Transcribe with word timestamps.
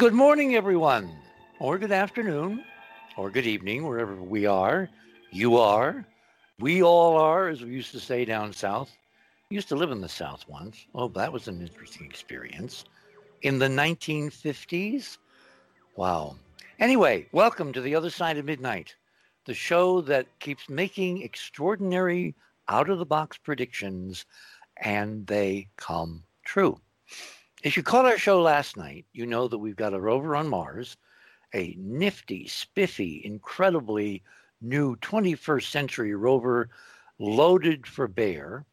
Good 0.00 0.14
morning, 0.14 0.54
everyone, 0.54 1.14
or 1.58 1.76
good 1.76 1.92
afternoon, 1.92 2.64
or 3.18 3.28
good 3.28 3.46
evening, 3.46 3.86
wherever 3.86 4.14
we 4.14 4.46
are. 4.46 4.88
You 5.30 5.58
are. 5.58 6.06
We 6.58 6.82
all 6.82 7.18
are, 7.18 7.48
as 7.48 7.60
we 7.60 7.68
used 7.68 7.92
to 7.92 8.00
say 8.00 8.24
down 8.24 8.54
south. 8.54 8.90
Used 9.50 9.68
to 9.68 9.76
live 9.76 9.90
in 9.90 10.00
the 10.00 10.08
South 10.08 10.48
once. 10.48 10.86
Oh, 10.94 11.08
that 11.08 11.30
was 11.30 11.48
an 11.48 11.60
interesting 11.60 12.06
experience. 12.06 12.86
In 13.42 13.58
the 13.58 13.68
1950s? 13.68 15.18
Wow. 15.96 16.36
Anyway, 16.78 17.26
welcome 17.32 17.70
to 17.74 17.82
The 17.82 17.94
Other 17.94 18.08
Side 18.08 18.38
of 18.38 18.46
Midnight, 18.46 18.94
the 19.44 19.52
show 19.52 20.00
that 20.00 20.26
keeps 20.38 20.70
making 20.70 21.20
extraordinary 21.20 22.34
out 22.68 22.88
of 22.88 22.98
the 22.98 23.04
box 23.04 23.36
predictions 23.36 24.24
and 24.78 25.26
they 25.26 25.68
come 25.76 26.22
true. 26.42 26.80
If 27.62 27.76
you 27.76 27.82
caught 27.82 28.06
our 28.06 28.16
show 28.16 28.40
last 28.40 28.78
night, 28.78 29.04
you 29.12 29.26
know 29.26 29.46
that 29.46 29.58
we've 29.58 29.76
got 29.76 29.92
a 29.92 30.00
rover 30.00 30.34
on 30.34 30.48
Mars, 30.48 30.96
a 31.54 31.76
nifty, 31.78 32.48
spiffy, 32.48 33.20
incredibly 33.22 34.22
new 34.62 34.96
21st 34.96 35.70
century 35.70 36.14
rover 36.14 36.70
loaded 37.18 37.86
for 37.86 38.08
bear. 38.08 38.64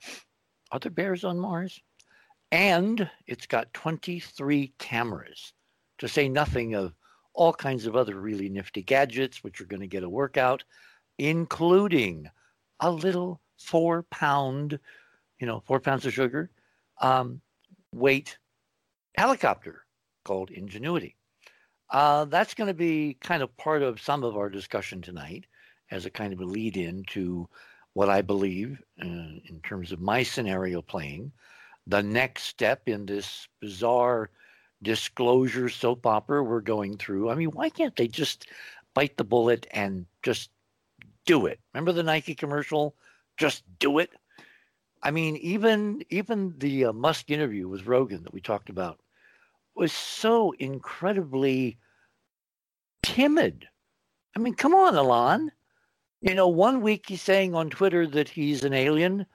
Are 0.71 0.79
there 0.79 0.89
bears 0.89 1.25
on 1.25 1.37
Mars? 1.37 1.81
And 2.53 3.09
it's 3.25 3.45
got 3.45 3.73
23 3.73 4.71
cameras, 4.79 5.51
to 5.97 6.07
say 6.07 6.29
nothing 6.29 6.73
of 6.73 6.93
all 7.33 7.51
kinds 7.51 7.87
of 7.87 7.97
other 7.97 8.17
really 8.17 8.47
nifty 8.47 8.83
gadgets, 8.83 9.43
which 9.43 9.59
are 9.59 9.65
going 9.65 9.81
to 9.81 9.87
get 9.87 10.03
a 10.03 10.09
workout, 10.09 10.63
including 11.17 12.29
a 12.79 12.89
little 12.89 13.41
four 13.57 14.03
pound, 14.03 14.79
you 15.41 15.45
know, 15.45 15.61
four 15.65 15.81
pounds 15.81 16.05
of 16.05 16.13
sugar 16.13 16.49
um, 17.01 17.41
weight 17.91 18.37
helicopter 19.17 19.83
called 20.23 20.51
Ingenuity. 20.51 21.15
Uh, 21.89 22.25
that's 22.25 22.53
going 22.53 22.67
to 22.67 22.73
be 22.73 23.17
kind 23.21 23.41
of 23.41 23.55
part 23.57 23.81
of 23.81 24.01
some 24.01 24.23
of 24.23 24.37
our 24.37 24.49
discussion 24.49 25.01
tonight 25.01 25.45
as 25.89 26.05
a 26.05 26.09
kind 26.09 26.33
of 26.33 26.39
a 26.39 26.45
lead 26.45 26.77
in 26.77 27.03
to 27.05 27.47
what 27.93 28.09
I 28.09 28.21
believe, 28.21 28.81
uh, 29.01 29.05
in 29.05 29.59
terms 29.63 29.91
of 29.91 29.99
my 29.99 30.21
scenario 30.21 30.81
playing, 30.81 31.31
the 31.87 32.03
next 32.03 32.43
step 32.43 32.87
in 32.87 33.05
this 33.05 33.47
bizarre 33.61 34.29
disclosure 34.83 35.69
soap 35.69 36.05
opera 36.05 36.43
we're 36.43 36.61
going 36.61 36.97
through. 36.97 37.29
I 37.29 37.35
mean, 37.35 37.49
why 37.49 37.69
can't 37.69 37.95
they 37.95 38.07
just 38.07 38.47
bite 38.93 39.17
the 39.17 39.23
bullet 39.23 39.65
and 39.71 40.05
just 40.21 40.51
do 41.25 41.47
it? 41.47 41.59
Remember 41.73 41.93
the 41.93 42.03
Nike 42.03 42.35
commercial? 42.35 42.95
Just 43.37 43.63
do 43.79 43.97
it. 43.99 44.11
I 45.01 45.11
mean, 45.11 45.37
even 45.37 46.03
even 46.09 46.53
the 46.57 46.85
uh, 46.85 46.93
Musk 46.93 47.31
interview 47.31 47.67
with 47.67 47.87
Rogan 47.87 48.23
that 48.23 48.33
we 48.33 48.41
talked 48.41 48.69
about 48.69 48.99
was 49.77 49.93
so 49.93 50.53
incredibly 50.59 51.77
timid. 53.03 53.67
I 54.35 54.39
mean, 54.39 54.55
come 54.55 54.73
on, 54.73 54.95
Elon. 54.95 55.51
You 56.21 56.33
know, 56.33 56.47
one 56.47 56.81
week 56.81 57.05
he's 57.07 57.21
saying 57.21 57.53
on 57.53 57.69
Twitter 57.69 58.07
that 58.07 58.27
he's 58.27 58.63
an 58.63 58.73
alien, 58.73 59.25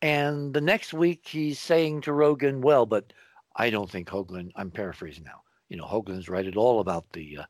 and 0.00 0.54
the 0.54 0.60
next 0.60 0.92
week 0.92 1.26
he's 1.26 1.58
saying 1.58 2.02
to 2.02 2.12
Rogan, 2.12 2.60
well, 2.60 2.86
but 2.86 3.12
I 3.56 3.68
don't 3.68 3.90
think 3.90 4.08
Hoagland, 4.08 4.52
I'm 4.54 4.70
paraphrasing 4.70 5.24
now, 5.24 5.42
you 5.68 5.76
know, 5.76 5.84
Hoagland's 5.84 6.28
right 6.28 6.46
at 6.46 6.56
all 6.56 6.80
about 6.80 7.12
the 7.12 7.38
uh, 7.38 7.44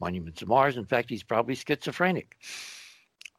monuments 0.00 0.42
of 0.42 0.48
Mars. 0.48 0.76
In 0.76 0.84
fact, 0.84 1.08
he's 1.08 1.22
probably 1.22 1.54
schizophrenic. 1.54 2.36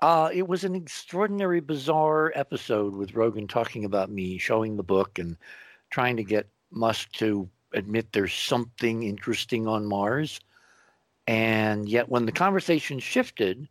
Uh, 0.01 0.29
it 0.33 0.47
was 0.47 0.63
an 0.63 0.75
extraordinary, 0.75 1.59
bizarre 1.59 2.31
episode 2.35 2.93
with 2.93 3.15
Rogan 3.15 3.47
talking 3.47 3.85
about 3.85 4.11
me, 4.11 4.37
showing 4.37 4.77
the 4.77 4.83
book, 4.83 5.19
and 5.19 5.37
trying 5.89 6.17
to 6.17 6.23
get 6.23 6.49
Musk 6.71 7.11
to 7.13 7.49
admit 7.73 8.11
there's 8.11 8.33
something 8.33 9.03
interesting 9.03 9.67
on 9.67 9.85
Mars. 9.85 10.39
And 11.27 11.87
yet, 11.89 12.09
when 12.09 12.25
the 12.25 12.31
conversation 12.31 12.99
shifted, 12.99 13.67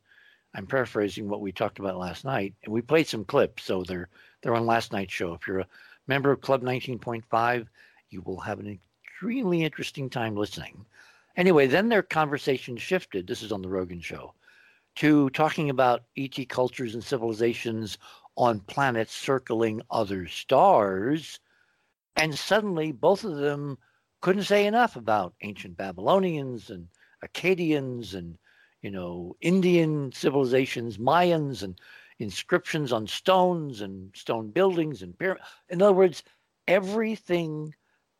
I'm 0.54 0.66
paraphrasing 0.66 1.28
what 1.28 1.40
we 1.40 1.52
talked 1.52 1.78
about 1.78 1.98
last 1.98 2.24
night, 2.24 2.54
and 2.64 2.72
we 2.72 2.82
played 2.82 3.06
some 3.06 3.24
clips, 3.24 3.64
so 3.64 3.82
they're 3.82 4.08
they're 4.42 4.54
on 4.54 4.66
last 4.66 4.92
night's 4.92 5.12
show. 5.12 5.34
If 5.34 5.46
you're 5.46 5.60
a 5.60 5.68
member 6.06 6.30
of 6.30 6.40
Club 6.40 6.62
19.5, 6.62 7.66
you 8.10 8.22
will 8.22 8.40
have 8.40 8.60
an 8.60 8.78
extremely 9.04 9.64
interesting 9.64 10.08
time 10.08 10.36
listening. 10.36 10.84
Anyway, 11.36 11.66
then 11.66 11.88
their 11.88 12.02
conversation 12.02 12.76
shifted. 12.76 13.26
This 13.26 13.42
is 13.42 13.52
on 13.52 13.62
the 13.62 13.68
Rogan 13.68 14.00
show 14.00 14.34
to 14.96 15.28
talking 15.30 15.68
about 15.70 16.04
ET 16.16 16.48
cultures 16.48 16.94
and 16.94 17.04
civilizations 17.04 17.98
on 18.36 18.60
planets 18.60 19.14
circling 19.14 19.82
other 19.90 20.26
stars. 20.26 21.40
And 22.16 22.36
suddenly, 22.38 22.92
both 22.92 23.24
of 23.24 23.36
them 23.36 23.78
couldn't 24.22 24.44
say 24.44 24.66
enough 24.66 24.96
about 24.96 25.34
ancient 25.42 25.76
Babylonians 25.76 26.70
and 26.70 26.88
Akkadians 27.24 28.14
and 28.14 28.38
you 28.82 28.90
know 28.90 29.36
Indian 29.40 30.12
civilizations, 30.12 30.98
Mayans 30.98 31.62
and 31.62 31.78
inscriptions 32.18 32.92
on 32.92 33.06
stones 33.06 33.82
and 33.82 34.14
stone 34.16 34.50
buildings 34.50 35.02
and 35.02 35.18
pyramids. 35.18 35.46
In 35.68 35.82
other 35.82 35.92
words, 35.92 36.22
everything 36.66 37.74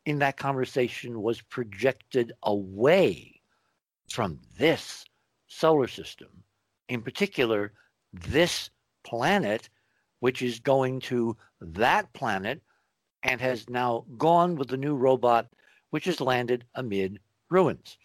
in 0.05 0.19
that 0.19 0.37
conversation 0.37 1.21
was 1.21 1.41
projected 1.41 2.31
away 2.43 3.41
from 4.09 4.39
this 4.57 5.05
solar 5.47 5.87
system, 5.87 6.29
in 6.87 7.01
particular, 7.01 7.73
this 8.13 8.69
planet, 9.03 9.69
which 10.19 10.41
is 10.41 10.59
going 10.59 10.99
to 10.99 11.35
that 11.59 12.13
planet 12.13 12.61
and 13.27 13.41
has 13.41 13.69
now 13.69 14.05
gone 14.17 14.55
with 14.55 14.69
the 14.69 14.77
new 14.77 14.95
robot 14.95 15.47
which 15.89 16.05
has 16.05 16.21
landed 16.21 16.65
amid 16.75 17.19
ruins. 17.49 17.97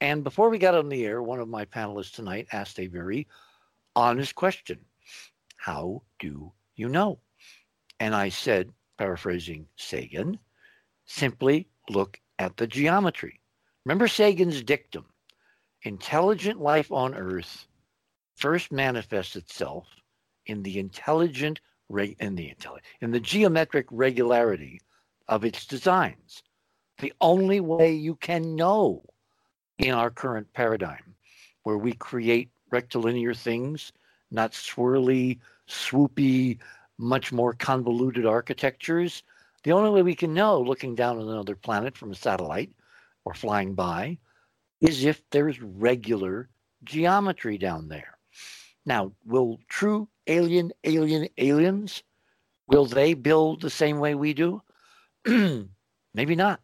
And 0.00 0.22
before 0.22 0.50
we 0.50 0.58
got 0.58 0.74
on 0.74 0.88
the 0.88 1.04
air, 1.04 1.22
one 1.22 1.40
of 1.40 1.48
my 1.48 1.64
panelists 1.64 2.12
tonight 2.12 2.48
asked 2.52 2.78
a 2.78 2.86
very 2.86 3.26
honest 3.96 4.34
question 4.34 4.78
How 5.56 6.02
do 6.18 6.52
you 6.76 6.88
know? 6.88 7.20
And 8.00 8.14
I 8.14 8.28
said, 8.28 8.72
paraphrasing 8.96 9.66
Sagan, 9.76 10.38
simply 11.06 11.68
look 11.88 12.20
at 12.38 12.56
the 12.56 12.66
geometry. 12.66 13.40
Remember 13.84 14.08
Sagan's 14.08 14.62
dictum 14.62 15.06
intelligent 15.82 16.60
life 16.60 16.90
on 16.90 17.14
Earth 17.14 17.66
first 18.34 18.72
manifests 18.72 19.36
itself 19.36 19.86
in 20.46 20.62
the 20.62 20.78
intelligent 20.78 21.60
in 21.90 22.34
the 22.34 22.54
in 23.00 23.10
the 23.10 23.20
geometric 23.20 23.86
regularity 23.90 24.80
of 25.28 25.44
its 25.44 25.66
designs 25.66 26.42
the 26.98 27.12
only 27.20 27.60
way 27.60 27.92
you 27.92 28.16
can 28.16 28.56
know 28.56 29.02
in 29.78 29.92
our 29.92 30.10
current 30.10 30.52
paradigm, 30.52 31.14
where 31.62 31.78
we 31.78 31.92
create 31.92 32.50
rectilinear 32.70 33.34
things, 33.34 33.92
not 34.30 34.52
swirly, 34.52 35.38
swoopy, 35.68 36.58
much 36.98 37.32
more 37.32 37.54
convoluted 37.54 38.26
architectures. 38.26 39.22
The 39.62 39.72
only 39.72 39.90
way 39.90 40.02
we 40.02 40.16
can 40.16 40.34
know, 40.34 40.60
looking 40.60 40.94
down 40.94 41.18
on 41.18 41.28
another 41.28 41.54
planet 41.54 41.96
from 41.96 42.10
a 42.10 42.16
satellite 42.16 42.72
or 43.24 43.34
flying 43.34 43.74
by, 43.74 44.18
is 44.80 45.04
if 45.04 45.22
there's 45.30 45.60
regular 45.60 46.48
geometry 46.84 47.58
down 47.58 47.88
there. 47.88 48.17
Now, 48.88 49.12
will 49.26 49.58
true 49.68 50.08
alien, 50.26 50.72
alien, 50.82 51.28
aliens, 51.36 52.02
will 52.66 52.86
they 52.86 53.12
build 53.14 53.60
the 53.60 53.70
same 53.70 53.98
way 53.98 54.14
we 54.14 54.32
do? 54.32 54.62
Maybe 56.14 56.34
not. 56.34 56.60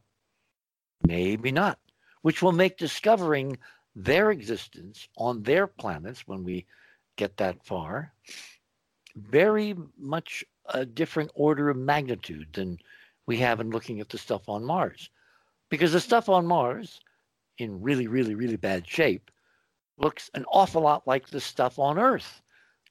Maybe 1.07 1.53
not, 1.53 1.79
which 2.23 2.41
will 2.41 2.53
make 2.53 2.79
discovering 2.79 3.59
their 3.95 4.31
existence 4.31 5.07
on 5.19 5.43
their 5.43 5.67
planets 5.67 6.27
when 6.27 6.45
we 6.45 6.65
get 7.17 7.37
that 7.37 7.65
far 7.65 8.13
very 9.17 9.75
much 9.99 10.45
a 10.71 10.85
different 10.85 11.31
order 11.35 11.69
of 11.69 11.77
magnitude 11.77 12.49
than 12.53 12.79
we 13.27 13.37
have 13.37 13.61
in 13.61 13.71
looking 13.71 14.01
at 14.01 14.09
the 14.09 14.19
stuff 14.19 14.49
on 14.49 14.65
Mars. 14.65 15.11
Because 15.69 15.93
the 15.93 16.01
stuff 16.01 16.29
on 16.29 16.47
Mars, 16.47 17.01
in 17.59 17.81
really, 17.81 18.07
really, 18.07 18.35
really 18.35 18.57
bad 18.57 18.89
shape, 18.89 19.31
looks 19.99 20.31
an 20.35 20.45
awful 20.51 20.83
lot 20.83 21.07
like 21.07 21.29
the 21.29 21.41
stuff 21.41 21.79
on 21.79 21.99
Earth 21.99 22.43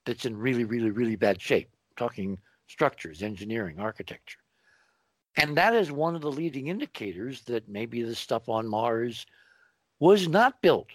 that's 0.05 0.25
in 0.25 0.37
really, 0.37 0.63
really, 0.63 0.91
really 0.91 1.15
bad 1.15 1.41
shape, 1.41 1.69
talking 1.97 2.37
structures, 2.67 3.23
engineering, 3.23 3.79
architecture. 3.79 4.39
And 5.37 5.57
that 5.57 5.73
is 5.73 5.91
one 5.91 6.15
of 6.15 6.21
the 6.21 6.31
leading 6.31 6.67
indicators 6.67 7.41
that 7.43 7.67
maybe 7.67 8.03
the 8.03 8.15
stuff 8.15 8.49
on 8.49 8.67
Mars 8.67 9.25
was 9.99 10.27
not 10.27 10.61
built 10.61 10.89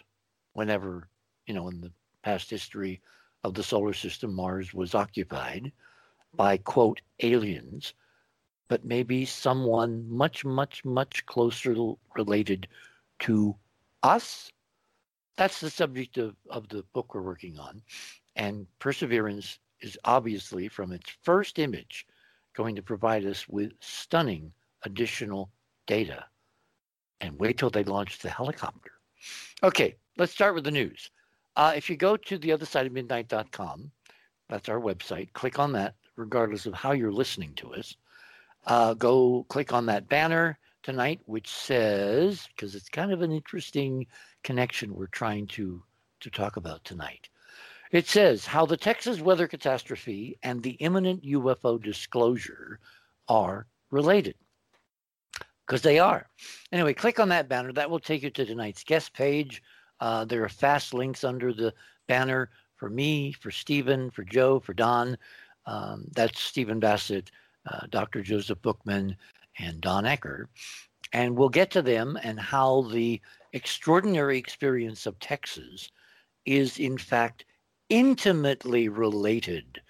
whenever, 0.52 1.08
you 1.46 1.54
know, 1.54 1.68
in 1.68 1.80
the 1.80 1.92
past 2.22 2.50
history 2.50 3.00
of 3.44 3.54
the 3.54 3.62
solar 3.62 3.92
system, 3.92 4.34
Mars 4.34 4.74
was 4.74 4.94
occupied 4.94 5.72
by, 6.34 6.58
quote, 6.58 7.00
aliens, 7.20 7.94
but 8.68 8.84
maybe 8.84 9.24
someone 9.24 10.08
much, 10.08 10.44
much, 10.44 10.84
much 10.84 11.24
closer 11.26 11.74
related 12.14 12.68
to 13.20 13.56
us. 14.02 14.52
That's 15.38 15.60
the 15.60 15.70
subject 15.70 16.18
of, 16.18 16.34
of 16.50 16.68
the 16.68 16.82
book 16.92 17.14
we're 17.14 17.22
working 17.22 17.60
on. 17.60 17.80
And 18.34 18.66
Perseverance 18.80 19.60
is 19.80 19.96
obviously, 20.04 20.66
from 20.66 20.90
its 20.92 21.10
first 21.22 21.60
image, 21.60 22.06
going 22.56 22.74
to 22.74 22.82
provide 22.82 23.24
us 23.24 23.48
with 23.48 23.70
stunning 23.78 24.52
additional 24.82 25.48
data. 25.86 26.24
And 27.20 27.38
wait 27.38 27.56
till 27.56 27.70
they 27.70 27.84
launch 27.84 28.18
the 28.18 28.30
helicopter. 28.30 28.90
Okay, 29.62 29.94
let's 30.16 30.32
start 30.32 30.56
with 30.56 30.64
the 30.64 30.72
news. 30.72 31.08
Uh, 31.54 31.72
if 31.76 31.88
you 31.88 31.96
go 31.96 32.16
to 32.16 32.36
the 32.36 32.50
other 32.50 32.66
side 32.66 32.86
of 32.86 32.92
midnight.com, 32.92 33.92
that's 34.48 34.68
our 34.68 34.80
website, 34.80 35.32
click 35.34 35.60
on 35.60 35.72
that, 35.72 35.94
regardless 36.16 36.66
of 36.66 36.74
how 36.74 36.90
you're 36.90 37.12
listening 37.12 37.54
to 37.54 37.74
us. 37.74 37.94
Uh, 38.66 38.94
go 38.94 39.46
click 39.48 39.72
on 39.72 39.86
that 39.86 40.08
banner 40.08 40.58
tonight, 40.82 41.20
which 41.26 41.48
says, 41.48 42.48
because 42.54 42.74
it's 42.74 42.88
kind 42.88 43.12
of 43.12 43.22
an 43.22 43.32
interesting 43.32 44.06
connection 44.42 44.94
we're 44.94 45.06
trying 45.06 45.46
to, 45.48 45.82
to 46.20 46.30
talk 46.30 46.56
about 46.56 46.84
tonight. 46.84 47.28
It 47.90 48.06
says 48.06 48.44
how 48.44 48.66
the 48.66 48.76
Texas 48.76 49.20
weather 49.20 49.48
catastrophe 49.48 50.38
and 50.42 50.62
the 50.62 50.72
imminent 50.72 51.24
UFO 51.24 51.82
disclosure 51.82 52.80
are 53.28 53.66
related. 53.90 54.34
Because 55.66 55.82
they 55.82 55.98
are. 55.98 56.28
Anyway, 56.72 56.94
click 56.94 57.20
on 57.20 57.28
that 57.30 57.48
banner. 57.48 57.72
That 57.72 57.90
will 57.90 58.00
take 58.00 58.22
you 58.22 58.30
to 58.30 58.46
tonight's 58.46 58.84
guest 58.84 59.12
page. 59.12 59.62
Uh, 60.00 60.24
there 60.24 60.42
are 60.44 60.48
fast 60.48 60.94
links 60.94 61.24
under 61.24 61.52
the 61.52 61.74
banner 62.06 62.50
for 62.76 62.88
me, 62.88 63.32
for 63.32 63.50
Stephen, 63.50 64.10
for 64.10 64.22
Joe, 64.24 64.60
for 64.60 64.72
Don. 64.72 65.18
Um, 65.66 66.04
that's 66.12 66.40
Stephen 66.40 66.80
Bassett, 66.80 67.30
uh, 67.70 67.86
Dr. 67.90 68.22
Joseph 68.22 68.62
Bookman, 68.62 69.16
and 69.58 69.80
Don 69.80 70.04
Ecker. 70.04 70.46
And 71.12 71.36
we'll 71.36 71.48
get 71.48 71.70
to 71.72 71.82
them 71.82 72.18
and 72.22 72.38
how 72.38 72.82
the 72.82 73.20
extraordinary 73.52 74.38
experience 74.38 75.06
of 75.06 75.18
Texas 75.18 75.90
is, 76.44 76.78
in 76.78 76.98
fact, 76.98 77.44
intimately 77.88 78.88
related 78.88 79.80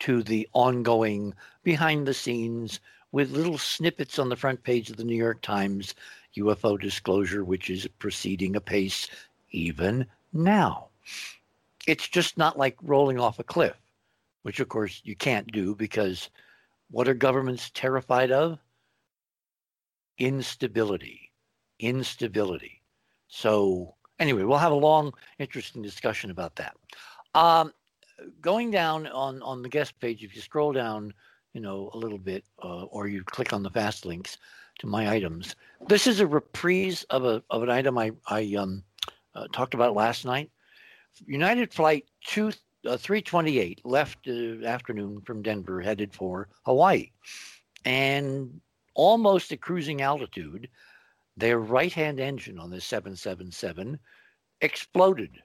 to 0.00 0.22
the 0.22 0.48
ongoing 0.52 1.34
behind 1.62 2.06
the 2.06 2.14
scenes 2.14 2.80
with 3.12 3.30
little 3.30 3.58
snippets 3.58 4.18
on 4.18 4.28
the 4.28 4.36
front 4.36 4.62
page 4.62 4.90
of 4.90 4.96
the 4.96 5.04
New 5.04 5.16
York 5.16 5.40
Times 5.40 5.94
UFO 6.36 6.78
disclosure, 6.78 7.44
which 7.44 7.70
is 7.70 7.88
proceeding 7.98 8.56
apace 8.56 9.08
even 9.52 10.06
now. 10.32 10.88
It's 11.86 12.08
just 12.08 12.36
not 12.36 12.58
like 12.58 12.76
rolling 12.82 13.18
off 13.18 13.38
a 13.38 13.44
cliff, 13.44 13.76
which 14.42 14.60
of 14.60 14.68
course 14.68 15.00
you 15.04 15.16
can't 15.16 15.50
do 15.50 15.74
because 15.74 16.28
what 16.90 17.08
are 17.08 17.14
governments 17.14 17.70
terrified 17.72 18.30
of? 18.30 18.58
Instability. 20.18 21.30
Instability. 21.78 22.82
So, 23.28 23.94
anyway, 24.18 24.44
we'll 24.44 24.58
have 24.58 24.72
a 24.72 24.76
long, 24.76 25.12
interesting 25.38 25.82
discussion 25.82 26.30
about 26.30 26.56
that. 26.56 26.76
Um, 27.34 27.72
going 28.40 28.70
down 28.70 29.06
on, 29.08 29.42
on 29.42 29.62
the 29.62 29.68
guest 29.68 29.98
page, 30.00 30.24
if 30.24 30.34
you 30.34 30.40
scroll 30.40 30.72
down, 30.72 31.12
you 31.52 31.60
know, 31.60 31.90
a 31.94 31.98
little 31.98 32.18
bit, 32.18 32.44
uh, 32.62 32.84
or 32.84 33.08
you 33.08 33.22
click 33.24 33.52
on 33.52 33.62
the 33.62 33.70
fast 33.70 34.06
links 34.06 34.38
to 34.78 34.86
my 34.86 35.10
items, 35.10 35.56
this 35.88 36.06
is 36.06 36.20
a 36.20 36.26
reprise 36.26 37.04
of 37.10 37.24
a 37.24 37.42
of 37.50 37.62
an 37.62 37.70
item 37.70 37.96
I 37.96 38.12
I 38.28 38.54
um, 38.58 38.82
uh, 39.34 39.46
talked 39.52 39.74
about 39.74 39.94
last 39.94 40.24
night. 40.24 40.50
United 41.26 41.72
Flight 41.72 42.04
two, 42.26 42.48
uh, 42.86 42.96
328 42.96 43.80
left 43.84 44.28
uh, 44.28 44.66
afternoon 44.66 45.22
from 45.22 45.42
Denver, 45.42 45.80
headed 45.80 46.12
for 46.12 46.48
Hawaii, 46.64 47.10
and 47.84 48.60
almost 48.96 49.52
at 49.52 49.60
cruising 49.60 50.02
altitude, 50.02 50.68
their 51.36 51.60
right-hand 51.60 52.18
engine 52.18 52.58
on 52.58 52.70
the 52.70 52.80
777 52.80 53.98
exploded, 54.62 55.42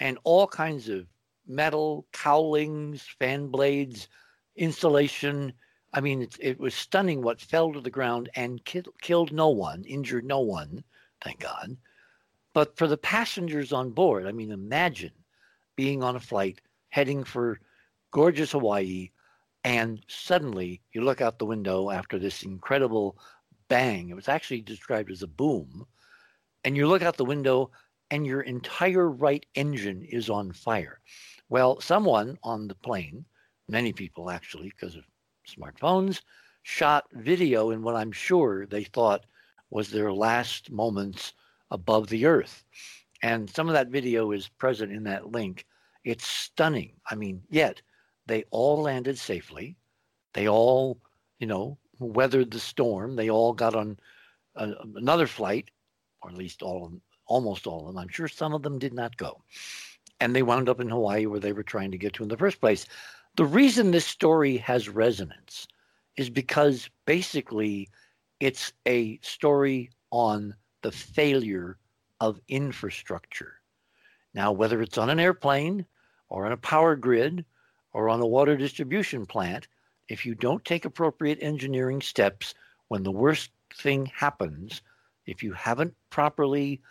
and 0.00 0.18
all 0.24 0.46
kinds 0.46 0.88
of 0.88 1.06
metal 1.46 2.06
cowlings, 2.12 3.02
fan 3.18 3.48
blades, 3.48 4.08
insulation. 4.56 5.52
I 5.92 6.00
mean, 6.00 6.22
it, 6.22 6.36
it 6.40 6.58
was 6.58 6.74
stunning 6.74 7.22
what 7.22 7.40
fell 7.40 7.72
to 7.72 7.80
the 7.80 7.90
ground 7.90 8.30
and 8.34 8.64
ki- 8.64 8.82
killed 9.02 9.32
no 9.32 9.50
one, 9.50 9.84
injured 9.84 10.24
no 10.24 10.40
one, 10.40 10.82
thank 11.22 11.40
God. 11.40 11.76
But 12.54 12.76
for 12.76 12.88
the 12.88 12.96
passengers 12.96 13.72
on 13.72 13.90
board, 13.90 14.26
I 14.26 14.32
mean, 14.32 14.50
imagine 14.50 15.12
being 15.76 16.02
on 16.02 16.16
a 16.16 16.20
flight 16.20 16.62
heading 16.88 17.22
for 17.22 17.60
gorgeous 18.10 18.52
Hawaii, 18.52 19.10
and 19.66 20.00
suddenly 20.06 20.80
you 20.92 21.00
look 21.00 21.20
out 21.20 21.40
the 21.40 21.44
window 21.44 21.90
after 21.90 22.20
this 22.20 22.44
incredible 22.44 23.18
bang. 23.68 24.08
It 24.08 24.14
was 24.14 24.28
actually 24.28 24.60
described 24.60 25.10
as 25.10 25.22
a 25.22 25.26
boom. 25.26 25.84
And 26.62 26.76
you 26.76 26.86
look 26.86 27.02
out 27.02 27.16
the 27.16 27.24
window, 27.24 27.72
and 28.12 28.24
your 28.24 28.42
entire 28.42 29.10
right 29.10 29.44
engine 29.56 30.04
is 30.08 30.30
on 30.30 30.52
fire. 30.52 31.00
Well, 31.48 31.80
someone 31.80 32.38
on 32.44 32.68
the 32.68 32.76
plane, 32.76 33.24
many 33.68 33.92
people 33.92 34.30
actually, 34.30 34.68
because 34.68 34.94
of 34.94 35.02
smartphones, 35.48 36.20
shot 36.62 37.06
video 37.12 37.70
in 37.70 37.82
what 37.82 37.96
I'm 37.96 38.12
sure 38.12 38.66
they 38.66 38.84
thought 38.84 39.26
was 39.70 39.90
their 39.90 40.12
last 40.12 40.70
moments 40.70 41.32
above 41.72 42.08
the 42.08 42.26
earth. 42.26 42.64
And 43.20 43.50
some 43.50 43.66
of 43.66 43.74
that 43.74 43.88
video 43.88 44.30
is 44.30 44.46
present 44.46 44.92
in 44.92 45.02
that 45.04 45.32
link. 45.32 45.66
It's 46.04 46.24
stunning. 46.24 46.92
I 47.10 47.16
mean, 47.16 47.42
yet 47.50 47.82
they 48.26 48.44
all 48.50 48.82
landed 48.82 49.18
safely. 49.18 49.76
They 50.34 50.48
all, 50.48 50.98
you 51.38 51.46
know, 51.46 51.78
weathered 51.98 52.50
the 52.50 52.60
storm. 52.60 53.16
They 53.16 53.30
all 53.30 53.52
got 53.52 53.74
on 53.74 53.98
a, 54.54 54.72
another 54.96 55.26
flight, 55.26 55.70
or 56.22 56.30
at 56.30 56.36
least 56.36 56.62
all 56.62 56.84
of 56.84 56.90
them, 56.90 57.00
almost 57.26 57.66
all 57.66 57.80
of 57.80 57.86
them. 57.86 57.98
I'm 57.98 58.08
sure 58.08 58.28
some 58.28 58.54
of 58.54 58.62
them 58.62 58.78
did 58.78 58.92
not 58.92 59.16
go 59.16 59.42
and 60.20 60.34
they 60.34 60.42
wound 60.42 60.68
up 60.68 60.80
in 60.80 60.88
Hawaii 60.88 61.26
where 61.26 61.40
they 61.40 61.52
were 61.52 61.62
trying 61.62 61.90
to 61.90 61.98
get 61.98 62.14
to 62.14 62.22
in 62.22 62.28
the 62.28 62.36
first 62.36 62.60
place. 62.60 62.86
The 63.36 63.44
reason 63.44 63.90
this 63.90 64.06
story 64.06 64.56
has 64.58 64.88
resonance 64.88 65.66
is 66.16 66.30
because 66.30 66.88
basically 67.04 67.90
it's 68.40 68.72
a 68.86 69.18
story 69.22 69.90
on 70.10 70.54
the 70.82 70.92
failure 70.92 71.78
of 72.20 72.40
infrastructure. 72.48 73.60
Now, 74.32 74.52
whether 74.52 74.80
it's 74.80 74.98
on 74.98 75.10
an 75.10 75.20
airplane 75.20 75.84
or 76.28 76.46
on 76.46 76.52
a 76.52 76.56
power 76.56 76.96
grid 76.96 77.44
or 77.96 78.10
on 78.10 78.20
a 78.20 78.26
water 78.26 78.58
distribution 78.58 79.24
plant, 79.24 79.68
if 80.10 80.26
you 80.26 80.34
don't 80.34 80.62
take 80.66 80.84
appropriate 80.84 81.38
engineering 81.40 82.02
steps 82.02 82.52
when 82.88 83.02
the 83.02 83.10
worst 83.10 83.50
thing 83.74 84.04
happens, 84.14 84.82
if 85.24 85.42
you 85.42 85.54
haven't 85.54 85.94
properly 86.10 86.82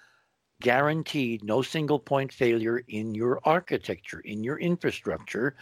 guaranteed 0.62 1.44
no 1.44 1.62
single 1.62 2.00
point 2.00 2.34
failure 2.34 2.82
in 2.88 3.14
your 3.14 3.40
architecture, 3.44 4.20
in 4.22 4.44
your 4.44 4.58
infrastructure, 4.58 5.56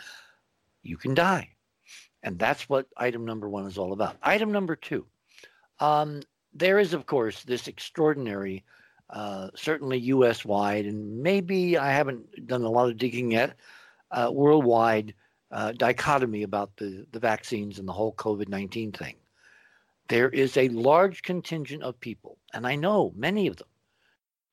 you 0.81 0.95
can 0.95 1.13
die. 1.13 1.50
And 2.23 2.39
that's 2.39 2.69
what 2.69 2.88
item 2.95 3.25
number 3.25 3.50
one 3.50 3.67
is 3.67 3.77
all 3.77 3.91
about. 3.91 4.15
Item 4.23 4.50
number 4.50 4.77
two 4.77 5.05
um, 5.81 6.21
there 6.53 6.79
is, 6.79 6.93
of 6.93 7.05
course, 7.05 7.43
this 7.43 7.67
extraordinary, 7.67 8.63
uh, 9.09 9.50
certainly 9.55 9.97
US 9.97 10.45
wide, 10.45 10.85
and 10.85 11.21
maybe 11.21 11.77
I 11.77 11.91
haven't 11.91 12.47
done 12.47 12.62
a 12.62 12.69
lot 12.69 12.89
of 12.89 12.95
digging 12.95 13.31
yet, 13.31 13.57
uh, 14.09 14.29
worldwide 14.31 15.13
uh, 15.53 15.72
dichotomy 15.72 16.41
about 16.43 16.75
the, 16.77 17.05
the 17.12 17.19
vaccines 17.19 17.77
and 17.77 17.88
the 17.88 17.93
whole 17.93 18.13
COVID 18.13 18.50
19 18.50 18.91
thing. 18.91 19.15
There 20.10 20.29
is 20.29 20.57
a 20.57 20.67
large 20.69 21.22
contingent 21.22 21.83
of 21.83 22.00
people, 22.00 22.38
and 22.53 22.67
I 22.67 22.75
know 22.75 23.13
many 23.15 23.48
of 23.48 23.57
them 23.57 23.67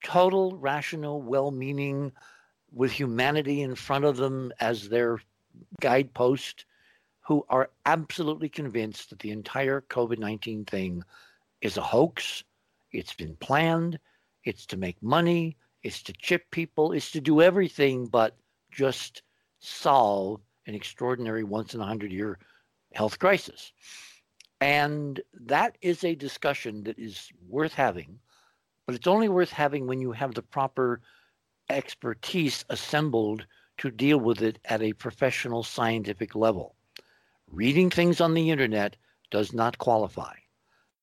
total, 0.05 0.57
rational, 0.57 1.21
well 1.23 1.51
meaning, 1.51 2.13
with 2.73 2.93
humanity 2.93 3.63
in 3.63 3.75
front 3.75 4.05
of 4.05 4.17
them 4.17 4.53
as 4.61 4.89
their 4.89 5.19
guidepost, 5.81 6.67
who 7.21 7.45
are 7.49 7.71
absolutely 7.87 8.49
convinced 8.49 9.11
that 9.11 9.19
the 9.21 9.31
entire 9.31 9.81
COVID 9.81 10.19
19 10.19 10.67
thing 10.67 11.03
is 11.63 11.77
a 11.77 11.83
hoax. 11.83 12.45
It's 12.93 13.15
been 13.15 13.37
planned. 13.37 13.99
It's 14.45 14.67
to 14.67 14.77
make 14.77 15.03
money. 15.03 15.57
It's 15.83 16.03
to 16.05 16.13
chip 16.13 16.51
people. 16.51 16.93
It's 16.93 17.11
to 17.13 17.21
do 17.21 17.41
everything 17.41 18.07
but 18.07 18.37
just 18.71 19.23
solve 19.61 20.41
an 20.71 20.75
extraordinary 20.75 21.45
once 21.45 21.75
in 21.75 21.81
a 21.81 21.87
hundred 21.87 22.13
year 22.13 22.39
health 22.95 23.19
crisis. 23.19 23.73
And 24.63 25.21
that 25.35 25.77
is 25.83 26.05
a 26.05 26.15
discussion 26.15 26.85
that 26.85 26.99
is 26.99 27.29
worth 27.49 27.75
having 27.75 28.19
but 28.91 28.97
it's 28.97 29.07
only 29.07 29.29
worth 29.29 29.53
having 29.53 29.87
when 29.87 30.01
you 30.01 30.11
have 30.11 30.35
the 30.35 30.43
proper 30.43 31.01
expertise 31.69 32.65
assembled 32.71 33.47
to 33.79 33.89
deal 33.89 34.19
with 34.19 34.43
it 34.43 34.59
at 34.65 34.83
a 34.83 34.95
professional 34.95 35.63
scientific 35.63 36.35
level. 36.35 36.75
Reading 37.47 37.89
things 37.89 38.21
on 38.21 38.35
the 38.35 38.51
internet 38.51 38.97
does 39.31 39.53
not 39.53 39.79
qualify. 39.79 40.35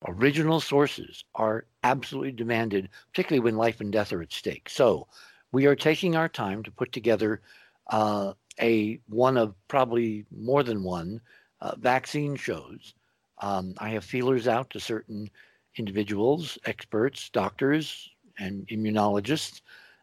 Original 0.06 0.60
sources 0.60 1.24
are 1.34 1.64
absolutely 1.82 2.32
demanded, 2.32 2.90
particularly 3.10 3.40
when 3.40 3.56
life 3.56 3.80
and 3.80 3.90
death 3.90 4.12
are 4.12 4.20
at 4.20 4.34
stake. 4.34 4.68
So, 4.68 5.08
we 5.50 5.64
are 5.64 5.74
taking 5.74 6.14
our 6.14 6.28
time 6.28 6.62
to 6.64 6.70
put 6.70 6.92
together 6.92 7.40
uh, 7.86 8.34
a 8.60 9.00
one 9.08 9.36
of 9.36 9.54
probably 9.68 10.24
more 10.30 10.62
than 10.62 10.82
one 10.82 11.20
uh, 11.60 11.74
vaccine 11.76 12.36
shows. 12.36 12.94
Um, 13.40 13.74
I 13.78 13.90
have 13.90 14.04
feelers 14.04 14.48
out 14.48 14.70
to 14.70 14.80
certain 14.80 15.30
individuals, 15.76 16.58
experts, 16.64 17.30
doctors, 17.30 18.10
and 18.38 18.66
immunologists. 18.68 19.60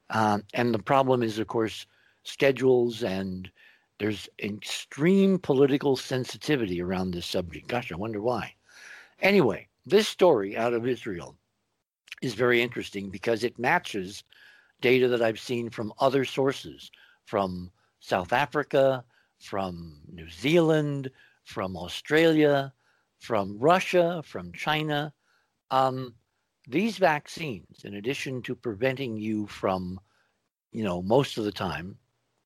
Um, 0.10 0.44
and 0.54 0.74
the 0.74 0.80
problem 0.80 1.24
is, 1.24 1.40
of 1.40 1.48
course, 1.48 1.86
schedules 2.24 3.04
and 3.04 3.50
there's 3.98 4.28
extreme 4.44 5.40
political 5.40 5.96
sensitivity 5.96 6.82
around 6.82 7.12
this 7.12 7.26
subject. 7.26 7.68
Gosh, 7.68 7.92
I 7.92 7.96
wonder 7.96 8.22
why. 8.22 8.54
Anyway, 9.22 9.68
this 9.86 10.08
story 10.08 10.58
out 10.58 10.74
of 10.74 10.88
Israel 10.88 11.36
is 12.22 12.34
very 12.34 12.62
interesting 12.62 13.10
because 13.10 13.44
it 13.44 13.58
matches 13.58 14.24
data 14.82 15.08
that 15.08 15.22
I've 15.22 15.40
seen 15.40 15.70
from 15.70 15.94
other 16.00 16.26
sources, 16.26 16.92
from 17.24 17.72
South 18.06 18.34
Africa, 18.34 19.04
from 19.40 20.00
New 20.12 20.30
Zealand, 20.30 21.10
from 21.44 21.76
Australia, 21.76 22.72
from 23.18 23.58
Russia, 23.58 24.22
from 24.24 24.52
China. 24.52 25.12
Um, 25.72 26.14
these 26.68 27.00
vaccines, 27.00 27.84
in 27.84 27.96
addition 27.96 28.44
to 28.44 28.54
preventing 28.54 29.18
you 29.18 29.48
from, 29.48 30.00
you 30.72 30.84
know, 30.84 31.02
most 31.02 31.40
of 31.40 31.46
the 31.46 31.52
time, 31.52 31.98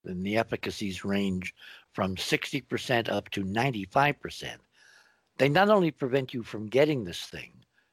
and 0.06 0.25
the 0.25 0.38
efficacies 0.38 1.04
range 1.04 1.54
from 1.92 2.16
60% 2.16 3.10
up 3.10 3.30
to 3.32 3.44
95%, 3.44 4.56
they 5.38 5.50
not 5.50 5.70
only 5.70 5.92
prevent 5.92 6.34
you 6.34 6.42
from 6.42 6.68
getting 6.68 7.04
this 7.04 7.25
thing 7.25 7.51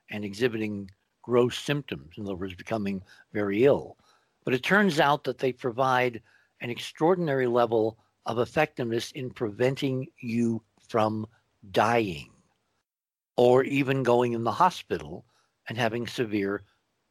and 0.09 0.25
exhibiting 0.25 0.89
gross 1.23 1.59
symptoms, 1.59 2.17
in 2.17 2.27
other 2.27 2.37
words, 2.37 2.55
becoming 2.55 3.03
very 3.33 3.65
ill, 3.65 3.97
but 4.45 4.55
it 4.55 4.63
turns 4.63 5.01
out 5.01 5.25
that 5.25 5.39
they 5.39 5.53
provide 5.53 6.23
an 6.61 6.71
extraordinary 6.71 7.47
level 7.47 7.99
of 8.27 8.39
effectiveness 8.39 9.11
in 9.13 9.31
preventing 9.31 10.07
you 10.21 10.63
from 10.89 11.27
dying 11.71 12.31
or 13.37 13.65
even 13.65 14.03
going 14.03 14.33
in 14.33 14.45
the 14.45 14.51
hospital 14.51 15.25
and 15.69 15.77
having 15.77 16.07
severe, 16.07 16.63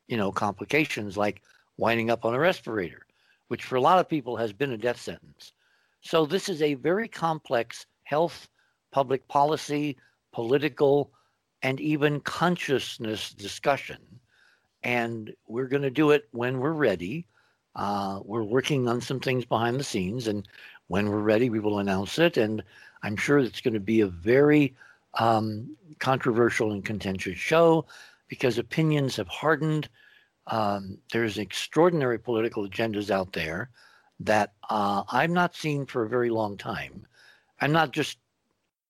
you 0.07 0.17
know, 0.17 0.31
complications 0.31 1.17
like 1.17 1.41
winding 1.77 2.09
up 2.09 2.25
on 2.25 2.33
a 2.33 2.39
respirator, 2.39 3.05
which 3.47 3.63
for 3.63 3.75
a 3.75 3.81
lot 3.81 3.99
of 3.99 4.09
people 4.09 4.35
has 4.35 4.53
been 4.53 4.71
a 4.71 4.77
death 4.77 4.99
sentence. 4.99 5.53
So 6.01 6.25
this 6.25 6.49
is 6.49 6.61
a 6.61 6.75
very 6.75 7.07
complex 7.07 7.85
health, 8.03 8.47
public 8.91 9.27
policy, 9.27 9.97
political, 10.31 11.11
and 11.61 11.79
even 11.79 12.19
consciousness 12.21 13.33
discussion. 13.33 13.97
And 14.83 15.33
we're 15.47 15.67
going 15.67 15.81
to 15.81 15.89
do 15.89 16.11
it 16.11 16.27
when 16.31 16.59
we're 16.59 16.73
ready. 16.73 17.25
Uh, 17.75 18.19
we're 18.23 18.43
working 18.43 18.87
on 18.87 19.01
some 19.01 19.19
things 19.19 19.45
behind 19.45 19.79
the 19.79 19.83
scenes, 19.83 20.27
and 20.27 20.47
when 20.87 21.09
we're 21.09 21.19
ready, 21.19 21.49
we 21.49 21.59
will 21.59 21.79
announce 21.79 22.19
it. 22.19 22.37
And 22.37 22.63
I'm 23.03 23.17
sure 23.17 23.39
it's 23.39 23.61
going 23.61 23.73
to 23.73 23.79
be 23.79 24.01
a 24.01 24.07
very 24.07 24.75
um, 25.15 25.75
controversial 25.99 26.71
and 26.71 26.85
contentious 26.85 27.37
show 27.37 27.85
because 28.27 28.57
opinions 28.57 29.15
have 29.17 29.27
hardened. 29.27 29.89
Um, 30.47 30.97
there's 31.11 31.37
extraordinary 31.37 32.19
political 32.19 32.67
agendas 32.67 33.09
out 33.09 33.33
there 33.33 33.69
that 34.19 34.53
uh, 34.69 35.03
I've 35.11 35.31
not 35.31 35.55
seen 35.55 35.85
for 35.85 36.03
a 36.03 36.09
very 36.09 36.29
long 36.29 36.57
time. 36.57 37.05
I'm 37.61 37.71
not 37.71 37.91
just 37.91 38.17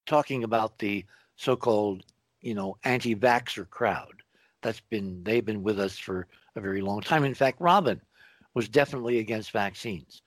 talking 0.05 0.43
about 0.43 0.77
the 0.79 1.05
so-called, 1.35 2.03
you 2.41 2.53
know, 2.53 2.77
anti-vaxxer 2.83 3.69
crowd. 3.69 4.21
That's 4.61 4.79
been 4.79 5.23
they've 5.23 5.45
been 5.45 5.63
with 5.63 5.79
us 5.79 5.97
for 5.97 6.27
a 6.55 6.61
very 6.61 6.81
long 6.81 7.01
time. 7.01 7.23
In 7.23 7.33
fact, 7.33 7.59
Robin 7.59 8.01
was 8.55 8.69
definitely 8.69 9.19
against 9.19 9.51
vaccines. 9.51 10.23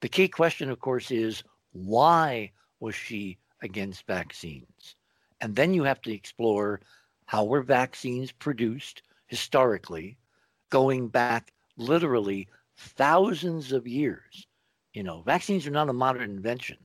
The 0.00 0.08
key 0.08 0.28
question, 0.28 0.70
of 0.70 0.80
course, 0.80 1.12
is 1.12 1.44
why 1.72 2.52
was 2.80 2.96
she 2.96 3.38
against 3.62 4.06
vaccines? 4.06 4.96
And 5.40 5.54
then 5.56 5.74
you 5.74 5.84
have 5.84 6.02
to 6.02 6.12
explore 6.12 6.80
how 7.26 7.44
were 7.44 7.62
vaccines 7.62 8.32
produced 8.32 9.02
historically, 9.26 10.18
going 10.70 11.08
back 11.08 11.52
literally 11.76 12.48
thousands 12.76 13.72
of 13.72 13.86
years. 13.86 14.46
You 14.92 15.02
know, 15.02 15.22
vaccines 15.22 15.66
are 15.66 15.70
not 15.70 15.88
a 15.90 15.92
modern 15.92 16.30
invention. 16.30 16.78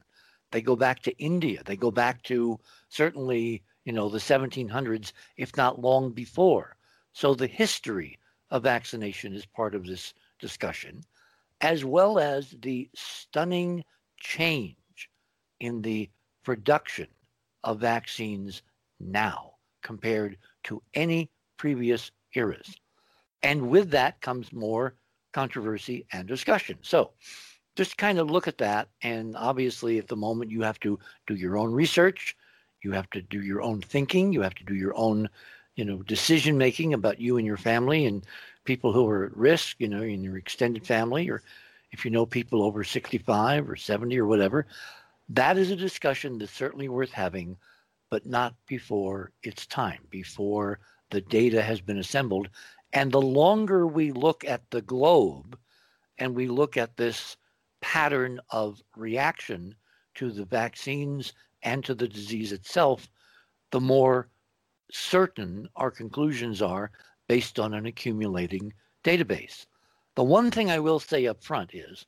They 0.51 0.61
go 0.61 0.75
back 0.75 1.01
to 1.03 1.17
India. 1.17 1.63
They 1.65 1.77
go 1.77 1.91
back 1.91 2.23
to 2.23 2.59
certainly, 2.89 3.63
you 3.85 3.93
know, 3.93 4.09
the 4.09 4.19
1700s, 4.19 5.13
if 5.37 5.55
not 5.55 5.81
long 5.81 6.11
before. 6.11 6.75
So 7.13 7.33
the 7.33 7.47
history 7.47 8.19
of 8.49 8.63
vaccination 8.63 9.33
is 9.33 9.45
part 9.45 9.75
of 9.75 9.85
this 9.85 10.13
discussion, 10.41 11.03
as 11.61 11.85
well 11.85 12.19
as 12.19 12.55
the 12.61 12.89
stunning 12.95 13.83
change 14.19 14.75
in 15.59 15.81
the 15.81 16.09
production 16.43 17.07
of 17.63 17.79
vaccines 17.79 18.63
now 18.99 19.53
compared 19.83 20.37
to 20.63 20.81
any 20.93 21.29
previous 21.57 22.11
eras. 22.35 22.75
And 23.43 23.69
with 23.69 23.91
that 23.91 24.21
comes 24.21 24.51
more 24.51 24.95
controversy 25.33 26.05
and 26.11 26.27
discussion. 26.27 26.77
So 26.81 27.11
just 27.75 27.97
kind 27.97 28.19
of 28.19 28.29
look 28.29 28.47
at 28.47 28.57
that. 28.57 28.89
And 29.01 29.35
obviously, 29.35 29.97
at 29.97 30.07
the 30.07 30.15
moment, 30.15 30.51
you 30.51 30.61
have 30.61 30.79
to 30.81 30.99
do 31.27 31.35
your 31.35 31.57
own 31.57 31.71
research. 31.71 32.35
You 32.83 32.91
have 32.91 33.09
to 33.11 33.21
do 33.21 33.41
your 33.41 33.61
own 33.61 33.81
thinking. 33.81 34.33
You 34.33 34.41
have 34.41 34.55
to 34.55 34.63
do 34.63 34.75
your 34.75 34.95
own, 34.95 35.29
you 35.75 35.85
know, 35.85 36.01
decision 36.03 36.57
making 36.57 36.93
about 36.93 37.19
you 37.19 37.37
and 37.37 37.45
your 37.45 37.57
family 37.57 38.05
and 38.05 38.25
people 38.63 38.93
who 38.93 39.07
are 39.07 39.25
at 39.25 39.37
risk, 39.37 39.77
you 39.79 39.87
know, 39.87 40.01
in 40.01 40.23
your 40.23 40.37
extended 40.37 40.85
family, 40.85 41.29
or 41.29 41.41
if 41.91 42.05
you 42.05 42.11
know 42.11 42.25
people 42.25 42.63
over 42.63 42.83
65 42.83 43.69
or 43.69 43.75
70 43.75 44.17
or 44.17 44.25
whatever. 44.25 44.67
That 45.29 45.57
is 45.57 45.71
a 45.71 45.75
discussion 45.75 46.37
that's 46.37 46.51
certainly 46.51 46.89
worth 46.89 47.11
having 47.11 47.57
but 48.11 48.25
not 48.25 48.53
before 48.67 49.31
it's 49.41 49.65
time, 49.65 50.05
before 50.11 50.79
the 51.09 51.21
data 51.21 51.61
has 51.61 51.81
been 51.81 51.97
assembled. 51.97 52.49
And 52.93 53.11
the 53.11 53.21
longer 53.21 53.87
we 53.87 54.11
look 54.11 54.43
at 54.43 54.69
the 54.69 54.81
globe 54.81 55.57
and 56.19 56.35
we 56.35 56.47
look 56.47 56.75
at 56.77 56.97
this 56.97 57.37
pattern 57.79 58.39
of 58.49 58.83
reaction 58.95 59.73
to 60.15 60.29
the 60.29 60.45
vaccines 60.45 61.33
and 61.63 61.83
to 61.85 61.95
the 61.95 62.07
disease 62.07 62.51
itself, 62.51 63.09
the 63.71 63.79
more 63.79 64.27
certain 64.91 65.69
our 65.77 65.89
conclusions 65.89 66.61
are 66.61 66.91
based 67.31 67.61
on 67.61 67.73
an 67.73 67.85
accumulating 67.85 68.73
database. 69.05 69.65
The 70.17 70.23
one 70.37 70.51
thing 70.51 70.69
I 70.69 70.79
will 70.79 70.99
say 70.99 71.27
up 71.27 71.41
front 71.41 71.73
is 71.73 72.05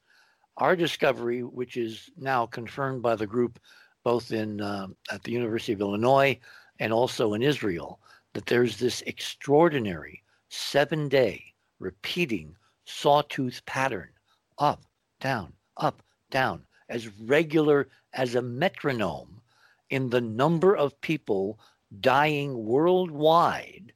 our 0.57 0.75
discovery, 0.75 1.43
which 1.43 1.77
is 1.77 2.09
now 2.17 2.45
confirmed 2.45 3.01
by 3.01 3.15
the 3.15 3.25
group 3.25 3.57
both 4.03 4.33
in 4.33 4.59
uh, 4.59 4.87
at 5.09 5.23
the 5.23 5.31
University 5.31 5.71
of 5.71 5.79
Illinois 5.79 6.37
and 6.77 6.91
also 6.91 7.35
in 7.35 7.41
Israel, 7.41 8.01
that 8.33 8.47
there's 8.47 8.75
this 8.75 9.01
extraordinary 9.03 10.21
seven-day 10.49 11.41
repeating 11.79 12.57
sawtooth 12.83 13.65
pattern, 13.65 14.09
up, 14.57 14.83
down, 15.21 15.53
up, 15.77 16.03
down, 16.31 16.65
as 16.89 17.07
regular 17.21 17.87
as 18.11 18.35
a 18.35 18.41
metronome 18.41 19.41
in 19.89 20.09
the 20.09 20.19
number 20.19 20.75
of 20.75 20.99
people 20.99 21.61
dying 22.01 22.65
worldwide 22.65 23.93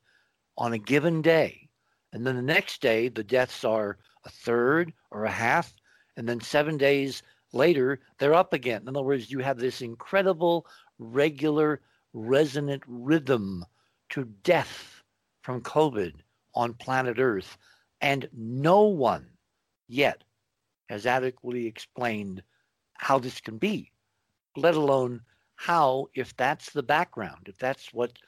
on 0.58 0.74
a 0.74 0.78
given 0.78 1.22
day. 1.22 1.70
And 2.14 2.26
then 2.26 2.36
the 2.36 2.42
next 2.42 2.82
day, 2.82 3.10
the 3.10 3.24
deaths 3.24 3.64
are 3.64 3.98
a 4.26 4.30
third 4.30 4.94
or 5.12 5.26
a 5.26 5.32
half. 5.32 5.74
And 6.16 6.28
then 6.28 6.42
seven 6.42 6.78
days 6.78 7.22
Later, 7.54 8.02
they're 8.18 8.34
up 8.34 8.54
again. 8.54 8.82
In 8.82 8.90
other 8.90 9.02
words, 9.02 9.32
you 9.32 9.40
have 9.40 9.58
this 9.58 9.82
incredible, 9.82 10.68
regular, 11.00 11.82
resonant 12.14 12.84
rhythm 12.88 13.66
to 14.10 14.26
death 14.44 15.02
from 15.42 15.62
COVID 15.62 16.14
on 16.56 16.74
planet 16.74 17.20
Earth. 17.20 17.58
And 18.02 18.30
no 18.34 18.84
one 18.84 19.28
yet 19.88 20.24
has 20.90 21.06
adequately 21.06 21.66
explained 21.66 22.44
how 22.96 23.18
this 23.18 23.40
can 23.40 23.58
be, 23.58 23.92
let 24.56 24.76
alone 24.76 25.22
how, 25.56 26.10
if 26.14 26.36
that's 26.36 26.72
the 26.72 26.84
background, 26.84 27.48
if 27.48 27.58
that's 27.58 27.94
what 27.94 28.20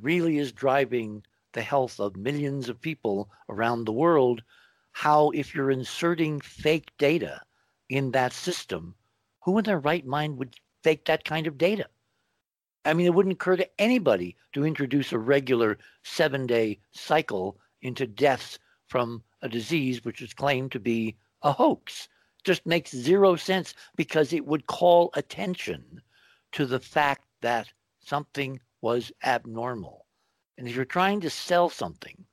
really 0.00 0.38
is 0.38 0.52
driving 0.52 1.22
the 1.56 1.62
health 1.62 1.98
of 1.98 2.16
millions 2.16 2.68
of 2.68 2.80
people 2.80 3.30
around 3.48 3.84
the 3.84 3.92
world, 3.92 4.42
how, 4.92 5.30
if 5.30 5.54
you're 5.54 5.70
inserting 5.70 6.38
fake 6.38 6.92
data, 6.98 7.40
in 7.88 8.10
that 8.10 8.32
system, 8.32 8.94
who 9.40 9.58
in 9.58 9.64
their 9.64 9.78
right 9.78 10.04
mind 10.04 10.36
would 10.36 10.56
fake 10.82 11.06
that 11.06 11.24
kind 11.24 11.46
of 11.46 11.58
data? 11.58 11.86
I 12.84 12.94
mean, 12.94 13.06
it 13.06 13.14
wouldn't 13.14 13.32
occur 13.32 13.56
to 13.56 13.80
anybody 13.80 14.36
to 14.52 14.66
introduce 14.66 15.12
a 15.12 15.18
regular 15.18 15.78
seven 16.02 16.46
day 16.46 16.78
cycle 16.92 17.58
into 17.82 18.06
deaths 18.06 18.58
from 18.86 19.22
a 19.42 19.48
disease 19.48 20.04
which 20.04 20.22
is 20.22 20.34
claimed 20.34 20.72
to 20.72 20.80
be 20.80 21.16
a 21.42 21.52
hoax. 21.52 22.08
Just 22.44 22.66
makes 22.66 22.90
zero 22.90 23.34
sense 23.34 23.74
because 23.96 24.32
it 24.32 24.46
would 24.46 24.66
call 24.66 25.10
attention 25.14 26.00
to 26.52 26.66
the 26.66 26.80
fact 26.80 27.24
that 27.40 27.68
something 28.00 28.60
was 28.82 29.10
abnormal. 29.24 30.05
And 30.58 30.66
if 30.66 30.74
you're 30.74 30.84
trying 30.84 31.20
to 31.20 31.30
sell 31.30 31.68
something, 31.68 32.24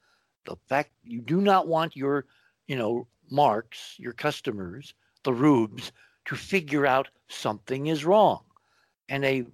the 0.46 0.56
fact 0.68 0.92
you 1.04 1.22
do 1.22 1.42
not 1.42 1.68
want 1.68 1.96
your, 1.96 2.26
you 2.68 2.76
know, 2.76 3.08
marks, 3.30 3.96
your 3.98 4.14
customers 4.14 4.94
the 5.24 5.34
rubes 5.34 5.92
to 6.26 6.36
figure 6.36 6.86
out 6.86 7.10
something 7.28 7.88
is 7.88 8.06
wrong. 8.06 8.44
And 9.10 9.26
a 9.26 9.46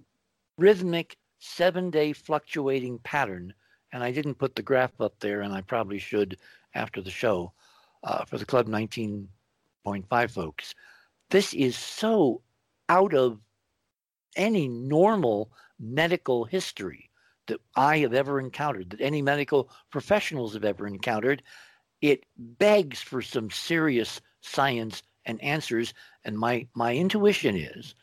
rhythmic 0.58 1.16
seven 1.38 1.90
day 1.90 2.12
fluctuating 2.12 2.98
pattern, 2.98 3.54
and 3.92 4.02
I 4.02 4.12
didn't 4.12 4.34
put 4.36 4.54
the 4.54 4.62
graph 4.62 5.00
up 5.00 5.18
there, 5.20 5.40
and 5.40 5.52
I 5.52 5.62
probably 5.62 5.98
should 5.98 6.36
after 6.74 7.00
the 7.00 7.10
show 7.10 7.52
uh, 8.04 8.24
for 8.24 8.38
the 8.38 8.44
Club 8.44 8.68
19.5 8.68 10.30
folks. 10.30 10.74
This 11.30 11.54
is 11.54 11.76
so 11.76 12.42
out 12.88 13.14
of 13.14 13.40
any 14.36 14.68
normal 14.68 15.50
medical 15.78 16.44
history 16.44 17.09
that 17.50 17.60
I 17.76 17.98
have 17.98 18.14
ever 18.14 18.40
encountered, 18.40 18.90
that 18.90 19.00
any 19.00 19.22
medical 19.22 19.70
professionals 19.90 20.54
have 20.54 20.64
ever 20.64 20.86
encountered. 20.86 21.42
It 22.00 22.24
begs 22.36 23.00
for 23.00 23.20
some 23.20 23.50
serious 23.50 24.20
science 24.40 25.02
and 25.26 25.42
answers. 25.42 25.92
And 26.24 26.38
my, 26.38 26.66
my 26.74 26.94
intuition 26.94 27.56
is 27.56 27.94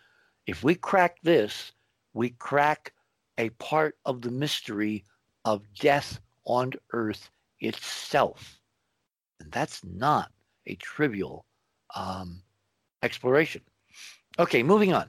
if 0.46 0.64
we 0.64 0.76
crack 0.76 1.18
this, 1.24 1.72
we 2.14 2.32
crack 2.32 2.94
a 3.38 3.50
part 3.52 3.98
of 4.06 4.22
the 4.22 4.32
mystery 4.32 5.06
of 5.46 5.64
death 5.80 6.20
on 6.46 6.74
earth 6.92 7.30
itself. 7.60 8.60
And 9.40 9.52
that's 9.52 9.84
not 9.84 10.32
a 10.66 10.76
trivial 10.76 11.46
um, 11.96 12.42
exploration. 13.02 13.62
Okay, 14.40 14.62
moving 14.62 14.94
on. 14.94 15.08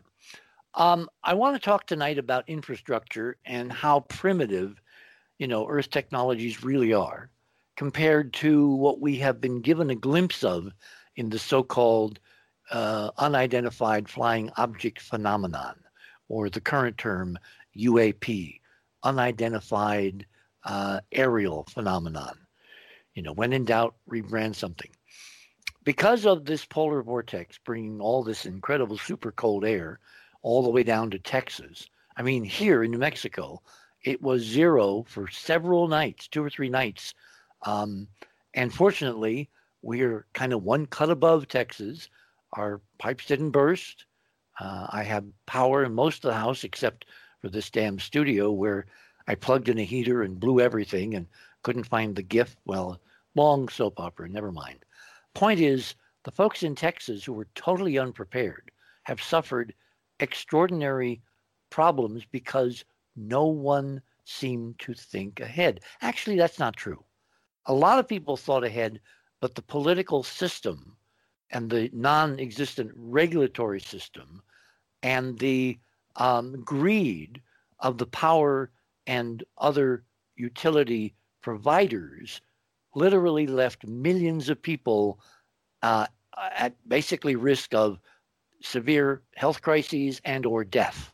Um, 0.75 1.09
I 1.25 1.35
want 1.35 1.57
to 1.57 1.63
talk 1.63 1.87
tonight 1.87 2.19
about 2.19 2.49
infrastructure 2.49 3.37
and 3.45 3.73
how 3.73 4.01
primitive, 4.01 4.81
you 5.39 5.49
know, 5.49 5.67
Earth 5.67 5.91
technologies 5.91 6.63
really 6.63 6.93
are 6.93 7.31
compared 7.77 8.33
to 8.35 8.75
what 8.75 9.01
we 9.01 9.17
have 9.17 9.41
been 9.41 9.61
given 9.61 9.91
a 9.91 9.95
glimpse 9.95 10.45
of 10.45 10.73
in 11.17 11.31
the 11.31 11.39
so-called 11.39 12.19
uh, 12.71 13.11
unidentified 13.17 14.09
flying 14.09 14.51
object 14.57 15.01
phenomenon, 15.01 15.75
or 16.29 16.51
the 16.51 16.61
current 16.61 16.99
term 16.99 17.39
UAP, 17.77 18.61
unidentified 19.03 20.27
uh, 20.65 21.01
aerial 21.13 21.65
phenomenon. 21.71 22.37
You 23.15 23.23
know, 23.23 23.33
when 23.33 23.53
in 23.53 23.65
doubt, 23.65 23.95
rebrand 24.09 24.55
something. 24.55 24.91
Because 25.85 26.27
of 26.27 26.45
this 26.45 26.65
polar 26.67 27.03
vortex 27.03 27.59
bringing 27.65 28.01
all 28.01 28.23
this 28.23 28.45
incredible 28.45 28.99
super 28.99 29.33
cold 29.33 29.65
air 29.65 29.99
all 30.43 30.63
the 30.63 30.71
way 30.71 30.83
down 30.83 31.11
to 31.11 31.19
Texas, 31.19 31.89
I 32.17 32.23
mean, 32.23 32.45
here 32.45 32.83
in 32.83 32.91
New 32.91 32.99
Mexico, 32.99 33.63
it 34.03 34.21
was 34.23 34.43
zero 34.43 35.05
for 35.09 35.29
several 35.29 35.89
nights, 35.89 36.29
two 36.29 36.45
or 36.45 36.51
three 36.51 36.69
nights. 36.69 37.15
Um, 37.65 38.09
and 38.55 38.73
fortunately, 38.73 39.51
we're 39.83 40.27
kind 40.33 40.53
of 40.53 40.65
one 40.65 40.87
cut 40.87 41.11
above 41.11 41.49
Texas. 41.49 42.09
Our 42.55 42.81
pipes 42.99 43.27
didn't 43.27 43.51
burst. 43.51 44.07
Uh, 44.61 44.89
I 44.91 45.03
have 45.05 45.25
power 45.47 45.85
in 45.85 45.95
most 45.95 46.25
of 46.25 46.31
the 46.31 46.39
house 46.39 46.65
except 46.65 47.05
for 47.41 47.49
this 47.49 47.71
damn 47.71 47.99
studio 47.99 48.51
where 48.51 48.87
I 49.29 49.35
plugged 49.35 49.69
in 49.69 49.79
a 49.79 49.85
heater 49.85 50.23
and 50.23 50.41
blew 50.41 50.61
everything 50.61 51.15
and 51.15 51.27
couldn't 51.63 51.85
find 51.85 52.17
the 52.17 52.23
GFI. 52.23 52.57
Well, 52.65 53.01
long 53.35 53.69
soap 53.69 54.01
opera, 54.01 54.29
never 54.29 54.51
mind. 54.51 54.85
Point 55.35 55.61
is, 55.61 55.95
the 56.25 56.33
folks 56.33 56.63
in 56.63 56.75
Texas 56.75 57.25
who 57.25 57.33
were 57.33 57.47
totally 57.55 57.99
unprepared 57.99 58.71
have 59.05 59.23
suffered 59.23 59.75
extraordinary 60.21 61.21
problems 61.71 62.25
because 62.31 62.85
no 63.17 63.47
one 63.47 64.01
seemed 64.25 64.79
to 64.79 64.95
think 64.95 65.41
ahead. 65.41 65.81
Actually, 66.01 66.37
that's 66.37 66.59
not 66.59 66.77
true. 66.77 67.03
A 67.67 67.75
lot 67.75 67.99
of 67.99 68.09
people 68.09 68.37
thought 68.37 68.65
ahead, 68.65 69.01
but 69.41 69.55
the 69.55 69.63
political 69.63 70.23
system 70.23 70.97
and 71.51 71.71
the 71.71 71.91
non 71.93 72.39
existent 72.39 72.91
regulatory 72.95 73.81
system 73.81 74.43
and 75.03 75.39
the 75.39 75.79
um, 76.17 76.63
greed 76.63 77.41
of 77.81 77.99
the 77.99 78.07
power 78.07 78.71
and 79.07 79.45
other 79.57 80.05
utility 80.37 81.15
providers 81.41 82.41
literally 82.95 83.47
left 83.47 83.87
millions 83.87 84.49
of 84.49 84.61
people 84.61 85.21
uh, 85.83 86.07
at 86.57 86.75
basically 86.89 87.37
risk 87.37 87.75
of 87.75 87.99
severe 88.61 89.23
health 89.37 89.63
crises 89.63 90.21
and 90.25 90.45
or 90.47 90.65
death. 90.65 91.13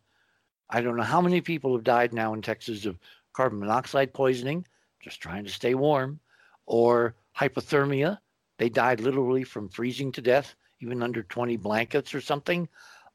I 0.70 0.80
don't 0.80 0.96
know 0.96 1.02
how 1.02 1.20
many 1.20 1.40
people 1.40 1.74
have 1.74 1.85
died 1.85 2.12
now 2.12 2.35
in 2.35 2.42
Texas 2.42 2.87
of 2.87 2.98
carbon 3.33 3.61
monoxide 3.61 4.12
poisoning, 4.14 4.66
just 5.00 5.20
trying 5.20 5.44
to 5.44 5.50
stay 5.50 5.74
warm, 5.74 6.20
or 6.66 7.14
hypothermia. 7.38 8.18
They 8.59 8.68
died 8.68 9.00
literally 9.00 9.44
from 9.44 9.68
freezing 9.68 10.12
to 10.12 10.22
death, 10.22 10.54
even 10.80 11.02
under 11.02 11.22
20 11.22 11.57
blankets 11.57 12.14
or 12.14 12.20
something, 12.20 12.68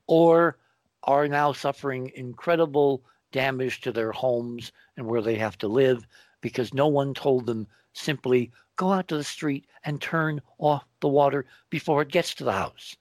or 0.08 0.58
are 1.04 1.28
now 1.28 1.52
suffering 1.54 2.12
incredible 2.16 3.04
damage 3.32 3.82
to 3.82 3.92
their 3.92 4.12
homes 4.12 4.72
and 4.98 5.06
where 5.06 5.22
they 5.22 5.36
have 5.36 5.58
to 5.60 5.68
live 5.68 6.06
because 6.42 6.74
no 6.74 6.88
one 6.88 7.14
told 7.14 7.46
them 7.46 7.68
simply 7.94 8.52
go 8.76 8.92
out 8.92 9.08
to 9.08 9.18
the 9.18 9.24
street 9.24 9.68
and 9.84 10.02
turn 10.02 10.42
off 10.58 10.86
the 11.00 11.08
water 11.08 11.46
before 11.70 12.02
it 12.02 12.10
gets 12.10 12.34
to 12.34 12.44
the 12.44 12.52
house. 12.52 12.96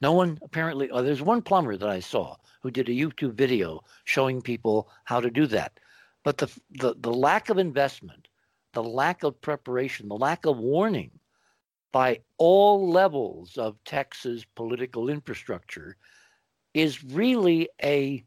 No 0.00 0.12
one 0.12 0.38
apparently, 0.42 0.90
oh, 0.90 1.02
there's 1.02 1.22
one 1.22 1.42
plumber 1.42 1.76
that 1.76 1.88
I 1.88 2.00
saw 2.00 2.36
who 2.62 2.70
did 2.70 2.88
a 2.88 2.92
YouTube 2.92 3.34
video 3.34 3.82
showing 4.04 4.40
people 4.40 4.88
how 5.04 5.20
to 5.20 5.30
do 5.30 5.46
that. 5.48 5.78
But 6.24 6.38
the, 6.38 6.50
the, 6.70 6.94
the 6.98 7.12
lack 7.12 7.50
of 7.50 7.58
investment, 7.58 8.28
the 8.72 8.82
lack 8.82 9.22
of 9.22 9.40
preparation, 9.40 10.08
the 10.08 10.16
lack 10.16 10.46
of 10.46 10.58
warning 10.58 11.10
by 11.92 12.20
all 12.38 12.88
levels 12.88 13.58
of 13.58 13.82
Texas 13.84 14.44
political 14.54 15.08
infrastructure 15.08 15.96
is 16.72 17.02
really 17.02 17.68
a, 17.82 18.24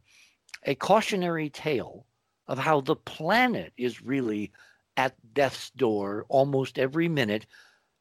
a 0.64 0.76
cautionary 0.76 1.50
tale 1.50 2.06
of 2.48 2.58
how 2.58 2.82
the 2.82 2.96
planet 2.96 3.72
is 3.78 4.02
really 4.02 4.52
at 4.98 5.16
death's 5.34 5.70
door 5.72 6.26
almost 6.30 6.78
every 6.78 7.08
minute 7.08 7.46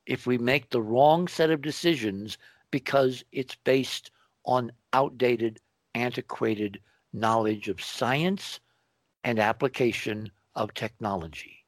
if 0.05 0.27
we 0.27 0.37
make 0.37 0.69
the 0.69 0.83
wrong 0.83 1.29
set 1.29 1.51
of 1.51 1.63
decisions 1.63 2.37
because 2.73 3.25
it's 3.31 3.55
based 3.55 4.11
on 4.45 4.73
outdated, 4.93 5.61
antiquated 5.95 6.81
knowledge 7.13 7.69
of 7.69 7.81
science 7.81 8.59
and 9.23 9.39
application 9.39 10.33
of 10.57 10.75
technology. 10.75 11.65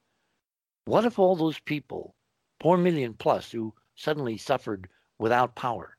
What 0.83 1.05
if 1.05 1.17
all 1.17 1.37
those 1.37 1.59
people, 1.59 2.15
4 2.59 2.77
million 2.77 3.13
plus, 3.13 3.51
who 3.51 3.73
suddenly 3.95 4.37
suffered 4.37 4.89
without 5.17 5.55
power, 5.55 5.95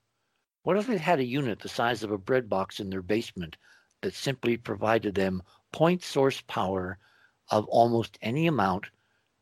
what 0.63 0.77
if 0.77 0.87
they 0.87 0.99
had 0.99 1.21
a 1.21 1.25
unit 1.25 1.61
the 1.61 1.69
size 1.69 2.03
of 2.03 2.11
a 2.11 2.19
bread 2.19 2.51
box 2.51 2.81
in 2.81 2.91
their 2.91 3.01
basement 3.01 3.57
that 4.03 4.15
simply 4.15 4.57
provided 4.57 5.15
them 5.15 5.43
point 5.73 6.03
source 6.03 6.43
power 6.43 6.99
of 7.51 7.65
almost 7.67 8.19
any 8.21 8.47
amount 8.47 8.87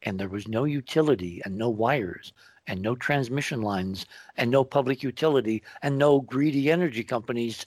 and 0.02 0.20
there 0.20 0.28
was 0.28 0.46
no 0.46 0.64
utility 0.64 1.40
and 1.44 1.56
no 1.56 1.70
wires 1.70 2.32
and 2.66 2.80
no 2.80 2.94
transmission 2.94 3.62
lines 3.62 4.06
and 4.36 4.50
no 4.50 4.64
public 4.64 5.02
utility 5.02 5.62
and 5.82 5.98
no 5.98 6.20
greedy 6.20 6.70
energy 6.70 7.04
companies 7.04 7.66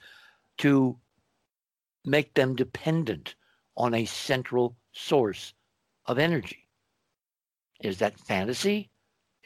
to 0.57 0.97
make 2.05 2.33
them 2.33 2.55
dependent 2.55 3.35
on 3.75 3.93
a 3.93 4.05
central 4.05 4.75
source 4.91 5.53
of 6.05 6.17
energy. 6.17 6.67
Is 7.81 7.99
that 7.99 8.19
fantasy? 8.19 8.89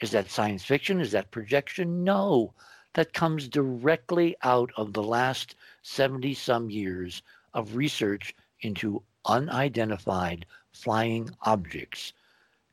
Is 0.00 0.10
that 0.12 0.30
science 0.30 0.64
fiction? 0.64 1.00
Is 1.00 1.12
that 1.12 1.30
projection? 1.30 2.04
No 2.04 2.54
that 2.94 3.12
comes 3.12 3.48
directly 3.48 4.36
out 4.42 4.70
of 4.76 4.92
the 4.92 5.02
last 5.02 5.54
70 5.82 6.34
some 6.34 6.70
years 6.70 7.22
of 7.54 7.76
research 7.76 8.34
into 8.60 9.02
unidentified 9.24 10.44
flying 10.72 11.30
objects 11.42 12.12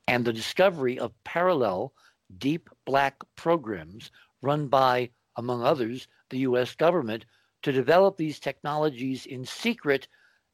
and 0.07 0.25
the 0.25 0.33
discovery 0.33 0.97
of 0.99 1.23
parallel 1.23 1.93
deep 2.37 2.69
black 2.85 3.23
programs 3.35 4.11
run 4.41 4.67
by, 4.67 5.09
among 5.35 5.63
others, 5.63 6.07
the 6.29 6.39
US 6.39 6.75
government 6.75 7.25
to 7.63 7.71
develop 7.71 8.17
these 8.17 8.39
technologies 8.39 9.25
in 9.25 9.45
secret 9.45 10.07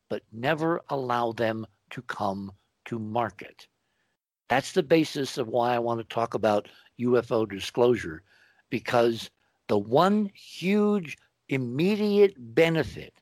but 0.09 0.23
never 0.31 0.81
allow 0.89 1.31
them 1.31 1.65
to 1.89 2.01
come 2.03 2.51
to 2.85 2.99
market. 2.99 3.67
That's 4.47 4.71
the 4.71 4.83
basis 4.83 5.37
of 5.37 5.47
why 5.47 5.73
I 5.73 5.79
want 5.79 5.99
to 5.99 6.13
talk 6.13 6.33
about 6.33 6.69
UFO 6.99 7.49
disclosure 7.49 8.23
because 8.69 9.29
the 9.67 9.77
one 9.77 10.31
huge 10.33 11.17
immediate 11.49 12.35
benefit 12.37 13.13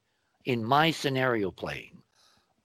in 0.46 0.64
my 0.64 0.92
scenario 0.92 1.52
playing 1.52 2.02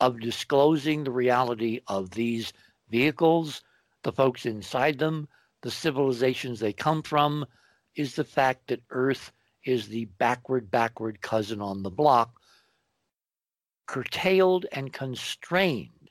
of 0.00 0.20
disclosing 0.20 1.04
the 1.04 1.10
reality 1.10 1.80
of 1.86 2.10
these 2.10 2.52
vehicles, 2.90 3.62
the 4.02 4.12
folks 4.12 4.46
inside 4.46 4.98
them, 4.98 5.28
the 5.62 5.70
civilizations 5.70 6.60
they 6.60 6.72
come 6.72 7.02
from, 7.02 7.44
is 7.96 8.14
the 8.14 8.24
fact 8.24 8.68
that 8.68 8.82
Earth 8.90 9.32
is 9.64 9.88
the 9.88 10.04
backward, 10.18 10.70
backward 10.70 11.20
cousin 11.20 11.60
on 11.60 11.82
the 11.82 11.90
block, 11.90 12.40
curtailed 13.86 14.66
and 14.72 14.92
constrained 14.92 16.10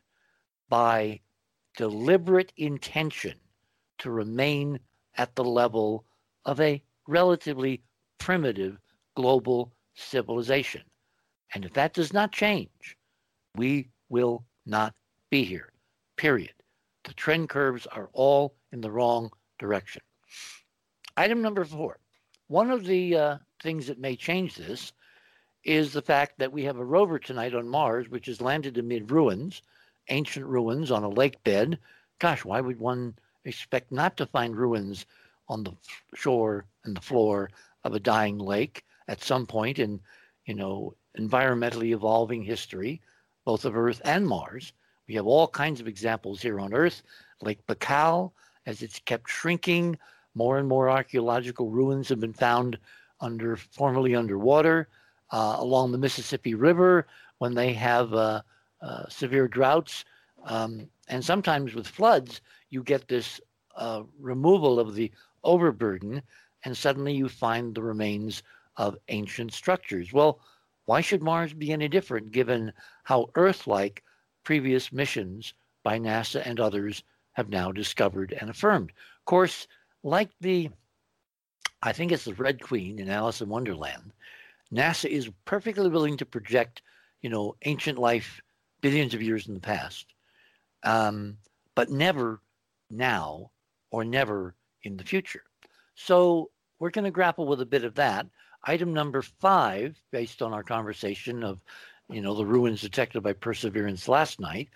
by 0.69 1.19
deliberate 1.77 2.51
intention 2.57 3.35
to 3.99 4.11
remain 4.11 4.79
at 5.15 5.35
the 5.35 5.43
level 5.43 6.05
of 6.45 6.59
a 6.59 6.83
relatively 7.07 7.81
primitive 8.17 8.77
global 9.15 9.71
civilization. 9.95 10.81
And 11.53 11.65
if 11.65 11.73
that 11.73 11.93
does 11.93 12.13
not 12.13 12.31
change, 12.31 12.97
we 13.55 13.89
will 14.09 14.43
not 14.65 14.93
be 15.29 15.43
here, 15.43 15.71
period. 16.17 16.53
The 17.05 17.13
trend 17.13 17.49
curves 17.49 17.87
are 17.87 18.09
all 18.13 18.55
in 18.71 18.81
the 18.81 18.91
wrong 18.91 19.31
direction. 19.57 20.01
Item 21.15 21.41
number 21.41 21.65
four. 21.65 21.99
One 22.47 22.71
of 22.71 22.85
the 22.85 23.15
uh, 23.15 23.37
things 23.61 23.87
that 23.87 23.99
may 23.99 24.15
change 24.15 24.55
this 24.55 24.93
is 25.63 25.91
the 25.91 26.01
fact 26.01 26.37
that 26.37 26.51
we 26.51 26.63
have 26.63 26.77
a 26.77 26.85
rover 26.85 27.19
tonight 27.19 27.53
on 27.53 27.67
Mars, 27.67 28.07
which 28.09 28.27
has 28.27 28.39
landed 28.39 28.77
amid 28.77 29.11
ruins 29.11 29.61
ancient 30.09 30.45
ruins 30.45 30.91
on 30.91 31.03
a 31.03 31.09
lake 31.09 31.43
bed. 31.43 31.77
Gosh, 32.19 32.45
why 32.45 32.61
would 32.61 32.79
one 32.79 33.15
expect 33.45 33.91
not 33.91 34.17
to 34.17 34.25
find 34.25 34.55
ruins 34.55 35.05
on 35.49 35.63
the 35.63 35.73
shore 36.13 36.65
and 36.83 36.95
the 36.95 37.01
floor 37.01 37.49
of 37.83 37.93
a 37.93 37.99
dying 37.99 38.37
lake 38.37 38.83
at 39.07 39.23
some 39.23 39.45
point 39.45 39.79
in, 39.79 39.99
you 40.45 40.53
know, 40.53 40.93
environmentally 41.17 41.93
evolving 41.93 42.43
history, 42.43 43.01
both 43.45 43.65
of 43.65 43.75
Earth 43.75 44.01
and 44.03 44.27
Mars? 44.27 44.73
We 45.07 45.15
have 45.15 45.27
all 45.27 45.47
kinds 45.47 45.79
of 45.79 45.87
examples 45.87 46.41
here 46.41 46.59
on 46.59 46.73
Earth. 46.73 47.01
Lake 47.41 47.65
Baikal, 47.67 48.31
as 48.67 48.83
it's 48.83 48.99
kept 48.99 49.29
shrinking, 49.29 49.97
more 50.35 50.59
and 50.59 50.67
more 50.67 50.89
archaeological 50.89 51.71
ruins 51.71 52.09
have 52.09 52.19
been 52.19 52.33
found 52.33 52.77
under 53.21 53.55
formerly 53.55 54.13
underwater 54.13 54.87
uh, 55.31 55.55
along 55.57 55.91
the 55.91 55.97
Mississippi 55.97 56.53
River 56.53 57.07
when 57.39 57.55
they 57.55 57.73
have 57.73 58.13
uh, 58.13 58.41
uh, 58.81 59.07
severe 59.07 59.47
droughts. 59.47 60.05
Um, 60.45 60.89
and 61.07 61.23
sometimes 61.23 61.73
with 61.73 61.87
floods, 61.87 62.41
you 62.69 62.83
get 62.83 63.07
this 63.07 63.41
uh, 63.75 64.03
removal 64.19 64.79
of 64.79 64.95
the 64.95 65.11
overburden, 65.43 66.21
and 66.63 66.77
suddenly 66.77 67.13
you 67.13 67.29
find 67.29 67.73
the 67.73 67.81
remains 67.81 68.43
of 68.75 68.97
ancient 69.07 69.53
structures. 69.53 70.13
Well, 70.13 70.41
why 70.85 71.01
should 71.01 71.23
Mars 71.23 71.53
be 71.53 71.71
any 71.71 71.87
different 71.87 72.31
given 72.31 72.73
how 73.03 73.29
Earth 73.35 73.65
like 73.65 74.03
previous 74.43 74.91
missions 74.91 75.53
by 75.83 75.99
NASA 75.99 76.41
and 76.45 76.59
others 76.59 77.03
have 77.37 77.49
now 77.49 77.71
discovered 77.71 78.35
and 78.41 78.49
affirmed? 78.49 78.89
Of 78.89 79.25
course, 79.25 79.67
like 80.03 80.31
the, 80.41 80.71
I 81.83 81.93
think 81.93 82.11
it's 82.11 82.25
the 82.25 82.33
Red 82.33 82.59
Queen 82.59 82.97
in 82.97 83.09
Alice 83.09 83.41
in 83.41 83.47
Wonderland, 83.47 84.11
NASA 84.73 85.07
is 85.07 85.29
perfectly 85.45 85.87
willing 85.87 86.17
to 86.17 86.25
project, 86.25 86.81
you 87.21 87.29
know, 87.29 87.55
ancient 87.63 87.99
life 87.99 88.41
billions 88.81 89.13
of 89.13 89.21
years 89.21 89.47
in 89.47 89.53
the 89.53 89.59
past, 89.59 90.07
um, 90.83 91.37
but 91.75 91.91
never 91.91 92.41
now 92.89 93.51
or 93.91 94.03
never 94.03 94.55
in 94.81 94.97
the 94.97 95.03
future. 95.03 95.43
So 95.93 96.49
we're 96.79 96.89
going 96.89 97.05
to 97.05 97.11
grapple 97.11 97.45
with 97.45 97.61
a 97.61 97.65
bit 97.65 97.83
of 97.83 97.95
that. 97.95 98.25
Item 98.63 98.93
number 98.93 99.21
five, 99.21 99.95
based 100.11 100.41
on 100.41 100.53
our 100.53 100.63
conversation 100.63 101.43
of, 101.43 101.61
you 102.09 102.21
know, 102.21 102.33
the 102.33 102.45
ruins 102.45 102.81
detected 102.81 103.21
by 103.21 103.33
Perseverance 103.33 104.07
last 104.07 104.39
night. 104.39 104.69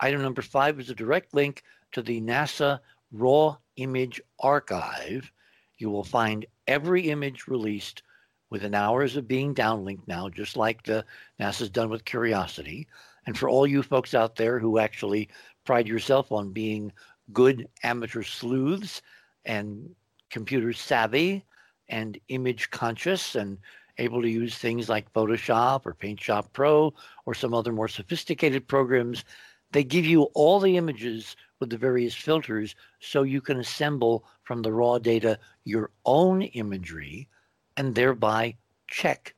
Item 0.00 0.20
number 0.20 0.42
five 0.42 0.80
is 0.80 0.90
a 0.90 0.94
direct 0.94 1.32
link 1.32 1.62
to 1.92 2.02
the 2.02 2.20
NASA 2.20 2.80
Raw 3.12 3.56
Image 3.76 4.20
Archive. 4.40 5.30
You 5.78 5.90
will 5.90 6.04
find 6.04 6.46
every 6.66 7.10
image 7.10 7.46
released 7.46 8.02
within 8.50 8.74
hours 8.74 9.16
of 9.16 9.28
being 9.28 9.54
downlinked 9.54 10.06
now, 10.06 10.28
just 10.28 10.56
like 10.56 10.82
the 10.82 11.04
NASA's 11.40 11.70
done 11.70 11.90
with 11.90 12.04
Curiosity. 12.04 12.86
And 13.26 13.36
for 13.36 13.48
all 13.48 13.66
you 13.66 13.82
folks 13.82 14.14
out 14.14 14.36
there 14.36 14.58
who 14.58 14.78
actually 14.78 15.28
pride 15.64 15.86
yourself 15.86 16.32
on 16.32 16.52
being 16.52 16.92
good 17.32 17.68
amateur 17.82 18.22
sleuths 18.22 19.02
and 19.44 19.94
computer 20.30 20.72
savvy 20.72 21.44
and 21.88 22.18
image 22.28 22.70
conscious 22.70 23.34
and 23.34 23.58
able 23.98 24.22
to 24.22 24.30
use 24.30 24.56
things 24.56 24.88
like 24.88 25.12
Photoshop 25.12 25.84
or 25.84 25.94
PaintShop 25.94 26.52
Pro 26.52 26.94
or 27.26 27.34
some 27.34 27.52
other 27.52 27.72
more 27.72 27.88
sophisticated 27.88 28.66
programs, 28.68 29.24
they 29.72 29.84
give 29.84 30.06
you 30.06 30.22
all 30.34 30.60
the 30.60 30.76
images 30.76 31.36
with 31.60 31.70
the 31.70 31.76
various 31.76 32.14
filters 32.14 32.74
so 33.00 33.22
you 33.22 33.40
can 33.40 33.58
assemble 33.58 34.24
from 34.42 34.62
the 34.62 34.72
raw 34.72 34.98
data 34.98 35.38
your 35.64 35.90
own 36.04 36.42
imagery 36.42 37.28
and 37.76 37.94
thereby 37.94 38.56
check 38.88 39.34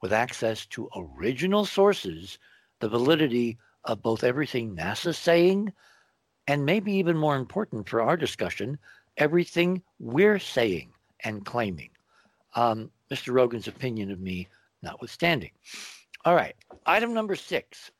with 0.00 0.12
access 0.12 0.66
to 0.66 0.88
original 0.96 1.64
sources 1.64 2.38
the 2.80 2.88
validity 2.88 3.58
of 3.84 4.02
both 4.02 4.24
everything 4.24 4.76
NASA's 4.76 5.18
saying 5.18 5.72
and 6.48 6.66
maybe 6.66 6.92
even 6.92 7.16
more 7.16 7.36
important 7.36 7.88
for 7.88 8.02
our 8.02 8.16
discussion, 8.16 8.78
everything 9.16 9.82
we're 9.98 10.38
saying 10.38 10.92
and 11.24 11.44
claiming. 11.44 11.90
Um, 12.54 12.90
Mr. 13.10 13.32
Rogan's 13.32 13.68
opinion 13.68 14.10
of 14.10 14.20
me 14.20 14.48
notwithstanding. 14.82 15.52
All 16.24 16.34
right, 16.34 16.54
item 16.86 17.14
number 17.14 17.36
six. 17.36 17.90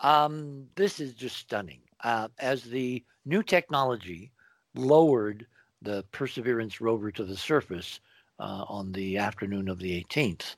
Um, 0.00 0.66
this 0.74 1.00
is 1.00 1.14
just 1.14 1.36
stunning. 1.36 1.80
Uh, 2.02 2.28
as 2.38 2.62
the 2.62 3.02
new 3.24 3.42
technology 3.42 4.30
lowered 4.74 5.46
the 5.82 6.04
Perseverance 6.12 6.80
rover 6.80 7.10
to 7.10 7.24
the 7.24 7.36
surface 7.36 8.00
uh, 8.38 8.64
on 8.68 8.92
the 8.92 9.18
afternoon 9.18 9.68
of 9.68 9.78
the 9.78 10.04
18th, 10.04 10.56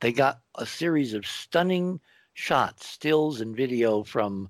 they 0.00 0.12
got 0.12 0.40
a 0.56 0.66
series 0.66 1.14
of 1.14 1.26
stunning 1.26 2.00
shots, 2.34 2.86
stills, 2.86 3.40
and 3.40 3.56
video 3.56 4.02
from 4.02 4.48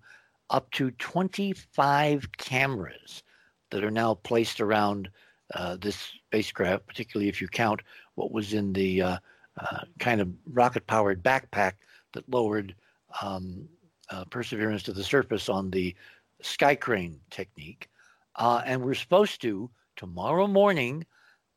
up 0.50 0.70
to 0.72 0.90
25 0.92 2.32
cameras 2.32 3.22
that 3.70 3.84
are 3.84 3.90
now 3.90 4.14
placed 4.14 4.60
around 4.60 5.08
uh, 5.54 5.76
this 5.80 6.12
spacecraft, 6.26 6.86
particularly 6.86 7.28
if 7.28 7.40
you 7.40 7.48
count 7.48 7.82
what 8.14 8.32
was 8.32 8.52
in 8.52 8.72
the 8.72 9.02
uh, 9.02 9.18
uh, 9.60 9.80
kind 9.98 10.20
of 10.20 10.28
rocket 10.46 10.86
powered 10.86 11.22
backpack 11.22 11.72
that 12.12 12.28
lowered 12.28 12.74
um, 13.22 13.68
uh, 14.10 14.24
Perseverance 14.26 14.82
to 14.84 14.92
the 14.92 15.04
surface 15.04 15.48
on 15.48 15.70
the 15.70 15.94
sky 16.42 16.74
crane 16.74 17.20
technique. 17.30 17.88
Uh, 18.36 18.62
and 18.64 18.82
we're 18.82 18.94
supposed 18.94 19.40
to, 19.42 19.70
tomorrow 19.96 20.46
morning 20.46 21.04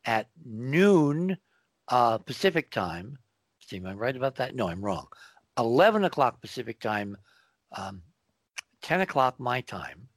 at 0.04 0.28
noon 0.44 1.36
uh, 1.88 2.18
Pacific 2.18 2.70
time, 2.70 3.18
see, 3.60 3.76
am 3.76 3.86
I 3.86 3.94
right 3.94 4.16
about 4.16 4.36
that? 4.36 4.54
No, 4.54 4.68
I'm 4.68 4.84
wrong. 4.84 5.06
11 5.58 6.04
o'clock 6.04 6.40
Pacific 6.40 6.80
time, 6.80 7.16
um, 7.72 8.02
10 8.82 9.02
o'clock 9.02 9.38
my 9.38 9.60
time, 9.60 10.08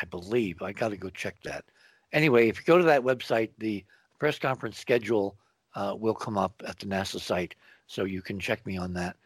I 0.00 0.06
believe. 0.06 0.62
I 0.62 0.72
got 0.72 0.88
to 0.88 0.96
go 0.96 1.10
check 1.10 1.36
that. 1.44 1.64
Anyway, 2.12 2.48
if 2.48 2.58
you 2.58 2.64
go 2.64 2.78
to 2.78 2.84
that 2.84 3.02
website, 3.02 3.50
the 3.58 3.84
press 4.18 4.38
conference 4.38 4.78
schedule 4.78 5.36
uh, 5.74 5.94
will 5.96 6.14
come 6.14 6.38
up 6.38 6.62
at 6.66 6.78
the 6.78 6.86
NASA 6.86 7.20
site, 7.20 7.54
so 7.86 8.04
you 8.04 8.22
can 8.22 8.40
check 8.40 8.64
me 8.66 8.76
on 8.76 8.94
that. 8.94 9.16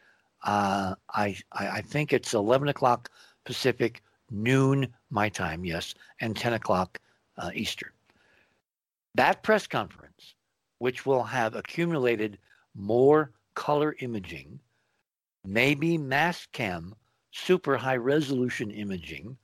Uh, 0.43 0.95
I, 1.09 1.37
I 1.53 1.81
think 1.81 2.11
it's 2.11 2.33
11 2.33 2.67
o'clock 2.67 3.09
Pacific, 3.45 4.03
noon 4.29 4.87
my 5.09 5.29
time, 5.29 5.65
yes, 5.65 5.93
and 6.19 6.35
10 6.35 6.53
o'clock 6.53 6.99
uh, 7.37 7.51
Eastern. 7.53 7.91
That 9.15 9.43
press 9.43 9.67
conference, 9.67 10.35
which 10.79 11.05
will 11.05 11.23
have 11.23 11.55
accumulated 11.55 12.39
more 12.75 13.31
color 13.53 13.95
imaging 13.99 14.59
maybe 15.45 15.97
Mastcam 15.97 16.93
super 17.31 17.77
high 17.77 17.97
resolution 17.97 18.71
imaging 18.71 19.37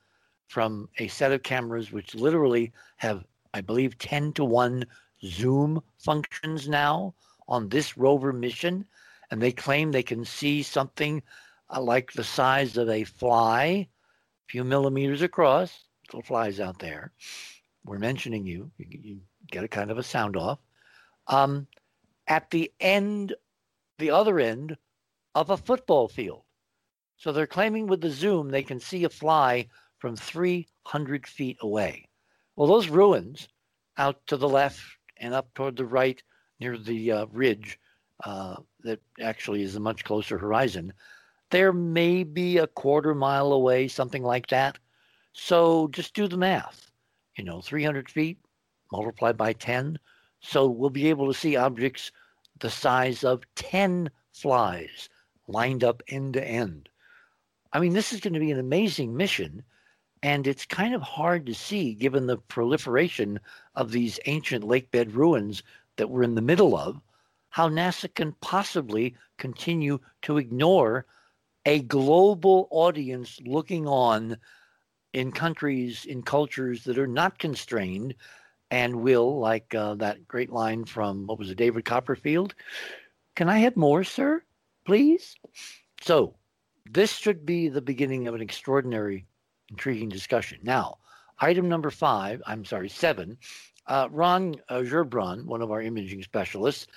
from 0.48 0.90
a 0.98 1.08
set 1.08 1.32
of 1.32 1.44
cameras 1.44 1.92
which 1.92 2.16
literally 2.16 2.72
have, 2.98 3.26
I 3.54 3.62
believe, 3.62 3.98
10 3.98 4.34
to 4.34 4.46
1 4.46 4.86
zoom 5.24 5.82
functions 5.98 6.70
now 6.70 7.14
on 7.48 7.70
this 7.70 7.98
rover 7.98 8.32
mission. 8.32 8.86
And 9.32 9.42
they 9.42 9.52
claim 9.52 9.92
they 9.92 10.04
can 10.04 10.26
see 10.26 10.64
something 10.64 11.22
uh, 11.70 11.82
like 11.82 12.14
the 12.14 12.24
size 12.24 12.78
of 12.78 12.90
a 12.90 13.04
fly, 13.04 13.88
few 14.50 14.64
millimeters 14.64 15.22
across. 15.22 15.86
Little 16.08 16.24
flies 16.24 16.60
out 16.60 16.80
there. 16.80 17.12
We're 17.86 18.00
mentioning 18.00 18.46
you. 18.46 18.72
You, 18.78 19.00
you 19.02 19.18
get 19.52 19.64
a 19.64 19.68
kind 19.68 19.92
of 19.92 19.98
a 19.98 20.04
sound 20.04 20.36
off. 20.36 20.60
Um, 21.28 21.68
at 22.28 22.50
the 22.50 22.72
end, 22.80 23.36
the 24.00 24.12
other 24.12 24.40
end 24.40 24.76
of 25.36 25.52
a 25.52 25.58
football 25.58 26.08
field. 26.08 26.42
So 27.18 27.32
they're 27.32 27.48
claiming 27.48 27.88
with 27.88 28.02
the 28.02 28.10
zoom 28.10 28.50
they 28.50 28.64
can 28.64 28.80
see 28.80 29.04
a 29.04 29.10
fly 29.10 29.68
from 30.00 30.16
300 30.16 31.28
feet 31.28 31.58
away. 31.62 32.08
Well, 32.56 32.68
those 32.68 32.90
ruins 32.90 33.48
out 33.98 34.26
to 34.28 34.38
the 34.38 34.50
left 34.50 34.82
and 35.18 35.34
up 35.34 35.54
toward 35.54 35.76
the 35.76 35.86
right 35.86 36.22
near 36.60 36.78
the 36.78 37.12
uh, 37.12 37.26
ridge 37.32 37.80
uh, 38.24 38.56
that 38.84 39.00
actually 39.22 39.62
is 39.62 39.76
a 39.76 39.80
much 39.80 40.04
closer 40.04 40.38
horizon, 40.38 40.94
they're 41.50 41.74
maybe 41.74 42.58
a 42.58 42.68
quarter 42.68 43.16
mile 43.16 43.52
away, 43.52 43.88
something 43.88 44.24
like 44.24 44.48
that. 44.48 44.78
So 45.34 45.88
just 45.90 46.14
do 46.14 46.28
the 46.28 46.38
math. 46.38 46.92
You 47.38 47.44
know, 47.44 47.62
300 47.62 48.10
feet 48.10 48.38
multiplied 48.92 49.38
by 49.38 49.54
10. 49.54 50.00
So 50.42 50.68
we'll 50.68 50.90
be 50.90 51.10
able 51.10 51.28
to 51.28 51.40
see 51.40 51.56
objects 51.56 52.12
the 52.60 52.70
size 52.70 53.24
of 53.24 53.44
10 53.56 54.10
flies 54.34 55.10
lined 55.48 55.84
up 55.84 56.04
end 56.08 56.34
to 56.34 56.44
end. 56.44 56.90
I 57.72 57.80
mean, 57.80 57.94
this 57.94 58.14
is 58.14 58.20
going 58.20 58.34
to 58.34 58.40
be 58.40 58.52
an 58.52 58.60
amazing 58.60 59.16
mission, 59.16 59.64
and 60.24 60.48
it's 60.48 60.66
kind 60.66 60.96
of 60.96 61.02
hard 61.02 61.46
to 61.46 61.54
see 61.54 61.94
given 61.94 62.26
the 62.26 62.38
proliferation 62.38 63.40
of 63.76 63.92
these 63.92 64.20
ancient 64.26 64.64
lakebed 64.66 65.14
ruins 65.14 65.64
that 65.98 66.10
we're 66.10 66.24
in 66.24 66.36
the 66.36 66.42
middle 66.42 66.76
of, 66.76 67.00
how 67.50 67.70
NASA 67.70 68.14
can 68.14 68.34
possibly 68.42 69.16
continue 69.38 70.00
to 70.24 70.38
ignore 70.38 71.06
a 71.70 71.82
global 71.82 72.68
audience 72.72 73.40
looking 73.46 73.88
on 73.88 74.36
in 75.14 75.32
countries, 75.32 76.04
in 76.04 76.24
cultures 76.24 76.84
that 76.84 76.98
are 76.98 77.06
not 77.06 77.38
constrained 77.38 78.16
and 78.72 79.02
will, 79.02 79.40
like 79.40 79.76
uh, 79.76 79.94
that 79.94 80.28
great 80.28 80.50
line 80.52 80.84
from, 80.84 81.28
what 81.28 81.38
was 81.38 81.52
it, 81.52 81.58
David 81.58 81.86
Copperfield? 81.86 82.56
Can 83.36 83.50
I 83.50 83.60
have 83.60 83.78
more, 83.78 84.04
sir? 84.04 84.42
please? 84.84 85.36
So, 86.02 86.34
this 86.90 87.16
should 87.16 87.46
be 87.46 87.70
the 87.70 87.82
beginning 87.82 88.28
of 88.28 88.34
an 88.34 88.42
extraordinary 88.42 89.28
intriguing 89.70 90.10
discussion. 90.10 90.58
Now, 90.64 90.98
item 91.38 91.70
number 91.70 91.92
five, 91.92 92.42
I'm 92.48 92.66
sorry, 92.66 92.90
seven, 92.90 93.38
uh, 93.86 94.08
Ron 94.10 94.56
uh, 94.70 94.82
one 94.82 95.62
of 95.62 95.70
our 95.70 95.84
imaging 95.84 96.24
specialists, 96.24 96.88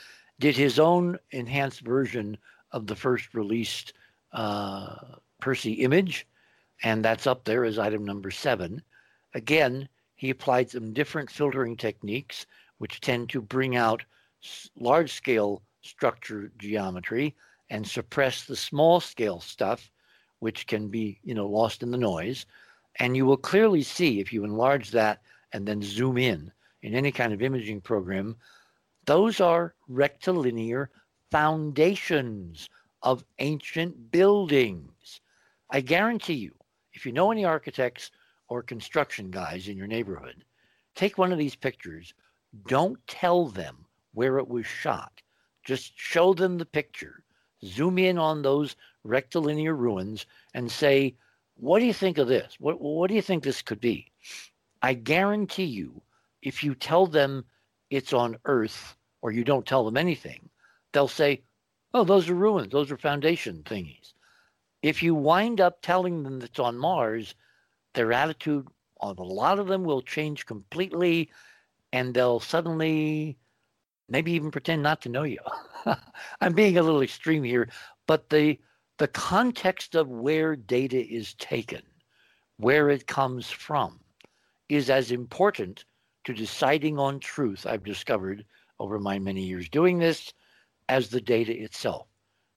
did 0.40 0.56
his 0.56 0.78
own 0.78 1.18
enhanced 1.32 1.82
version 1.82 2.38
of 2.70 2.86
the 2.86 2.96
first 2.96 3.34
released 3.34 3.92
uh, 4.32 4.96
Percy 5.40 5.72
image, 5.72 6.26
and 6.82 7.04
that's 7.04 7.26
up 7.26 7.44
there 7.44 7.64
as 7.64 7.78
item 7.78 8.04
number 8.04 8.30
seven. 8.30 8.82
Again, 9.34 9.88
he 10.14 10.30
applied 10.30 10.70
some 10.70 10.92
different 10.92 11.30
filtering 11.30 11.76
techniques, 11.76 12.46
which 12.78 13.00
tend 13.00 13.28
to 13.30 13.40
bring 13.40 13.76
out 13.76 14.04
large 14.78 15.12
scale 15.12 15.62
structure 15.82 16.52
geometry 16.58 17.34
and 17.70 17.86
suppress 17.86 18.44
the 18.44 18.56
small 18.56 19.00
scale 19.00 19.40
stuff, 19.40 19.90
which 20.40 20.66
can 20.66 20.88
be 20.88 21.18
you 21.24 21.34
know 21.34 21.46
lost 21.46 21.82
in 21.82 21.90
the 21.90 21.98
noise. 21.98 22.46
And 22.96 23.16
you 23.16 23.24
will 23.24 23.36
clearly 23.36 23.82
see 23.82 24.20
if 24.20 24.32
you 24.32 24.44
enlarge 24.44 24.90
that 24.90 25.22
and 25.52 25.66
then 25.66 25.82
zoom 25.82 26.18
in 26.18 26.52
in 26.82 26.94
any 26.94 27.12
kind 27.12 27.32
of 27.32 27.42
imaging 27.42 27.80
program, 27.80 28.36
those 29.06 29.40
are 29.40 29.74
rectilinear 29.88 30.90
foundations 31.30 32.68
of 33.02 33.24
ancient 33.38 34.10
buildings. 34.10 35.20
I 35.70 35.80
guarantee 35.80 36.34
you, 36.34 36.54
if 36.92 37.06
you 37.06 37.12
know 37.12 37.30
any 37.30 37.44
architects 37.44 38.10
or 38.48 38.62
construction 38.62 39.30
guys 39.30 39.68
in 39.68 39.76
your 39.76 39.86
neighborhood, 39.86 40.44
take 40.94 41.18
one 41.18 41.32
of 41.32 41.38
these 41.38 41.56
pictures. 41.56 42.14
Don't 42.68 42.98
tell 43.06 43.46
them 43.46 43.86
where 44.12 44.38
it 44.38 44.48
was 44.48 44.66
shot. 44.66 45.22
Just 45.64 45.92
show 45.96 46.34
them 46.34 46.58
the 46.58 46.66
picture. 46.66 47.22
Zoom 47.64 47.98
in 47.98 48.18
on 48.18 48.42
those 48.42 48.76
rectilinear 49.04 49.74
ruins 49.74 50.26
and 50.54 50.70
say, 50.70 51.14
what 51.56 51.78
do 51.78 51.86
you 51.86 51.94
think 51.94 52.18
of 52.18 52.28
this? 52.28 52.56
What, 52.58 52.80
what 52.80 53.08
do 53.08 53.14
you 53.14 53.22
think 53.22 53.42
this 53.42 53.62
could 53.62 53.80
be? 53.80 54.10
I 54.82 54.94
guarantee 54.94 55.64
you, 55.64 56.02
if 56.42 56.64
you 56.64 56.74
tell 56.74 57.06
them 57.06 57.44
it's 57.90 58.12
on 58.12 58.36
Earth 58.44 58.96
or 59.22 59.30
you 59.30 59.44
don't 59.44 59.64
tell 59.64 59.84
them 59.84 59.96
anything, 59.96 60.48
they'll 60.92 61.08
say, 61.08 61.42
oh, 61.94 62.04
those 62.04 62.28
are 62.28 62.34
ruins. 62.34 62.72
Those 62.72 62.90
are 62.90 62.96
foundation 62.96 63.62
thingies. 63.64 64.12
If 64.82 65.02
you 65.02 65.14
wind 65.14 65.60
up 65.60 65.80
telling 65.82 66.22
them 66.22 66.40
it's 66.42 66.58
on 66.58 66.76
Mars, 66.76 67.34
their 67.94 68.12
attitude 68.12 68.66
on 69.00 69.16
a 69.18 69.22
lot 69.22 69.58
of 69.58 69.66
them 69.68 69.84
will 69.84 70.02
change 70.02 70.46
completely 70.46 71.30
and 71.92 72.14
they'll 72.14 72.40
suddenly 72.40 73.36
maybe 74.08 74.32
even 74.32 74.50
pretend 74.50 74.82
not 74.82 75.02
to 75.02 75.08
know 75.08 75.22
you. 75.22 75.38
I'm 76.40 76.54
being 76.54 76.78
a 76.78 76.82
little 76.82 77.02
extreme 77.02 77.44
here, 77.44 77.68
but 78.06 78.30
the 78.30 78.58
the 78.98 79.08
context 79.08 79.94
of 79.94 80.08
where 80.08 80.54
data 80.54 81.04
is 81.04 81.34
taken, 81.34 81.82
where 82.58 82.88
it 82.90 83.06
comes 83.06 83.50
from, 83.50 83.98
is 84.68 84.90
as 84.90 85.10
important 85.10 85.84
to 86.24 86.32
deciding 86.32 86.98
on 86.98 87.18
truth, 87.18 87.66
I've 87.66 87.82
discovered 87.82 88.44
over 88.78 89.00
my 89.00 89.18
many 89.18 89.42
years 89.42 89.68
doing 89.68 89.98
this, 89.98 90.32
as 90.92 91.08
the 91.08 91.22
data 91.22 91.58
itself. 91.58 92.06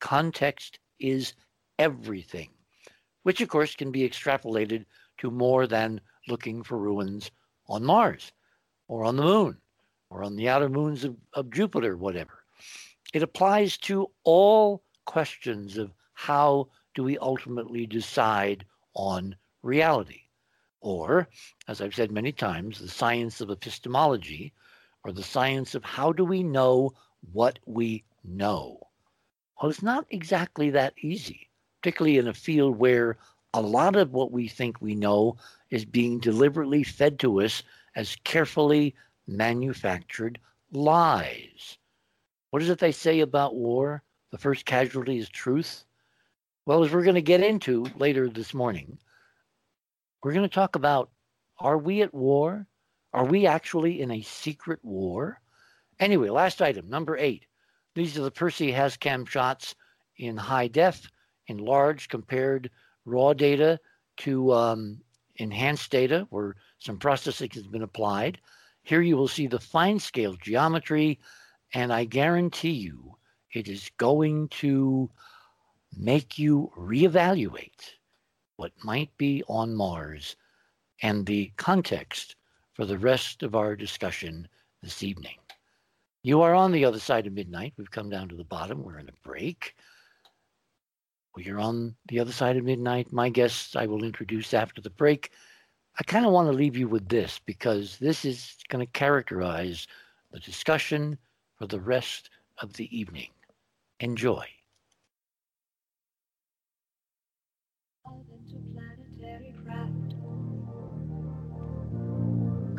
Context 0.01 0.77
is 0.99 1.35
everything, 1.79 2.49
which 3.23 3.39
of 3.39 3.47
course 3.47 3.77
can 3.77 3.91
be 3.93 4.07
extrapolated 4.07 4.83
to 5.19 5.31
more 5.31 5.65
than 5.65 6.01
looking 6.27 6.61
for 6.61 6.77
ruins 6.77 7.31
on 7.69 7.85
Mars 7.85 8.33
or 8.89 9.05
on 9.05 9.15
the 9.15 9.23
moon 9.23 9.57
or 10.09 10.21
on 10.21 10.35
the 10.35 10.49
outer 10.49 10.67
moons 10.67 11.05
of, 11.05 11.15
of 11.31 11.49
Jupiter, 11.49 11.95
whatever. 11.95 12.43
It 13.13 13.23
applies 13.23 13.77
to 13.87 14.11
all 14.25 14.83
questions 15.05 15.77
of 15.77 15.93
how 16.13 16.67
do 16.93 17.03
we 17.03 17.17
ultimately 17.19 17.85
decide 17.85 18.65
on 18.95 19.37
reality? 19.63 20.23
Or, 20.81 21.29
as 21.69 21.79
I've 21.79 21.95
said 21.95 22.11
many 22.11 22.33
times, 22.33 22.79
the 22.79 22.89
science 22.89 23.39
of 23.39 23.49
epistemology, 23.49 24.51
or 25.05 25.13
the 25.13 25.23
science 25.23 25.73
of 25.73 25.85
how 25.85 26.11
do 26.11 26.25
we 26.25 26.43
know 26.43 26.91
what 27.31 27.59
we 27.65 28.03
know. 28.27 28.79
Well, 29.61 29.69
it's 29.69 29.83
not 29.83 30.05
exactly 30.09 30.69
that 30.71 30.93
easy, 31.01 31.49
particularly 31.81 32.17
in 32.17 32.27
a 32.27 32.33
field 32.33 32.77
where 32.77 33.17
a 33.53 33.61
lot 33.61 33.95
of 33.95 34.11
what 34.11 34.31
we 34.31 34.47
think 34.47 34.81
we 34.81 34.95
know 34.95 35.37
is 35.69 35.85
being 35.85 36.19
deliberately 36.19 36.83
fed 36.83 37.19
to 37.19 37.41
us 37.41 37.63
as 37.95 38.17
carefully 38.23 38.93
manufactured 39.27 40.39
lies. 40.71 41.77
What 42.49 42.61
is 42.61 42.69
it 42.69 42.79
they 42.79 42.91
say 42.91 43.21
about 43.21 43.55
war? 43.55 44.03
The 44.31 44.37
first 44.37 44.65
casualty 44.65 45.17
is 45.17 45.29
truth. 45.29 45.85
Well, 46.65 46.83
as 46.83 46.91
we're 46.91 47.03
going 47.03 47.15
to 47.15 47.21
get 47.21 47.43
into 47.43 47.85
later 47.97 48.27
this 48.27 48.53
morning, 48.53 48.97
we're 50.23 50.33
going 50.33 50.47
to 50.47 50.53
talk 50.53 50.75
about 50.75 51.11
are 51.59 51.77
we 51.77 52.01
at 52.01 52.13
war? 52.13 52.67
Are 53.13 53.25
we 53.25 53.47
actually 53.47 54.01
in 54.01 54.11
a 54.11 54.21
secret 54.21 54.79
war? 54.83 55.39
Anyway, 55.99 56.29
last 56.29 56.61
item, 56.61 56.89
number 56.89 57.17
eight. 57.17 57.45
These 57.95 58.17
are 58.17 58.23
the 58.23 58.31
Percy 58.31 58.71
Hazcam 58.73 59.27
shots 59.27 59.73
in 60.17 60.35
high 60.35 60.67
def, 60.67 61.09
enlarged, 61.47 62.09
compared 62.09 62.69
raw 63.05 63.33
data 63.33 63.79
to 64.17 64.53
um, 64.53 65.01
enhanced 65.37 65.91
data 65.91 66.27
where 66.29 66.55
some 66.79 66.99
processing 66.99 67.49
has 67.53 67.67
been 67.67 67.81
applied. 67.81 68.39
Here 68.83 69.01
you 69.01 69.15
will 69.15 69.29
see 69.29 69.47
the 69.47 69.59
fine 69.59 69.99
scale 69.99 70.35
geometry, 70.35 71.19
and 71.73 71.91
I 71.93 72.03
guarantee 72.03 72.71
you 72.71 73.15
it 73.53 73.69
is 73.69 73.89
going 73.97 74.49
to 74.49 75.09
make 75.97 76.37
you 76.37 76.71
reevaluate 76.77 77.93
what 78.57 78.73
might 78.83 79.15
be 79.17 79.41
on 79.47 79.73
Mars 79.73 80.35
and 81.01 81.25
the 81.25 81.51
context 81.55 82.35
for 82.73 82.85
the 82.85 82.97
rest 82.97 83.41
of 83.41 83.55
our 83.55 83.75
discussion 83.75 84.49
this 84.81 85.01
evening. 85.01 85.37
You 86.25 86.41
are 86.41 86.55
on 86.55 86.71
the 86.71 86.85
other 86.85 86.97
side 86.97 87.27
of 87.27 87.33
midnight. 87.33 87.73
We've 87.77 87.91
come 87.91 88.09
down 88.09 88.29
to 88.29 88.35
the 88.35 88.43
bottom. 88.43 88.83
We're 88.83 88.97
in 88.97 89.09
a 89.09 89.27
break. 89.27 89.75
We 91.35 91.47
are 91.51 91.59
on 91.59 91.95
the 92.07 92.19
other 92.19 92.31
side 92.31 92.57
of 92.57 92.63
midnight. 92.63 93.13
My 93.13 93.29
guests 93.29 93.75
I 93.75 93.85
will 93.85 94.03
introduce 94.03 94.51
after 94.51 94.81
the 94.81 94.89
break. 94.89 95.29
I 95.99 96.03
kind 96.03 96.25
of 96.25 96.31
want 96.31 96.47
to 96.49 96.57
leave 96.57 96.75
you 96.75 96.87
with 96.87 97.07
this 97.09 97.39
because 97.45 97.99
this 97.99 98.25
is 98.25 98.55
going 98.69 98.83
to 98.83 98.91
characterize 98.91 99.85
the 100.31 100.39
discussion 100.39 101.19
for 101.59 101.67
the 101.67 101.79
rest 101.79 102.31
of 102.57 102.73
the 102.73 102.89
evening. 102.97 103.29
Enjoy. 103.99 104.47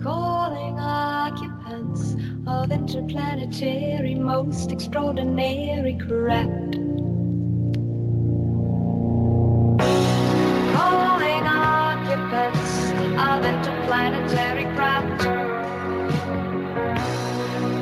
Calling 0.02 0.78
occupants 0.78 2.14
of 2.46 2.70
interplanetary, 2.70 4.14
most 4.14 4.70
extraordinary 4.70 5.94
craft. 5.94 6.74
Calling 10.74 11.46
occupants 11.46 12.90
of 13.18 13.44
interplanetary 13.44 14.64
craft. 14.76 15.22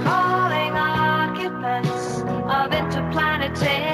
Calling 0.05 0.74
occupants 0.77 2.20
of 2.48 2.72
interplanetary 2.72 3.93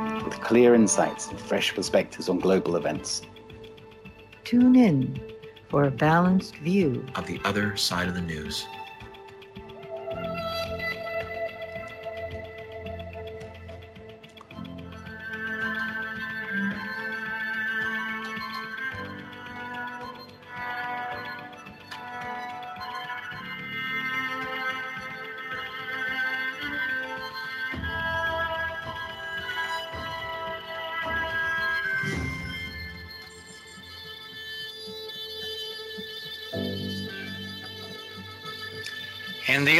With 0.31 0.39
clear 0.41 0.75
insights 0.75 1.27
and 1.27 1.37
fresh 1.37 1.75
perspectives 1.75 2.29
on 2.29 2.39
global 2.39 2.77
events. 2.77 3.23
Tune 4.45 4.77
in 4.77 5.19
for 5.69 5.83
a 5.83 5.91
balanced 5.91 6.55
view. 6.57 7.05
of 7.15 7.27
the 7.27 7.39
other 7.43 7.75
side 7.75 8.07
of 8.07 8.13
the 8.13 8.21
news. 8.21 8.65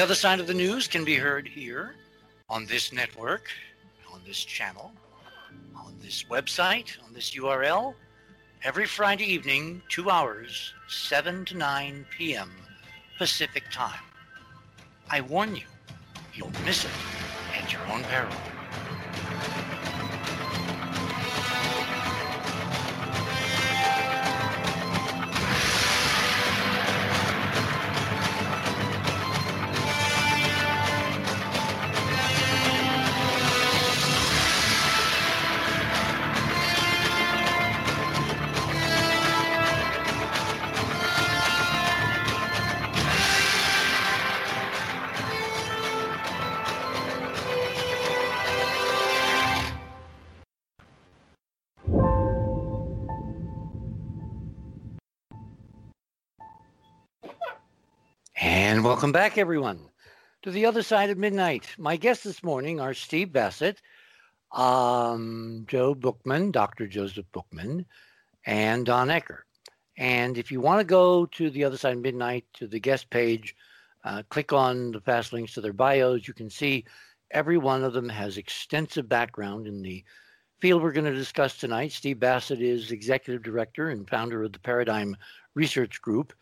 The 0.02 0.06
other 0.06 0.16
side 0.16 0.40
of 0.40 0.48
the 0.48 0.54
news 0.56 0.88
can 0.88 1.06
be 1.06 1.14
heard 1.14 1.48
here 1.48 1.94
on 2.50 2.66
this 2.66 2.92
network, 2.92 3.52
on 4.12 4.20
this 4.26 4.44
channel, 4.44 4.92
on 5.76 5.96
this 6.02 6.24
website, 6.24 6.98
on 7.06 7.14
this 7.14 7.36
URL, 7.36 7.94
every 8.64 8.88
Friday 8.88 9.26
evening, 9.26 9.80
two 9.90 10.10
hours, 10.10 10.74
7 10.88 11.46
to 11.46 11.56
9 11.56 12.04
p.m. 12.18 12.50
Pacific 13.20 13.64
time. 13.72 14.02
I 15.08 15.22
warn 15.22 15.56
you, 15.56 15.68
you'll 16.34 16.52
miss 16.66 16.84
it 16.84 16.92
at 17.56 17.72
your 17.72 17.86
own 17.92 18.02
peril. 18.06 18.34
Welcome 58.91 59.13
back, 59.13 59.38
everyone, 59.38 59.80
to 60.41 60.51
the 60.51 60.65
other 60.65 60.84
side 60.84 61.10
of 61.10 61.17
midnight. 61.17 61.65
My 61.77 61.95
guests 61.95 62.25
this 62.25 62.43
morning 62.43 62.82
are 62.82 62.93
Steve 62.93 63.32
Bassett, 63.32 63.82
um, 64.51 65.63
Joe 65.65 65.95
Bookman, 65.95 66.51
Dr. 66.51 66.88
Joseph 66.88 67.25
Bookman, 67.32 67.86
and 68.45 68.86
Don 68.86 69.08
Ecker. 69.08 69.43
And 69.97 70.38
if 70.38 70.51
you 70.51 70.60
want 70.60 70.82
to 70.82 70.84
go 70.84 71.25
to 71.25 71.49
the 71.49 71.63
other 71.63 71.77
side 71.77 71.93
of 71.93 72.01
midnight 72.01 72.43
to 72.56 72.67
the 72.67 72.82
guest 72.82 73.10
page, 73.10 73.56
uh, 74.04 74.23
click 74.27 74.51
on 74.51 74.91
the 74.91 74.99
fast 74.99 75.32
links 75.32 75.54
to 75.54 75.62
their 75.62 75.71
bios. 75.71 76.27
You 76.27 76.34
can 76.34 76.49
see 76.49 76.84
every 77.32 77.58
one 77.58 77.86
of 77.86 77.93
them 77.93 78.10
has 78.10 78.38
extensive 78.38 79.08
background 79.08 79.67
in 79.67 79.82
the 79.82 80.04
field 80.60 80.84
we're 80.84 80.91
going 80.91 81.06
to 81.06 81.15
discuss 81.15 81.56
tonight. 81.56 81.93
Steve 81.93 82.19
Bassett 82.19 82.62
is 82.62 82.91
executive 82.91 83.41
director 83.41 83.88
and 83.88 84.10
founder 84.10 84.43
of 84.43 84.51
the 84.51 84.60
Paradigm 84.60 85.15
Research 85.56 86.01
Group. 86.01 86.34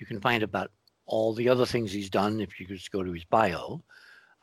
You 0.00 0.06
can 0.06 0.20
find 0.20 0.42
about 0.42 0.72
all 1.12 1.34
the 1.34 1.50
other 1.50 1.66
things 1.66 1.92
he's 1.92 2.08
done 2.08 2.40
if 2.40 2.58
you 2.58 2.66
just 2.66 2.90
go 2.90 3.02
to 3.02 3.12
his 3.12 3.24
bio. 3.24 3.82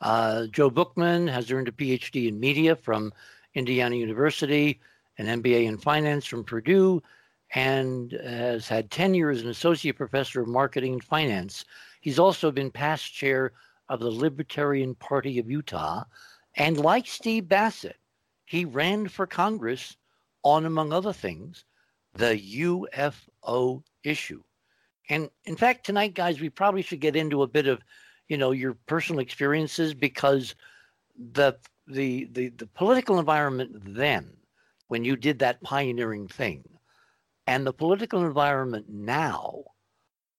Uh, 0.00 0.46
Joe 0.46 0.70
Bookman 0.70 1.26
has 1.26 1.50
earned 1.50 1.66
a 1.66 1.72
PhD 1.72 2.28
in 2.28 2.38
media 2.38 2.76
from 2.76 3.12
Indiana 3.54 3.96
University, 3.96 4.80
an 5.18 5.42
MBA 5.42 5.64
in 5.64 5.78
finance 5.78 6.24
from 6.24 6.44
Purdue, 6.44 7.02
and 7.56 8.12
has 8.12 8.68
had 8.68 8.88
tenure 8.88 9.30
as 9.30 9.42
an 9.42 9.48
associate 9.48 9.96
professor 9.96 10.40
of 10.40 10.46
marketing 10.46 10.92
and 10.92 11.02
finance. 11.02 11.64
He's 12.02 12.20
also 12.20 12.52
been 12.52 12.70
past 12.70 13.12
chair 13.12 13.50
of 13.88 13.98
the 13.98 14.12
Libertarian 14.12 14.94
Party 14.94 15.40
of 15.40 15.50
Utah. 15.50 16.04
And 16.54 16.78
like 16.78 17.08
Steve 17.08 17.48
Bassett, 17.48 17.98
he 18.44 18.64
ran 18.64 19.08
for 19.08 19.26
Congress 19.26 19.96
on, 20.44 20.66
among 20.66 20.92
other 20.92 21.12
things, 21.12 21.64
the 22.14 22.36
UFO 22.36 23.82
issue. 24.04 24.44
And 25.10 25.28
in 25.44 25.56
fact, 25.56 25.84
tonight, 25.84 26.14
guys, 26.14 26.40
we 26.40 26.48
probably 26.48 26.82
should 26.82 27.00
get 27.00 27.16
into 27.16 27.42
a 27.42 27.48
bit 27.48 27.66
of, 27.66 27.82
you 28.28 28.38
know, 28.38 28.52
your 28.52 28.74
personal 28.86 29.20
experiences 29.20 29.92
because 29.92 30.54
the 31.32 31.58
the 31.86 32.28
the, 32.30 32.48
the 32.50 32.66
political 32.68 33.18
environment 33.18 33.72
then, 33.84 34.30
when 34.86 35.04
you 35.04 35.16
did 35.16 35.40
that 35.40 35.60
pioneering 35.62 36.28
thing, 36.28 36.62
and 37.48 37.66
the 37.66 37.72
political 37.72 38.24
environment 38.24 38.86
now, 38.88 39.64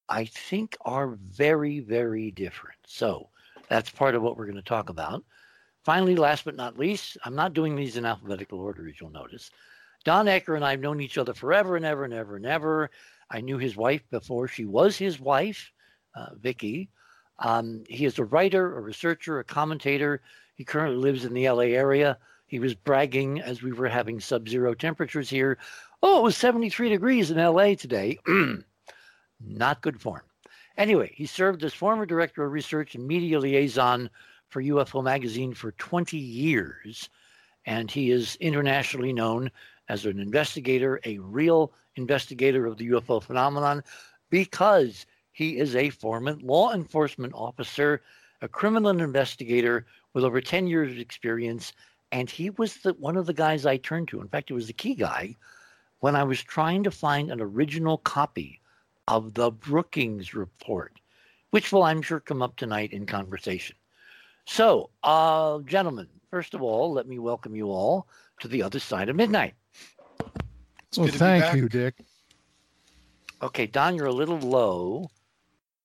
I 0.07 0.25
think 0.25 0.77
are 0.81 1.17
very, 1.21 1.81
very 1.81 2.31
different. 2.31 2.79
So 2.87 3.29
that's 3.67 3.89
part 3.89 4.15
of 4.15 4.21
what 4.21 4.37
we're 4.37 4.45
going 4.45 4.55
to 4.55 4.61
talk 4.61 4.89
about. 4.89 5.23
Finally, 5.83 6.15
last 6.15 6.45
but 6.45 6.55
not 6.55 6.77
least, 6.77 7.17
I'm 7.25 7.35
not 7.35 7.53
doing 7.53 7.75
these 7.75 7.97
in 7.97 8.05
alphabetical 8.05 8.59
order, 8.59 8.87
as 8.87 9.01
you'll 9.01 9.09
notice. 9.09 9.51
Don 10.03 10.27
Ecker 10.27 10.55
and 10.55 10.65
I 10.65 10.71
have 10.71 10.79
known 10.79 11.01
each 11.01 11.17
other 11.17 11.33
forever 11.33 11.75
and 11.75 11.85
ever 11.85 12.05
and 12.05 12.13
ever 12.13 12.35
and 12.35 12.45
ever. 12.45 12.89
I 13.31 13.41
knew 13.41 13.57
his 13.57 13.77
wife 13.77 14.03
before 14.11 14.47
she 14.47 14.65
was 14.65 14.97
his 14.97 15.19
wife, 15.19 15.71
uh, 16.15 16.35
Vicky. 16.35 16.89
Um, 17.39 17.83
he 17.87 18.05
is 18.05 18.19
a 18.19 18.25
writer, 18.25 18.77
a 18.77 18.81
researcher, 18.81 19.39
a 19.39 19.43
commentator. 19.43 20.21
He 20.55 20.65
currently 20.65 20.97
lives 20.97 21.23
in 21.23 21.33
the 21.33 21.49
LA 21.49 21.71
area. 21.71 22.17
He 22.45 22.59
was 22.59 22.75
bragging 22.75 23.39
as 23.39 23.63
we 23.63 23.71
were 23.71 23.87
having 23.87 24.19
sub 24.19 24.49
zero 24.49 24.73
temperatures 24.73 25.29
here. 25.29 25.57
Oh, 26.03 26.19
it 26.19 26.23
was 26.23 26.35
73 26.35 26.89
degrees 26.89 27.31
in 27.31 27.37
LA 27.37 27.75
today. 27.75 28.19
Not 29.39 29.81
good 29.81 30.01
form. 30.01 30.23
Anyway, 30.77 31.13
he 31.15 31.25
served 31.25 31.63
as 31.63 31.73
former 31.73 32.05
director 32.05 32.43
of 32.43 32.51
research 32.51 32.95
and 32.95 33.07
media 33.07 33.39
liaison 33.39 34.09
for 34.49 34.61
UFO 34.61 35.03
Magazine 35.03 35.53
for 35.53 35.71
20 35.71 36.17
years. 36.17 37.09
And 37.65 37.89
he 37.89 38.11
is 38.11 38.35
internationally 38.37 39.13
known 39.13 39.51
as 39.89 40.05
an 40.05 40.19
investigator, 40.19 40.99
a 41.05 41.17
real 41.19 41.73
investigator 41.95 42.65
of 42.65 42.77
the 42.77 42.89
UFO 42.89 43.21
phenomenon, 43.21 43.83
because 44.29 45.05
he 45.31 45.57
is 45.57 45.75
a 45.75 45.89
former 45.89 46.33
law 46.41 46.73
enforcement 46.73 47.33
officer, 47.33 48.01
a 48.41 48.47
criminal 48.47 48.99
investigator 48.99 49.85
with 50.13 50.23
over 50.23 50.41
10 50.41 50.67
years 50.67 50.91
of 50.91 50.97
experience. 50.97 51.73
And 52.11 52.29
he 52.29 52.49
was 52.49 52.77
the, 52.77 52.93
one 52.93 53.17
of 53.17 53.25
the 53.25 53.33
guys 53.33 53.65
I 53.65 53.77
turned 53.77 54.09
to. 54.09 54.21
In 54.21 54.27
fact, 54.27 54.49
he 54.49 54.53
was 54.53 54.67
the 54.67 54.73
key 54.73 54.95
guy 54.95 55.35
when 55.99 56.15
I 56.15 56.23
was 56.23 56.41
trying 56.41 56.83
to 56.83 56.91
find 56.91 57.31
an 57.31 57.39
original 57.39 57.97
copy 57.97 58.59
of 59.07 59.33
the 59.33 59.51
Brookings 59.51 60.33
report, 60.33 60.99
which 61.51 61.71
will, 61.71 61.83
I'm 61.83 62.01
sure, 62.01 62.19
come 62.19 62.41
up 62.41 62.55
tonight 62.55 62.91
in 62.91 63.05
conversation. 63.05 63.75
So, 64.45 64.89
uh, 65.03 65.59
gentlemen, 65.59 66.07
first 66.29 66.53
of 66.53 66.61
all, 66.61 66.91
let 66.91 67.07
me 67.07 67.19
welcome 67.19 67.55
you 67.55 67.67
all 67.67 68.07
to 68.39 68.47
the 68.47 68.63
other 68.63 68.79
side 68.79 69.09
of 69.09 69.15
midnight. 69.15 69.53
Well, 70.97 71.07
good 71.07 71.13
to 71.13 71.17
be 71.17 71.19
thank 71.19 71.43
back. 71.43 71.55
you, 71.55 71.69
Dick. 71.69 71.95
Okay, 73.41 73.65
Don, 73.65 73.95
you're 73.95 74.07
a 74.07 74.13
little 74.13 74.39
low. 74.39 75.09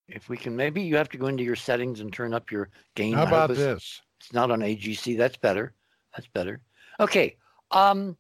If 0.09 0.29
we 0.29 0.37
can, 0.37 0.55
maybe 0.55 0.83
you 0.83 0.97
have 0.97 1.09
to 1.11 1.19
go 1.19 1.27
into 1.27 1.43
your 1.43 1.57
settings 1.57 2.01
and 2.01 2.13
turn 2.13 2.35
up 2.35 2.51
your 2.51 2.69
gain. 2.95 3.15
How 3.15 3.27
about 3.27 3.51
this? 3.51 4.03
It's 4.21 4.33
not 4.33 4.51
on 4.51 4.61
AGC. 4.61 5.17
That's 5.17 5.37
better. 5.37 5.73
That's 6.15 6.29
better. 6.29 6.61
Okay. 7.01 7.37
Um, 7.71 8.17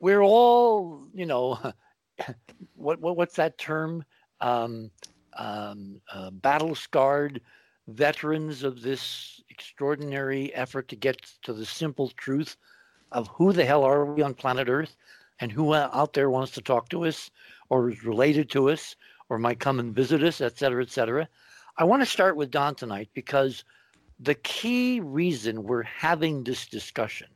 we're 0.00 0.22
all, 0.22 1.06
you 1.12 1.26
know, 1.26 1.58
what, 2.76 3.00
what 3.00 3.16
what's 3.16 3.36
that 3.36 3.58
term? 3.58 4.04
Um, 4.40 4.90
um, 5.36 6.00
uh, 6.12 6.30
battle 6.30 6.74
scarred 6.74 7.40
veterans 7.88 8.62
of 8.62 8.82
this 8.82 9.40
extraordinary 9.50 10.54
effort 10.54 10.88
to 10.88 10.96
get 10.96 11.20
to 11.42 11.52
the 11.52 11.64
simple 11.64 12.08
truth 12.10 12.56
of 13.12 13.28
who 13.28 13.52
the 13.52 13.64
hell 13.64 13.82
are 13.84 14.04
we 14.04 14.22
on 14.22 14.34
planet 14.34 14.68
Earth 14.68 14.96
and 15.40 15.52
who 15.52 15.72
uh, 15.72 15.90
out 15.92 16.12
there 16.12 16.30
wants 16.30 16.52
to 16.52 16.62
talk 16.62 16.88
to 16.88 17.04
us 17.04 17.30
or 17.68 17.90
is 17.90 18.04
related 18.04 18.50
to 18.50 18.70
us 18.70 18.96
or 19.28 19.38
might 19.38 19.60
come 19.60 19.78
and 19.78 19.94
visit 19.94 20.22
us, 20.22 20.40
et 20.40 20.58
cetera, 20.58 20.82
et 20.82 20.90
cetera. 20.90 21.28
I 21.76 21.84
want 21.84 22.02
to 22.02 22.06
start 22.06 22.36
with 22.36 22.50
Don 22.50 22.74
tonight 22.74 23.10
because 23.14 23.64
the 24.18 24.34
key 24.34 25.00
reason 25.00 25.62
we're 25.62 25.84
having 25.84 26.42
this 26.42 26.66
discussion 26.66 27.28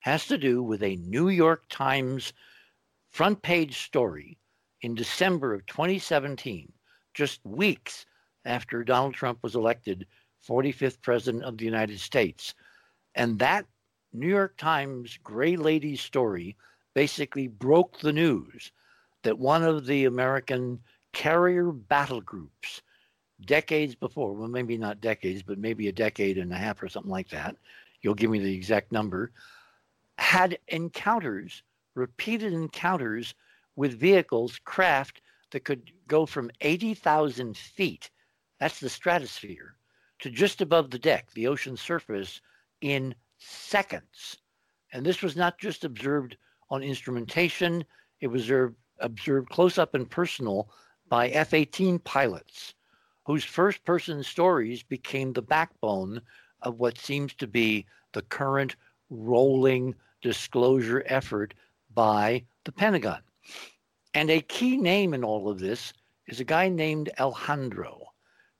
has 0.00 0.26
to 0.28 0.38
do 0.38 0.62
with 0.62 0.82
a 0.82 0.96
New 0.96 1.28
York 1.28 1.64
Times 1.68 2.32
front 3.10 3.42
page 3.42 3.78
story 3.78 4.38
in 4.82 4.94
December 4.94 5.52
of 5.52 5.66
2017, 5.66 6.72
just 7.12 7.44
weeks 7.44 8.06
after 8.44 8.84
Donald 8.84 9.14
Trump 9.14 9.38
was 9.42 9.54
elected 9.54 10.06
45th 10.48 11.02
President 11.02 11.42
of 11.44 11.58
the 11.58 11.64
United 11.64 11.98
States. 11.98 12.54
And 13.14 13.38
that 13.40 13.66
New 14.12 14.28
York 14.28 14.56
Times 14.56 15.18
Gray 15.22 15.56
Lady 15.56 15.96
story 15.96 16.56
basically 16.96 17.46
broke 17.46 18.00
the 18.00 18.12
news 18.12 18.72
that 19.22 19.38
one 19.38 19.62
of 19.62 19.84
the 19.84 20.06
American 20.06 20.80
carrier 21.12 21.70
battle 21.70 22.22
groups 22.22 22.80
decades 23.44 23.94
before, 23.94 24.32
well, 24.32 24.48
maybe 24.48 24.78
not 24.78 25.02
decades, 25.02 25.42
but 25.42 25.58
maybe 25.58 25.88
a 25.88 25.92
decade 25.92 26.38
and 26.38 26.50
a 26.50 26.56
half 26.56 26.82
or 26.82 26.88
something 26.88 27.12
like 27.12 27.28
that, 27.28 27.54
you'll 28.00 28.14
give 28.14 28.30
me 28.30 28.38
the 28.38 28.54
exact 28.54 28.92
number, 28.92 29.30
had 30.16 30.56
encounters, 30.68 31.62
repeated 31.94 32.54
encounters 32.54 33.34
with 33.76 34.00
vehicles, 34.00 34.58
craft 34.64 35.20
that 35.50 35.66
could 35.66 35.90
go 36.08 36.24
from 36.24 36.50
80,000 36.62 37.58
feet, 37.58 38.10
that's 38.58 38.80
the 38.80 38.88
stratosphere, 38.88 39.76
to 40.20 40.30
just 40.30 40.62
above 40.62 40.90
the 40.90 40.98
deck, 40.98 41.30
the 41.34 41.46
ocean 41.46 41.76
surface, 41.76 42.40
in 42.80 43.14
seconds. 43.36 44.38
And 44.94 45.04
this 45.04 45.20
was 45.20 45.36
not 45.36 45.58
just 45.58 45.84
observed 45.84 46.38
on 46.70 46.82
instrumentation, 46.82 47.84
it 48.20 48.28
was 48.28 48.50
observed, 49.00 49.48
close 49.50 49.78
up 49.78 49.94
and 49.94 50.10
personal 50.10 50.68
by 51.08 51.28
F 51.28 51.54
18 51.54 51.98
pilots 52.00 52.74
whose 53.26 53.44
first 53.44 53.84
person 53.84 54.22
stories 54.22 54.84
became 54.84 55.32
the 55.32 55.42
backbone 55.42 56.22
of 56.62 56.78
what 56.78 56.96
seems 56.96 57.34
to 57.34 57.46
be 57.48 57.84
the 58.12 58.22
current 58.22 58.76
rolling 59.10 59.94
disclosure 60.22 61.02
effort 61.06 61.52
by 61.92 62.42
the 62.64 62.72
Pentagon. 62.72 63.20
And 64.14 64.30
a 64.30 64.40
key 64.40 64.76
name 64.76 65.12
in 65.12 65.24
all 65.24 65.50
of 65.50 65.58
this 65.58 65.92
is 66.28 66.38
a 66.38 66.44
guy 66.44 66.68
named 66.68 67.10
Elizondo. 67.18 68.04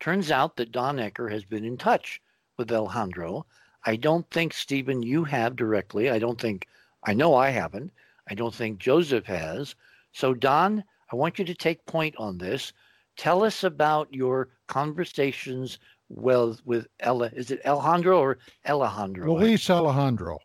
Turns 0.01 0.33
out 0.33 0.57
that 0.57 0.73
Don 0.73 0.97
Ecker 0.97 1.31
has 1.31 1.45
been 1.45 1.65
in 1.65 1.77
touch 1.77 2.21
with 2.59 2.69
Elizondo. 2.69 3.45
I 3.85 3.95
don't 3.95 4.29
think, 4.31 4.53
Stephen, 4.53 5.01
you 5.01 5.23
have 5.25 5.55
directly. 5.55 6.11
I 6.11 6.19
don't 6.19 6.41
think, 6.41 6.67
I 7.07 7.15
know 7.15 7.35
I 7.35 7.51
haven't. 7.51 7.93
I 8.29 8.35
don't 8.35 8.55
think 8.55 8.79
Joseph 8.79 9.25
has. 9.27 9.75
So, 10.13 10.35
Don, 10.35 10.83
I 11.13 11.17
want 11.17 11.39
you 11.39 11.45
to 11.45 11.55
take 11.55 11.87
point 11.87 12.15
on 12.19 12.37
this. 12.37 12.73
Tell 13.17 13.45
us 13.45 13.65
about 13.65 14.13
your 14.13 14.49
conversations 14.67 15.79
with 16.09 16.61
with 16.67 16.87
Ella. 17.01 17.31
Is 17.35 17.51
it 17.51 17.63
Elizondo 17.65 18.19
or 18.19 18.39
Elizondo? 18.67 19.27
Luis 19.27 19.67
Elizondo. 19.69 20.39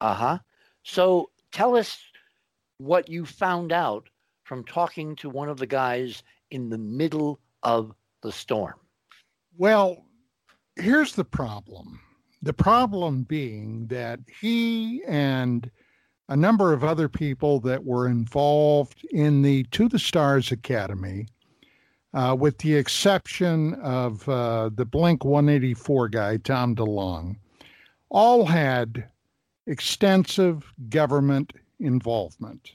Uh 0.00 0.14
huh. 0.14 0.38
So 0.82 1.30
tell 1.52 1.76
us 1.76 1.98
what 2.78 3.08
you 3.08 3.24
found 3.24 3.72
out 3.72 4.08
from 4.44 4.64
talking 4.64 5.14
to 5.16 5.28
one 5.28 5.48
of 5.48 5.58
the 5.58 5.66
guys 5.66 6.22
in 6.50 6.70
the 6.70 6.78
middle 6.78 7.40
of 7.62 7.92
the 8.22 8.32
storm. 8.32 8.74
Well, 9.56 10.06
here's 10.76 11.14
the 11.14 11.24
problem. 11.24 12.00
The 12.42 12.52
problem 12.52 13.24
being 13.24 13.86
that 13.88 14.20
he 14.40 15.02
and 15.06 15.70
a 16.28 16.36
number 16.36 16.72
of 16.72 16.84
other 16.84 17.08
people 17.08 17.60
that 17.60 17.84
were 17.84 18.06
involved 18.06 19.04
in 19.10 19.42
the 19.42 19.64
To 19.64 19.88
the 19.88 19.98
Stars 19.98 20.52
Academy 20.52 21.26
uh, 22.14 22.36
with 22.38 22.58
the 22.58 22.74
exception 22.74 23.74
of 23.74 24.28
uh, 24.28 24.70
the 24.74 24.84
Blink 24.84 25.24
184 25.24 26.08
guy, 26.08 26.36
Tom 26.38 26.74
DeLonge, 26.74 27.36
all 28.10 28.46
had 28.46 29.08
extensive 29.66 30.72
government 30.88 31.52
involvement. 31.78 32.72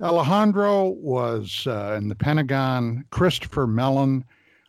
Elizondo 0.00 0.94
was 0.94 1.66
uh, 1.66 1.96
in 1.98 2.08
the 2.08 2.14
Pentagon. 2.14 3.04
Christopher 3.10 3.66
Mellon 3.66 4.24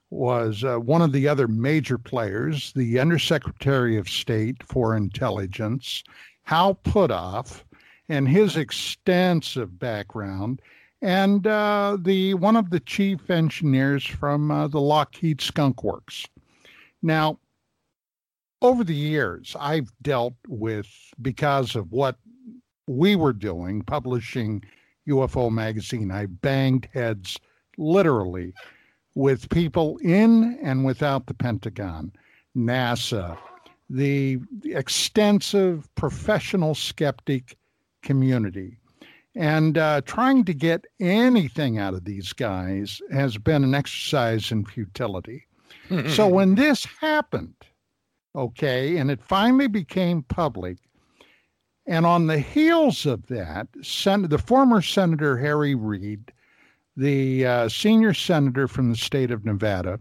was 0.10 0.64
uh, 0.64 0.78
one 0.78 1.04
of 1.04 1.12
the 1.12 1.28
other 1.28 1.48
major 1.48 2.00
players, 2.00 2.74
the 2.74 3.00
Undersecretary 3.00 3.96
of 3.98 4.10
State 4.10 4.64
for 4.64 4.96
Intelligence, 4.96 6.04
Hal 6.44 6.74
Puthoff, 6.84 7.64
and 8.10 8.28
his 8.28 8.58
extensive 8.58 9.80
background 9.80 10.62
and 11.02 11.48
uh, 11.48 11.98
the 12.02 12.34
one 12.34 12.56
of 12.56 12.72
the 12.72 12.80
chief 12.82 13.30
engineers 13.30 14.06
from 14.06 14.52
uh, 14.52 14.68
the 14.68 14.82
Lockheed 14.82 15.40
Skunk 15.40 15.84
Works. 15.84 16.26
Now, 17.02 17.40
over 18.62 18.84
the 18.84 18.96
years, 18.96 19.56
I've 19.58 19.92
dealt 20.02 20.34
with 20.48 20.88
because 21.22 21.76
of 21.76 21.92
what 21.92 22.18
we 22.88 23.16
were 23.16 23.32
doing, 23.32 23.84
publishing 23.84 24.64
UFO 25.08 25.50
magazine. 25.52 26.12
I 26.12 26.26
banged 26.26 26.90
heads 26.94 27.40
literally 27.78 28.54
with 29.16 29.50
people 29.50 29.98
in 30.00 30.60
and 30.62 30.84
without 30.84 31.28
the 31.28 31.34
Pentagon, 31.34 32.12
NASA, 32.58 33.38
the 33.90 34.40
extensive 34.66 35.88
professional 35.96 36.76
skeptic 36.76 37.58
community 38.02 38.80
and 39.36 39.78
uh, 39.78 40.02
trying 40.02 40.44
to 40.46 40.54
get 40.54 40.86
anything 41.00 41.78
out 41.78 41.94
of 41.94 42.06
these 42.06 42.34
guys 42.34 43.02
has 43.12 43.38
been 43.38 43.64
an 43.64 43.76
exercise 43.76 44.52
in 44.52 44.66
futility. 44.66 45.46
so 46.10 46.28
when 46.28 46.56
this 46.56 46.86
happened, 47.00 47.56
okay, 48.36 48.98
and 48.98 49.10
it 49.10 49.24
finally 49.24 49.68
became 49.68 50.24
public, 50.24 50.78
and 51.88 52.06
on 52.06 52.28
the 52.28 52.40
heels 52.40 53.06
of 53.06 53.26
that, 53.28 53.68
Sen- 53.82 54.30
the 54.30 54.38
former 54.38 54.82
Senator 54.82 55.38
Harry 55.38 55.74
Reid, 55.74 56.32
the 56.96 57.46
uh, 57.46 57.70
senior 57.70 58.14
senator 58.14 58.68
from 58.68 58.92
the 58.92 58.98
state 58.98 59.32
of 59.32 59.46
Nevada, 59.46 60.00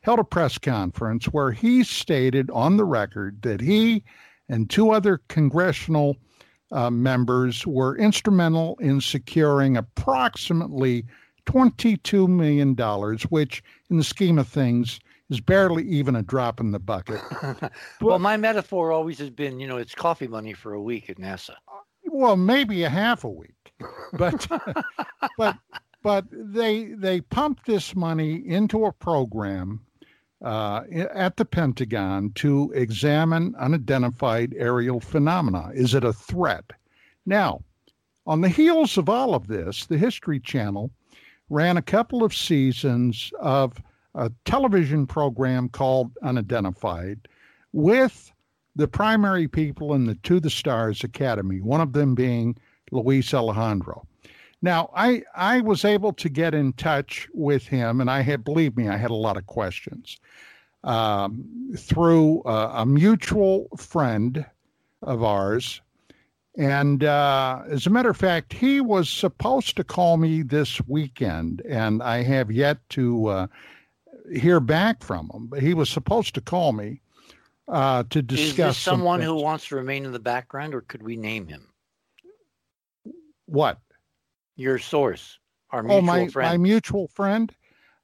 held 0.00 0.18
a 0.20 0.24
press 0.24 0.58
conference 0.58 1.26
where 1.26 1.50
he 1.50 1.82
stated 1.82 2.50
on 2.50 2.76
the 2.76 2.84
record 2.84 3.42
that 3.42 3.60
he 3.60 4.04
and 4.48 4.70
two 4.70 4.92
other 4.92 5.20
congressional 5.28 6.16
uh, 6.72 6.90
members 6.90 7.66
were 7.66 7.96
instrumental 7.96 8.76
in 8.80 9.00
securing 9.00 9.76
approximately 9.76 11.04
$22 11.46 12.28
million, 12.28 12.74
which, 13.28 13.62
in 13.88 13.96
the 13.96 14.04
scheme 14.04 14.38
of 14.38 14.48
things, 14.48 15.00
is 15.30 15.40
barely 15.40 15.84
even 15.84 16.16
a 16.16 16.22
drop 16.22 16.60
in 16.60 16.70
the 16.72 16.78
bucket. 16.78 17.20
well, 18.00 18.18
my 18.18 18.36
metaphor 18.36 18.92
always 18.92 19.18
has 19.18 19.30
been, 19.30 19.58
you 19.58 19.66
know, 19.66 19.76
it's 19.76 19.94
coffee 19.94 20.28
money 20.28 20.52
for 20.52 20.74
a 20.74 20.82
week 20.82 21.10
at 21.10 21.18
NASA. 21.18 21.54
Well, 22.04 22.36
maybe 22.36 22.84
a 22.84 22.88
half 22.88 23.24
a 23.24 23.28
week, 23.28 23.72
but 24.12 24.46
but 25.38 25.56
but 26.02 26.24
they 26.30 26.84
they 26.84 27.20
pumped 27.20 27.66
this 27.66 27.96
money 27.96 28.36
into 28.46 28.84
a 28.86 28.92
program 28.92 29.80
uh, 30.42 30.82
at 30.92 31.36
the 31.36 31.44
Pentagon 31.44 32.30
to 32.34 32.72
examine 32.74 33.54
unidentified 33.58 34.54
aerial 34.56 35.00
phenomena. 35.00 35.70
Is 35.74 35.94
it 35.94 36.04
a 36.04 36.12
threat? 36.12 36.64
Now, 37.24 37.62
on 38.26 38.40
the 38.40 38.48
heels 38.48 38.98
of 38.98 39.08
all 39.08 39.34
of 39.34 39.46
this, 39.46 39.86
the 39.86 39.98
History 39.98 40.40
Channel 40.40 40.90
ran 41.48 41.76
a 41.76 41.82
couple 41.82 42.24
of 42.24 42.34
seasons 42.34 43.30
of 43.40 43.80
a 44.14 44.30
television 44.44 45.06
program 45.06 45.68
called 45.68 46.10
Unidentified 46.22 47.28
with 47.72 48.32
the 48.74 48.88
primary 48.88 49.48
people 49.48 49.94
in 49.94 50.06
the 50.06 50.16
To 50.16 50.40
the 50.40 50.50
Stars 50.50 51.04
Academy, 51.04 51.60
one 51.60 51.80
of 51.80 51.92
them 51.92 52.14
being 52.14 52.56
Luis 52.90 53.30
Elizondo. 53.32 54.06
Now, 54.66 54.90
I 54.96 55.22
I 55.36 55.60
was 55.60 55.84
able 55.84 56.12
to 56.14 56.28
get 56.28 56.52
in 56.52 56.72
touch 56.72 57.28
with 57.32 57.68
him, 57.68 58.00
and 58.00 58.10
I 58.10 58.22
had 58.22 58.42
believe 58.42 58.76
me, 58.76 58.88
I 58.88 58.96
had 58.96 59.12
a 59.12 59.14
lot 59.14 59.36
of 59.36 59.46
questions 59.46 60.18
um, 60.82 61.72
through 61.78 62.42
uh, 62.42 62.72
a 62.82 62.84
mutual 62.84 63.68
friend 63.76 64.44
of 65.02 65.22
ours, 65.22 65.80
And 66.56 67.04
uh, 67.04 67.62
as 67.68 67.86
a 67.86 67.90
matter 67.90 68.08
of 68.08 68.16
fact, 68.16 68.52
he 68.54 68.80
was 68.80 69.10
supposed 69.10 69.76
to 69.76 69.84
call 69.84 70.16
me 70.16 70.42
this 70.42 70.80
weekend, 70.88 71.60
and 71.68 72.02
I 72.02 72.22
have 72.22 72.50
yet 72.50 72.78
to 72.90 73.26
uh, 73.26 73.46
hear 74.32 74.58
back 74.58 75.02
from 75.02 75.30
him. 75.34 75.48
But 75.48 75.60
he 75.60 75.74
was 75.74 75.90
supposed 75.90 76.34
to 76.34 76.40
call 76.40 76.72
me 76.72 77.02
uh, 77.68 78.04
to 78.08 78.22
discuss. 78.22 78.76
Is 78.76 78.82
someone 78.82 79.20
who 79.20 79.34
wants 79.34 79.68
to 79.68 79.76
remain 79.76 80.06
in 80.06 80.12
the 80.12 80.18
background, 80.18 80.74
or 80.74 80.80
could 80.80 81.02
we 81.02 81.16
name 81.16 81.46
him? 81.46 81.68
What? 83.44 83.78
Your 84.56 84.78
source, 84.78 85.38
our 85.70 85.82
mutual 85.82 85.98
oh, 85.98 86.02
my, 86.02 86.28
friend. 86.28 86.50
My 86.50 86.56
mutual 86.56 87.08
friend. 87.08 87.52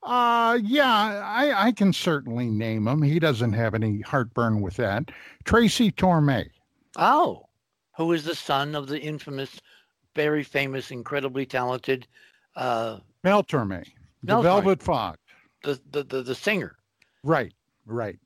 Uh, 0.02 0.58
yeah, 0.62 1.22
I, 1.24 1.68
I 1.68 1.72
can 1.72 1.92
certainly 1.92 2.50
name 2.50 2.88
him. 2.88 3.02
He 3.02 3.18
doesn't 3.18 3.52
have 3.52 3.74
any 3.74 4.00
heartburn 4.00 4.60
with 4.60 4.76
that. 4.76 5.10
Tracy 5.44 5.90
Torme. 5.92 6.50
Oh, 6.96 7.46
who 7.96 8.12
is 8.12 8.24
the 8.24 8.34
son 8.34 8.74
of 8.74 8.88
the 8.88 9.00
infamous, 9.00 9.60
very 10.14 10.42
famous, 10.42 10.90
incredibly 10.90 11.46
talented 11.46 12.06
uh, 12.56 12.98
Mel 13.24 13.42
Torme, 13.42 13.84
the 14.22 14.40
Velvet 14.40 14.82
Fog, 14.82 15.16
the, 15.62 15.80
the 15.90 16.02
the 16.02 16.22
the 16.22 16.34
singer. 16.34 16.76
Right, 17.22 17.54
right, 17.86 18.18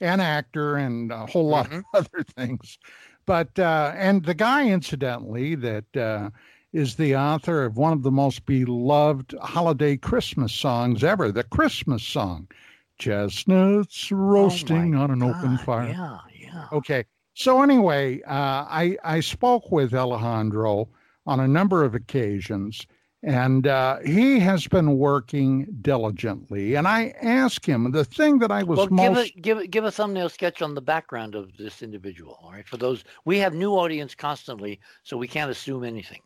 an 0.00 0.20
actor 0.20 0.76
and 0.76 1.10
a 1.10 1.26
whole 1.26 1.48
lot 1.48 1.66
mm-hmm. 1.66 1.78
of 1.78 1.84
other 1.94 2.24
things. 2.36 2.78
But 3.26 3.58
uh, 3.58 3.92
and 3.96 4.24
the 4.24 4.34
guy, 4.34 4.68
incidentally, 4.68 5.54
that 5.56 5.96
uh, 5.96 6.30
is 6.72 6.96
the 6.96 7.16
author 7.16 7.64
of 7.64 7.76
one 7.76 7.92
of 7.92 8.02
the 8.02 8.10
most 8.10 8.44
beloved 8.44 9.34
holiday 9.40 9.96
Christmas 9.96 10.52
songs 10.52 11.02
ever, 11.02 11.32
the 11.32 11.44
Christmas 11.44 12.02
song, 12.02 12.48
Chestnuts 12.98 14.12
Roasting 14.12 14.94
oh 14.94 15.02
on 15.02 15.10
an 15.10 15.20
God, 15.20 15.36
Open 15.36 15.58
Fire. 15.58 15.88
Yeah, 15.88 16.18
yeah. 16.38 16.66
Okay. 16.72 17.04
So 17.34 17.62
anyway, 17.62 18.20
uh, 18.22 18.66
I, 18.68 18.96
I 19.04 19.20
spoke 19.20 19.70
with 19.70 19.92
Elizondo 19.92 20.88
on 21.24 21.40
a 21.40 21.46
number 21.46 21.84
of 21.84 21.94
occasions, 21.94 22.84
and 23.22 23.66
uh, 23.66 23.98
he 24.04 24.40
has 24.40 24.66
been 24.66 24.98
working 24.98 25.66
diligently. 25.80 26.74
And 26.74 26.88
I 26.88 27.14
asked 27.22 27.64
him 27.64 27.92
the 27.92 28.04
thing 28.04 28.40
that 28.40 28.50
I 28.50 28.62
was 28.64 28.78
well, 28.78 28.88
most 28.90 29.36
give 29.36 29.58
a, 29.58 29.62
give 29.62 29.70
give 29.70 29.84
a 29.84 29.90
thumbnail 29.92 30.28
sketch 30.28 30.62
on 30.62 30.74
the 30.74 30.82
background 30.82 31.34
of 31.34 31.56
this 31.56 31.82
individual. 31.82 32.38
All 32.42 32.50
right, 32.50 32.66
for 32.66 32.76
those 32.76 33.04
we 33.24 33.38
have 33.38 33.54
new 33.54 33.72
audience 33.72 34.14
constantly, 34.14 34.80
so 35.04 35.16
we 35.16 35.28
can't 35.28 35.50
assume 35.50 35.84
anything. 35.84 36.20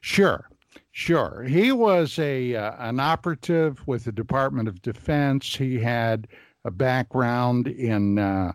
Sure, 0.00 0.48
sure. 0.92 1.44
He 1.48 1.72
was 1.72 2.18
a 2.18 2.54
uh, 2.54 2.74
an 2.78 3.00
operative 3.00 3.86
with 3.86 4.04
the 4.04 4.12
Department 4.12 4.68
of 4.68 4.82
Defense. 4.82 5.56
He 5.56 5.78
had 5.78 6.28
a 6.64 6.70
background 6.70 7.68
in 7.68 8.18
uh, 8.18 8.52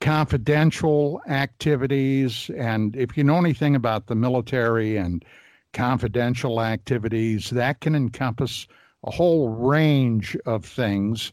confidential 0.00 1.22
activities, 1.28 2.50
and 2.56 2.96
if 2.96 3.16
you 3.16 3.24
know 3.24 3.36
anything 3.38 3.74
about 3.74 4.06
the 4.06 4.14
military 4.14 4.96
and 4.96 5.24
confidential 5.72 6.60
activities, 6.60 7.50
that 7.50 7.80
can 7.80 7.94
encompass 7.94 8.66
a 9.04 9.10
whole 9.10 9.48
range 9.48 10.36
of 10.46 10.64
things. 10.64 11.32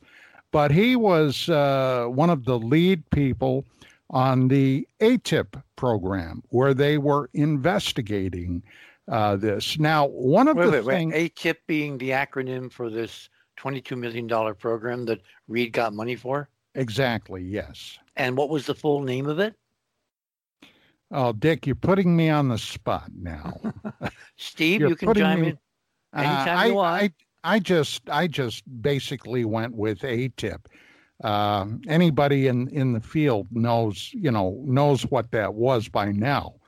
But 0.51 0.71
he 0.71 0.95
was 0.95 1.49
uh, 1.49 2.05
one 2.09 2.29
of 2.29 2.45
the 2.45 2.57
lead 2.57 3.07
people 3.11 3.65
on 4.09 4.47
the 4.47 4.87
ATIP 5.01 5.61
program, 5.75 6.41
where 6.49 6.73
they 6.73 6.97
were 6.97 7.29
investigating 7.33 8.63
uh, 9.09 9.35
this. 9.35 9.79
Now, 9.79 10.07
one 10.07 10.47
of 10.47 10.57
wait, 10.57 10.65
the 10.65 10.71
wait, 10.71 10.85
things 10.85 11.13
wait. 11.13 11.35
ATIP 11.35 11.55
being 11.67 11.97
the 11.97 12.11
acronym 12.11 12.71
for 12.71 12.89
this 12.89 13.29
$22 13.59 13.97
million 13.97 14.27
program 14.55 15.05
that 15.05 15.21
Reid 15.47 15.73
got 15.73 15.93
money 15.93 16.15
for? 16.15 16.49
Exactly, 16.75 17.43
yes. 17.43 17.97
And 18.15 18.37
what 18.37 18.49
was 18.49 18.65
the 18.65 18.75
full 18.75 19.01
name 19.01 19.27
of 19.27 19.39
it? 19.39 19.55
Oh, 21.11 21.33
Dick, 21.33 21.65
you're 21.65 21.75
putting 21.75 22.15
me 22.15 22.29
on 22.29 22.49
the 22.49 22.57
spot 22.57 23.09
now. 23.19 23.53
Steve, 24.37 24.81
you 24.81 24.95
can 24.95 25.13
chime 25.13 25.41
me, 25.41 25.47
in 25.49 25.59
anytime 26.13 26.47
uh, 26.47 26.61
I, 26.61 26.65
you 26.67 26.73
want. 26.75 27.03
I, 27.43 27.55
I 27.55 27.59
just, 27.59 28.07
I 28.09 28.27
just 28.27 28.63
basically 28.81 29.43
went 29.45 29.73
with 29.75 29.99
ATIP. 29.99 30.59
Uh, 31.23 31.65
anybody 31.87 32.47
in, 32.47 32.69
in 32.69 32.93
the 32.93 33.01
field 33.01 33.47
knows, 33.51 34.11
you 34.13 34.31
know, 34.31 34.61
knows 34.65 35.03
what 35.03 35.31
that 35.31 35.55
was 35.55 35.89
by 35.89 36.11
now. 36.11 36.58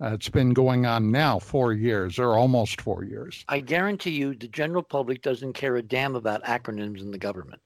Uh, 0.00 0.12
it's 0.14 0.28
been 0.28 0.50
going 0.50 0.86
on 0.86 1.10
now 1.10 1.38
four 1.38 1.72
years 1.72 2.18
or 2.18 2.38
almost 2.38 2.80
four 2.80 3.04
years. 3.04 3.44
I 3.48 3.58
guarantee 3.60 4.12
you 4.12 4.34
the 4.34 4.46
general 4.46 4.82
public 4.82 5.22
doesn't 5.22 5.54
care 5.54 5.76
a 5.76 5.82
damn 5.82 6.14
about 6.14 6.44
acronyms 6.44 7.00
in 7.00 7.10
the 7.10 7.18
government. 7.18 7.60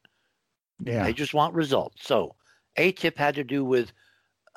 Yeah. 0.82 1.04
They 1.04 1.12
just 1.12 1.34
want 1.34 1.54
results. 1.54 2.06
So 2.06 2.34
ATIP 2.78 3.16
had 3.18 3.34
to 3.34 3.44
do 3.44 3.64
with 3.64 3.92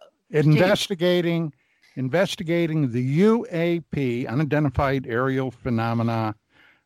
uh, 0.01 0.05
investigating 0.32 1.53
investigating 1.97 2.91
the 2.91 3.21
UAP, 3.21 4.28
unidentified 4.28 5.07
aerial 5.07 5.51
phenomena 5.51 6.36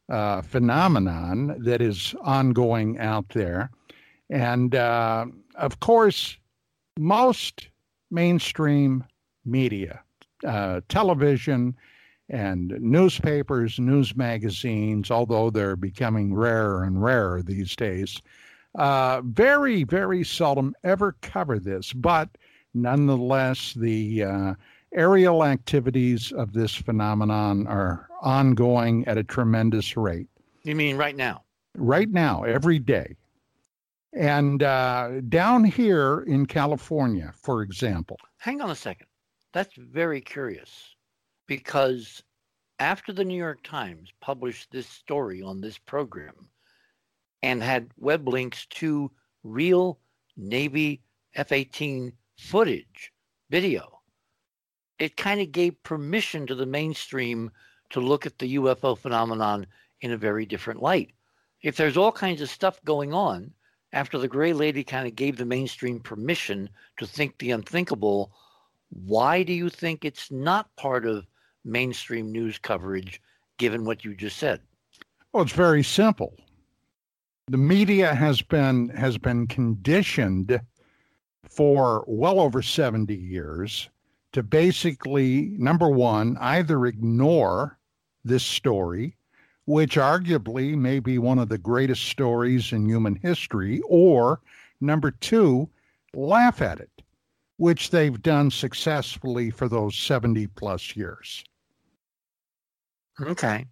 uh, 0.09 0.41
phenomenon 0.41 1.55
that 1.63 1.81
is 1.81 2.15
ongoing 2.21 2.97
out 2.99 3.29
there. 3.29 3.69
And 4.29 4.73
uh, 4.75 5.27
of 5.55 5.79
course, 5.79 6.37
most 6.97 7.69
mainstream 8.09 9.03
media 9.45 10.01
uh, 10.45 10.81
television 10.89 11.75
and 12.29 12.69
newspapers, 12.79 13.79
news 13.79 14.15
magazines, 14.15 15.09
although 15.09 15.49
they're 15.49 15.75
becoming 15.75 16.33
rarer 16.33 16.83
and 16.83 17.01
rarer 17.01 17.41
these 17.41 17.75
days, 17.75 18.21
uh, 18.75 19.21
very, 19.25 19.83
very 19.83 20.23
seldom 20.23 20.75
ever 20.83 21.15
cover 21.21 21.57
this. 21.57 21.91
But 21.91 22.29
nonetheless, 22.73 23.73
the 23.73 24.23
uh, 24.23 24.53
aerial 24.93 25.43
activities 25.43 26.31
of 26.31 26.53
this 26.53 26.75
phenomenon 26.75 27.67
are 27.67 28.07
ongoing 28.21 29.07
at 29.07 29.17
a 29.17 29.23
tremendous 29.23 29.97
rate. 29.97 30.27
You 30.63 30.75
mean 30.75 30.97
right 30.97 31.15
now? 31.15 31.43
Right 31.75 32.09
now, 32.09 32.43
every 32.43 32.79
day. 32.79 33.15
And 34.13 34.63
uh, 34.63 35.21
down 35.29 35.63
here 35.63 36.21
in 36.21 36.45
California, 36.47 37.31
for 37.35 37.61
example. 37.61 38.17
Hang 38.37 38.61
on 38.61 38.69
a 38.71 38.75
second. 38.75 39.07
That's 39.51 39.75
very 39.75 40.21
curious 40.21 40.95
because 41.47 42.23
after 42.77 43.11
the 43.11 43.25
New 43.25 43.37
York 43.37 43.63
Times 43.63 44.09
published 44.21 44.71
this 44.71 44.87
story 44.87 45.41
on 45.41 45.59
this 45.59 45.77
program 45.77 46.49
and 47.41 47.63
had 47.63 47.91
web 47.97 48.27
links 48.27 48.65
to 48.67 49.11
real 49.43 49.99
Navy 50.37 51.01
F 51.33 51.51
18 51.51 52.13
footage, 52.37 53.11
video, 53.49 54.01
it 54.99 55.17
kind 55.17 55.41
of 55.41 55.51
gave 55.51 55.81
permission 55.83 56.45
to 56.45 56.55
the 56.55 56.65
mainstream 56.65 57.49
to 57.89 57.99
look 57.99 58.25
at 58.25 58.37
the 58.37 58.55
UFO 58.55 58.97
phenomenon 58.97 59.65
in 60.01 60.11
a 60.11 60.17
very 60.17 60.45
different 60.45 60.81
light. 60.81 61.11
If 61.61 61.75
there's 61.75 61.97
all 61.97 62.11
kinds 62.11 62.41
of 62.41 62.49
stuff 62.49 62.83
going 62.85 63.13
on, 63.13 63.51
after 63.91 64.17
the 64.19 64.27
gray 64.27 64.53
lady 64.53 64.83
kind 64.83 65.07
of 65.07 65.15
gave 65.15 65.37
the 65.37 65.45
mainstream 65.45 65.99
permission 65.99 66.69
to 66.97 67.07
think 67.07 67.37
the 67.37 67.51
unthinkable, 67.51 68.31
why 68.89 69.43
do 69.43 69.53
you 69.53 69.69
think 69.69 70.03
it's 70.03 70.31
not 70.31 70.75
part 70.75 71.05
of 71.05 71.25
mainstream 71.63 72.31
news 72.31 72.57
coverage, 72.57 73.21
given 73.57 73.85
what 73.85 74.03
you 74.03 74.15
just 74.15 74.37
said? 74.37 74.61
Well, 75.31 75.43
it's 75.43 75.53
very 75.53 75.83
simple. 75.83 76.35
The 77.47 77.57
media 77.57 78.13
has 78.13 78.41
been 78.41 78.89
has 78.89 79.17
been 79.17 79.47
conditioned 79.47 80.61
for 81.47 82.03
well 82.07 82.39
over 82.39 82.61
70 82.61 83.15
years 83.15 83.89
to 84.33 84.43
basically 84.43 85.53
number 85.57 85.89
one 85.89 86.37
either 86.39 86.85
ignore 86.85 87.77
this 88.23 88.43
story 88.43 89.15
which 89.65 89.97
arguably 89.97 90.75
may 90.75 90.99
be 90.99 91.19
one 91.19 91.37
of 91.37 91.49
the 91.49 91.57
greatest 91.57 92.05
stories 92.05 92.71
in 92.71 92.87
human 92.87 93.15
history 93.15 93.81
or 93.87 94.41
number 94.81 95.11
two 95.11 95.69
laugh 96.13 96.61
at 96.61 96.79
it 96.79 97.01
which 97.59 97.89
they've 97.89 98.21
done 98.21 98.49
successfully 98.49 99.49
for 99.49 99.67
those 99.67 99.93
70 99.97 100.47
plus 100.47 100.95
years. 100.95 101.43
Okay. 103.21 103.67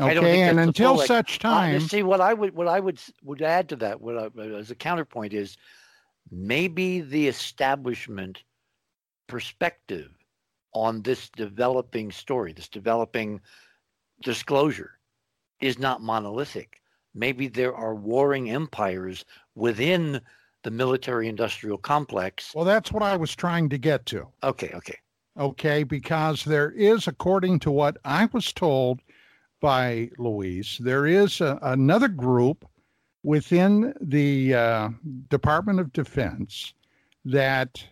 Okay, 0.00 0.40
and 0.40 0.58
until 0.58 0.96
full, 0.96 1.04
such 1.04 1.38
time, 1.38 1.76
uh, 1.76 1.80
see 1.80 2.02
what 2.02 2.22
I 2.22 2.32
would 2.32 2.54
what 2.54 2.66
I 2.66 2.80
would 2.80 2.98
would 3.22 3.42
add 3.42 3.68
to 3.68 3.76
that, 3.76 4.00
what 4.00 4.16
I, 4.16 4.40
as 4.56 4.70
a 4.70 4.74
counterpoint 4.74 5.34
is 5.34 5.58
maybe 6.30 7.02
the 7.02 7.28
establishment 7.28 8.42
perspective 9.26 10.10
on 10.72 11.02
this 11.02 11.28
developing 11.28 12.10
story, 12.10 12.54
this 12.54 12.70
developing 12.70 13.42
disclosure, 14.22 14.92
is 15.60 15.78
not 15.78 16.00
monolithic. 16.00 16.80
Maybe 17.14 17.48
there 17.48 17.74
are 17.74 17.94
warring 17.94 18.48
empires 18.48 19.26
within 19.54 20.22
the 20.62 20.70
military 20.70 21.28
industrial 21.28 21.78
complex. 21.78 22.52
Well, 22.54 22.64
that's 22.64 22.92
what 22.92 23.02
I 23.02 23.16
was 23.16 23.34
trying 23.34 23.68
to 23.70 23.78
get 23.78 24.06
to. 24.06 24.28
Okay, 24.42 24.70
okay. 24.74 24.98
Okay, 25.38 25.82
because 25.82 26.44
there 26.44 26.70
is, 26.72 27.08
according 27.08 27.60
to 27.60 27.70
what 27.70 27.96
I 28.04 28.28
was 28.32 28.52
told 28.52 29.00
by 29.60 30.10
Luis, 30.18 30.78
there 30.78 31.06
is 31.06 31.40
a, 31.40 31.58
another 31.62 32.08
group 32.08 32.66
within 33.22 33.94
the 34.00 34.54
uh, 34.54 34.88
Department 35.28 35.80
of 35.80 35.92
Defense 35.92 36.74
that 37.24 37.82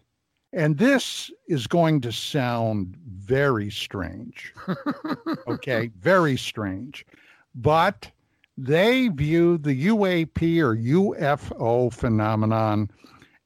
And 0.52 0.78
this 0.78 1.30
is 1.46 1.66
going 1.66 2.00
to 2.00 2.12
sound 2.12 2.96
very 3.06 3.70
strange. 3.70 4.52
okay, 5.48 5.90
very 6.00 6.36
strange. 6.36 7.06
But 7.54 8.10
they 8.56 9.08
view 9.08 9.58
the 9.58 9.86
UAP 9.86 10.60
or 10.60 10.76
UFO 10.76 11.92
phenomenon 11.92 12.90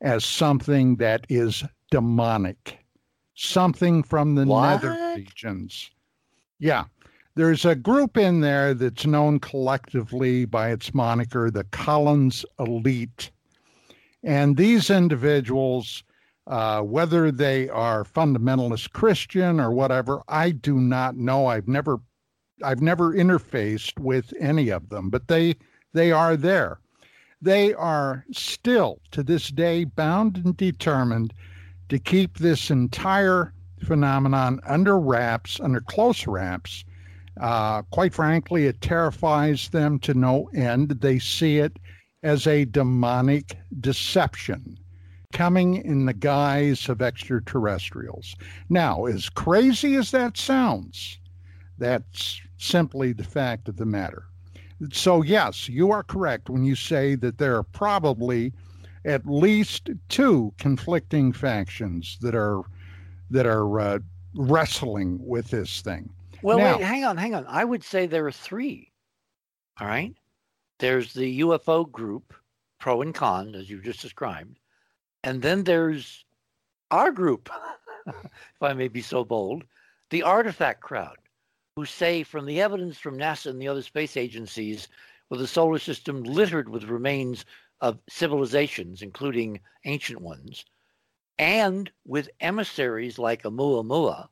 as 0.00 0.24
something 0.24 0.96
that 0.96 1.26
is 1.28 1.64
demonic, 1.90 2.78
something 3.34 4.02
from 4.02 4.34
the 4.34 4.44
What? 4.44 4.82
nether 4.82 5.14
regions. 5.16 5.90
Yeah. 6.58 6.84
There's 7.36 7.64
a 7.64 7.74
group 7.74 8.16
in 8.16 8.40
there 8.40 8.74
that's 8.74 9.06
known 9.06 9.40
collectively 9.40 10.44
by 10.44 10.70
its 10.70 10.94
moniker, 10.94 11.50
the 11.50 11.64
Collins 11.64 12.44
Elite. 12.60 13.30
And 14.22 14.56
these 14.56 14.88
individuals, 14.88 16.04
uh, 16.46 16.82
whether 16.82 17.32
they 17.32 17.68
are 17.68 18.04
fundamentalist 18.04 18.92
Christian 18.92 19.58
or 19.58 19.72
whatever, 19.72 20.22
I 20.28 20.50
do 20.52 20.78
not 20.78 21.16
know. 21.16 21.46
I've 21.46 21.66
never, 21.66 21.98
I've 22.62 22.80
never 22.80 23.12
interfaced 23.12 23.98
with 23.98 24.32
any 24.38 24.68
of 24.68 24.88
them, 24.88 25.10
but 25.10 25.28
they, 25.28 25.56
they 25.92 26.12
are 26.12 26.36
there. 26.36 26.78
They 27.42 27.74
are 27.74 28.24
still 28.32 29.00
to 29.10 29.22
this 29.22 29.48
day 29.48 29.84
bound 29.84 30.40
and 30.44 30.56
determined 30.56 31.34
to 31.88 31.98
keep 31.98 32.38
this 32.38 32.70
entire 32.70 33.52
phenomenon 33.84 34.60
under 34.66 34.98
wraps, 34.98 35.60
under 35.60 35.80
close 35.80 36.26
wraps. 36.26 36.84
Uh, 37.40 37.82
quite 37.82 38.14
frankly, 38.14 38.66
it 38.66 38.80
terrifies 38.80 39.68
them 39.70 39.98
to 39.98 40.14
no 40.14 40.48
end. 40.54 40.90
They 40.90 41.18
see 41.18 41.58
it 41.58 41.78
as 42.22 42.46
a 42.46 42.64
demonic 42.64 43.58
deception 43.80 44.78
coming 45.32 45.76
in 45.76 46.06
the 46.06 46.14
guise 46.14 46.88
of 46.88 47.02
extraterrestrials. 47.02 48.36
Now, 48.70 49.04
as 49.04 49.28
crazy 49.28 49.96
as 49.96 50.12
that 50.12 50.38
sounds, 50.38 51.18
that's 51.78 52.40
simply 52.58 53.12
the 53.12 53.24
fact 53.24 53.68
of 53.68 53.76
the 53.76 53.86
matter. 53.86 54.24
So, 54.92 55.22
yes, 55.22 55.68
you 55.68 55.90
are 55.92 56.02
correct 56.02 56.50
when 56.50 56.64
you 56.64 56.74
say 56.74 57.14
that 57.16 57.38
there 57.38 57.56
are 57.56 57.62
probably 57.62 58.52
at 59.04 59.26
least 59.26 59.90
two 60.08 60.52
conflicting 60.58 61.32
factions 61.32 62.18
that 62.20 62.34
are 62.34 62.62
that 63.30 63.46
are 63.46 63.80
uh, 63.80 63.98
wrestling 64.34 65.18
with 65.20 65.48
this 65.48 65.80
thing. 65.80 66.10
Well, 66.42 66.58
Now- 66.58 66.76
wait, 66.76 66.84
hang 66.84 67.04
on, 67.04 67.16
hang 67.16 67.34
on. 67.34 67.46
I 67.46 67.64
would 67.64 67.82
say 67.82 68.06
there 68.06 68.26
are 68.26 68.32
three. 68.32 68.92
All 69.80 69.86
right. 69.86 70.14
There's 70.78 71.14
the 71.14 71.40
UFO 71.40 71.90
group, 71.90 72.34
pro 72.78 73.00
and 73.02 73.14
con, 73.14 73.54
as 73.54 73.70
you 73.70 73.80
just 73.80 74.00
described. 74.02 74.58
And 75.22 75.40
then 75.40 75.64
there's 75.64 76.24
our 76.90 77.10
group, 77.10 77.48
if 78.06 78.62
I 78.62 78.72
may 78.74 78.88
be 78.88 79.00
so 79.00 79.24
bold, 79.24 79.64
the 80.10 80.22
artifact 80.22 80.80
crowd, 80.80 81.16
who 81.76 81.84
say 81.84 82.22
from 82.22 82.46
the 82.46 82.60
evidence 82.60 82.98
from 82.98 83.18
NASA 83.18 83.46
and 83.46 83.60
the 83.60 83.66
other 83.66 83.82
space 83.82 84.16
agencies, 84.16 84.88
with 85.28 85.40
the 85.40 85.46
solar 85.46 85.78
system 85.78 86.22
littered 86.22 86.68
with 86.68 86.84
remains 86.84 87.44
of 87.80 87.98
civilizations, 88.08 89.02
including 89.02 89.58
ancient 89.84 90.20
ones, 90.20 90.64
and 91.38 91.90
with 92.06 92.28
emissaries 92.40 93.18
like 93.18 93.42
Oumuamua, 93.42 94.28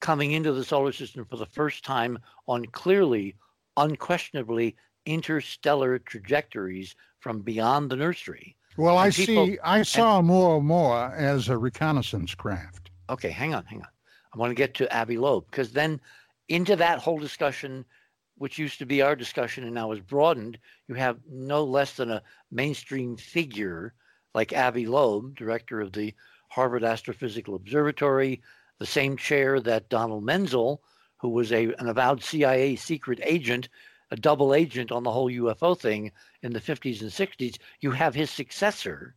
coming 0.00 0.32
into 0.32 0.52
the 0.52 0.64
solar 0.64 0.90
system 0.90 1.24
for 1.24 1.36
the 1.36 1.46
first 1.46 1.84
time 1.84 2.18
on 2.48 2.66
clearly, 2.66 3.36
unquestionably 3.76 4.74
interstellar 5.06 6.00
trajectories 6.00 6.96
from 7.20 7.40
beyond 7.40 7.88
the 7.88 7.96
nursery. 7.96 8.56
Well, 8.76 8.98
I 8.98 9.10
people- 9.10 9.46
see. 9.46 9.58
I 9.62 9.82
saw 9.82 10.20
Moa 10.20 11.12
as 11.14 11.48
a 11.48 11.56
reconnaissance 11.56 12.34
craft. 12.34 12.90
Okay, 13.08 13.30
hang 13.30 13.54
on, 13.54 13.64
hang 13.66 13.82
on. 13.82 13.88
I 14.34 14.38
want 14.38 14.50
to 14.50 14.56
get 14.56 14.74
to 14.74 14.96
Avi 14.96 15.16
Loeb 15.16 15.46
because 15.48 15.70
then 15.72 16.00
into 16.48 16.76
that 16.76 16.98
whole 16.98 17.18
discussion, 17.18 17.84
which 18.36 18.58
used 18.58 18.78
to 18.78 18.86
be 18.86 19.02
our 19.02 19.16
discussion 19.16 19.64
and 19.64 19.74
now 19.74 19.92
is 19.92 20.00
broadened, 20.00 20.58
you 20.88 20.94
have 20.94 21.18
no 21.28 21.64
less 21.64 21.96
than 21.96 22.10
a 22.10 22.22
mainstream 22.50 23.16
figure 23.16 23.94
like 24.34 24.52
Avi 24.52 24.86
Loeb, 24.86 25.36
director 25.36 25.80
of 25.80 25.92
the 25.92 26.14
Harvard 26.48 26.82
Astrophysical 26.82 27.54
Observatory, 27.54 28.42
the 28.78 28.86
same 28.86 29.16
chair 29.16 29.60
that 29.60 29.88
Donald 29.88 30.24
Menzel, 30.24 30.82
who 31.18 31.28
was 31.28 31.52
a, 31.52 31.72
an 31.78 31.88
avowed 31.88 32.22
CIA 32.22 32.76
secret 32.76 33.20
agent, 33.22 33.68
a 34.10 34.16
double 34.16 34.54
agent 34.54 34.92
on 34.92 35.02
the 35.02 35.10
whole 35.10 35.30
UFO 35.30 35.78
thing 35.78 36.12
in 36.42 36.52
the 36.52 36.60
50s 36.60 37.00
and 37.00 37.10
60s, 37.10 37.56
you 37.80 37.90
have 37.92 38.14
his 38.14 38.30
successor 38.30 39.14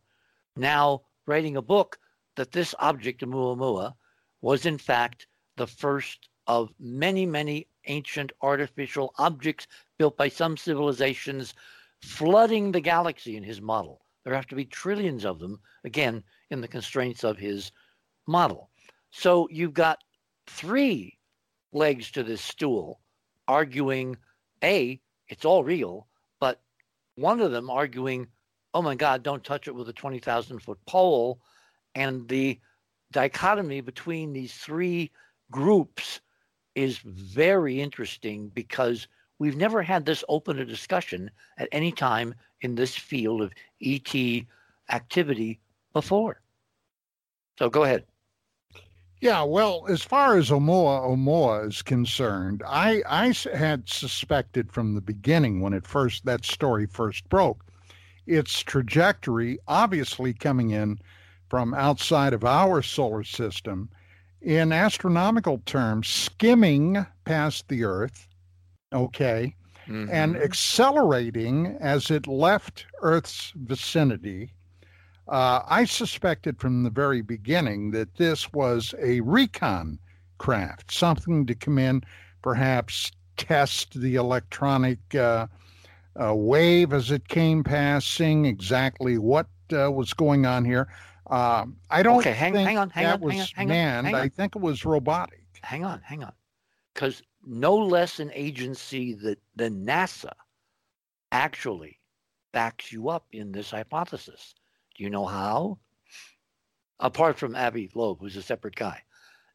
now 0.56 1.02
writing 1.26 1.56
a 1.56 1.62
book 1.62 1.98
that 2.36 2.52
this 2.52 2.74
object, 2.78 3.20
Oumuamua, 3.20 3.94
was 4.40 4.64
in 4.64 4.78
fact 4.78 5.26
the 5.56 5.66
first 5.66 6.28
of 6.48 6.72
many, 6.80 7.26
many 7.26 7.68
ancient 7.86 8.32
artificial 8.42 9.14
objects 9.18 9.66
built 9.98 10.16
by 10.16 10.28
some 10.28 10.56
civilizations 10.56 11.54
flooding 12.02 12.72
the 12.72 12.80
galaxy 12.80 13.36
in 13.36 13.42
his 13.44 13.60
model. 13.60 14.00
There 14.24 14.34
have 14.34 14.46
to 14.48 14.54
be 14.54 14.64
trillions 14.64 15.24
of 15.24 15.38
them, 15.38 15.60
again, 15.84 16.24
in 16.50 16.60
the 16.60 16.68
constraints 16.68 17.22
of 17.22 17.38
his 17.38 17.70
model. 18.26 18.70
So 19.10 19.48
you've 19.50 19.74
got 19.74 20.02
three 20.46 21.18
legs 21.72 22.10
to 22.12 22.22
this 22.22 22.40
stool 22.40 23.00
arguing 23.46 24.16
A, 24.62 25.00
it's 25.28 25.44
all 25.44 25.64
real, 25.64 26.06
but 26.40 26.60
one 27.16 27.40
of 27.40 27.52
them 27.52 27.70
arguing, 27.70 28.26
oh 28.74 28.82
my 28.82 28.94
God, 28.94 29.22
don't 29.22 29.44
touch 29.44 29.68
it 29.68 29.74
with 29.74 29.88
a 29.88 29.92
20,000 29.92 30.58
foot 30.60 30.78
pole. 30.86 31.40
And 31.94 32.28
the 32.28 32.60
dichotomy 33.12 33.80
between 33.80 34.32
these 34.32 34.54
three 34.54 35.10
groups 35.50 36.20
is 36.78 36.98
very 36.98 37.80
interesting 37.80 38.48
because 38.54 39.08
we've 39.38 39.56
never 39.56 39.82
had 39.82 40.06
this 40.06 40.22
open 40.28 40.58
a 40.58 40.64
discussion 40.64 41.30
at 41.58 41.68
any 41.72 41.90
time 41.90 42.34
in 42.60 42.76
this 42.76 42.94
field 42.94 43.42
of 43.42 43.52
ET 43.82 44.14
activity 44.90 45.58
before. 45.92 46.40
So 47.58 47.68
go 47.68 47.82
ahead. 47.82 48.04
Yeah, 49.20 49.42
well, 49.42 49.86
as 49.88 50.02
far 50.02 50.38
as 50.38 50.50
Omoa 50.50 51.00
Omoa 51.10 51.66
is 51.66 51.82
concerned, 51.82 52.62
I, 52.64 53.02
I 53.08 53.34
had 53.52 53.88
suspected 53.88 54.70
from 54.70 54.94
the 54.94 55.00
beginning 55.00 55.60
when 55.60 55.72
it 55.72 55.84
first 55.84 56.24
that 56.26 56.44
story 56.44 56.86
first 56.86 57.28
broke, 57.28 57.64
its 58.28 58.60
trajectory 58.60 59.58
obviously 59.66 60.32
coming 60.32 60.70
in 60.70 61.00
from 61.48 61.74
outside 61.74 62.32
of 62.32 62.44
our 62.44 62.80
solar 62.82 63.24
system, 63.24 63.88
in 64.40 64.72
astronomical 64.72 65.58
terms, 65.66 66.08
skimming 66.08 67.04
past 67.24 67.68
the 67.68 67.84
Earth, 67.84 68.28
okay, 68.92 69.54
and 69.88 70.36
Mhm. 70.36 70.42
accelerating 70.42 71.76
as 71.80 72.10
it 72.10 72.26
left 72.26 72.86
Earth's 73.00 73.52
vicinity. 73.56 74.52
Uh, 75.28 75.60
I 75.66 75.84
suspected 75.84 76.58
from 76.58 76.82
the 76.84 76.90
very 76.90 77.20
beginning 77.20 77.90
that 77.90 78.14
this 78.16 78.52
was 78.52 78.94
a 78.98 79.20
recon 79.20 79.98
craft, 80.38 80.92
something 80.92 81.44
to 81.46 81.54
come 81.54 81.78
in, 81.78 82.02
perhaps 82.42 83.12
test 83.36 84.00
the 84.00 84.14
electronic 84.14 84.98
uh, 85.14 85.46
uh, 86.20 86.34
wave 86.34 86.92
as 86.92 87.10
it 87.10 87.28
came 87.28 87.62
passing, 87.62 88.46
exactly 88.46 89.18
what 89.18 89.46
uh, 89.72 89.90
was 89.90 90.14
going 90.14 90.46
on 90.46 90.64
here. 90.64 90.88
Um, 91.30 91.76
I 91.90 92.02
don't 92.02 92.18
Okay, 92.20 92.32
hang- 92.32 92.52
think 92.54 92.66
hang 92.68 92.78
on, 92.78 92.90
hang 92.90 93.04
that 93.04 93.14
on, 93.14 93.20
was 93.20 93.32
hang 93.34 93.40
on, 93.42 93.48
hang 93.54 93.64
on, 93.66 93.68
manned. 93.68 94.06
hang 94.06 94.14
on. 94.14 94.20
I 94.22 94.28
think 94.28 94.56
it 94.56 94.62
was 94.62 94.84
robotic. 94.84 95.44
hang 95.62 95.84
on, 95.84 96.00
hang 96.02 96.24
on. 96.24 96.32
Because 96.94 97.22
no 97.44 97.76
less 97.76 98.18
an 98.20 98.30
agency 98.34 99.14
that 99.14 99.38
than 99.56 99.84
NASA 99.86 100.32
actually 101.32 101.98
backs 102.52 102.90
you 102.92 103.08
up 103.08 103.26
in 103.32 103.52
this 103.52 103.70
hypothesis. 103.70 104.54
Do 104.96 105.04
you 105.04 105.10
know 105.10 105.26
how? 105.26 105.78
Apart 107.00 107.38
from 107.38 107.54
Avi 107.54 107.90
Loeb, 107.94 108.18
who's 108.20 108.36
a 108.36 108.42
separate 108.42 108.74
guy. 108.74 109.02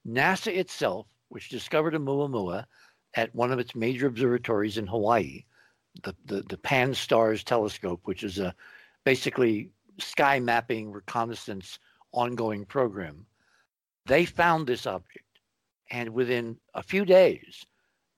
NASA 0.07 0.55
itself, 0.55 1.07
which 1.29 1.49
discovered 1.49 1.93
Oumuamua 1.93 2.65
at 3.15 3.33
one 3.35 3.51
of 3.51 3.59
its 3.59 3.75
major 3.75 4.07
observatories 4.07 4.77
in 4.77 4.87
Hawaii, 4.87 5.43
the, 6.03 6.15
the, 6.25 6.41
the 6.43 6.57
Pan-STARRS 6.57 7.43
telescope, 7.43 8.01
which 8.05 8.23
is 8.23 8.39
a 8.39 8.55
basically 9.03 9.69
sky 9.99 10.39
mapping 10.39 10.91
reconnaissance 10.91 11.79
ongoing 12.11 12.65
program, 12.65 13.25
they 14.05 14.25
found 14.25 14.67
this 14.67 14.85
object. 14.85 15.25
And 15.89 16.09
within 16.09 16.57
a 16.73 16.83
few 16.83 17.05
days, 17.05 17.65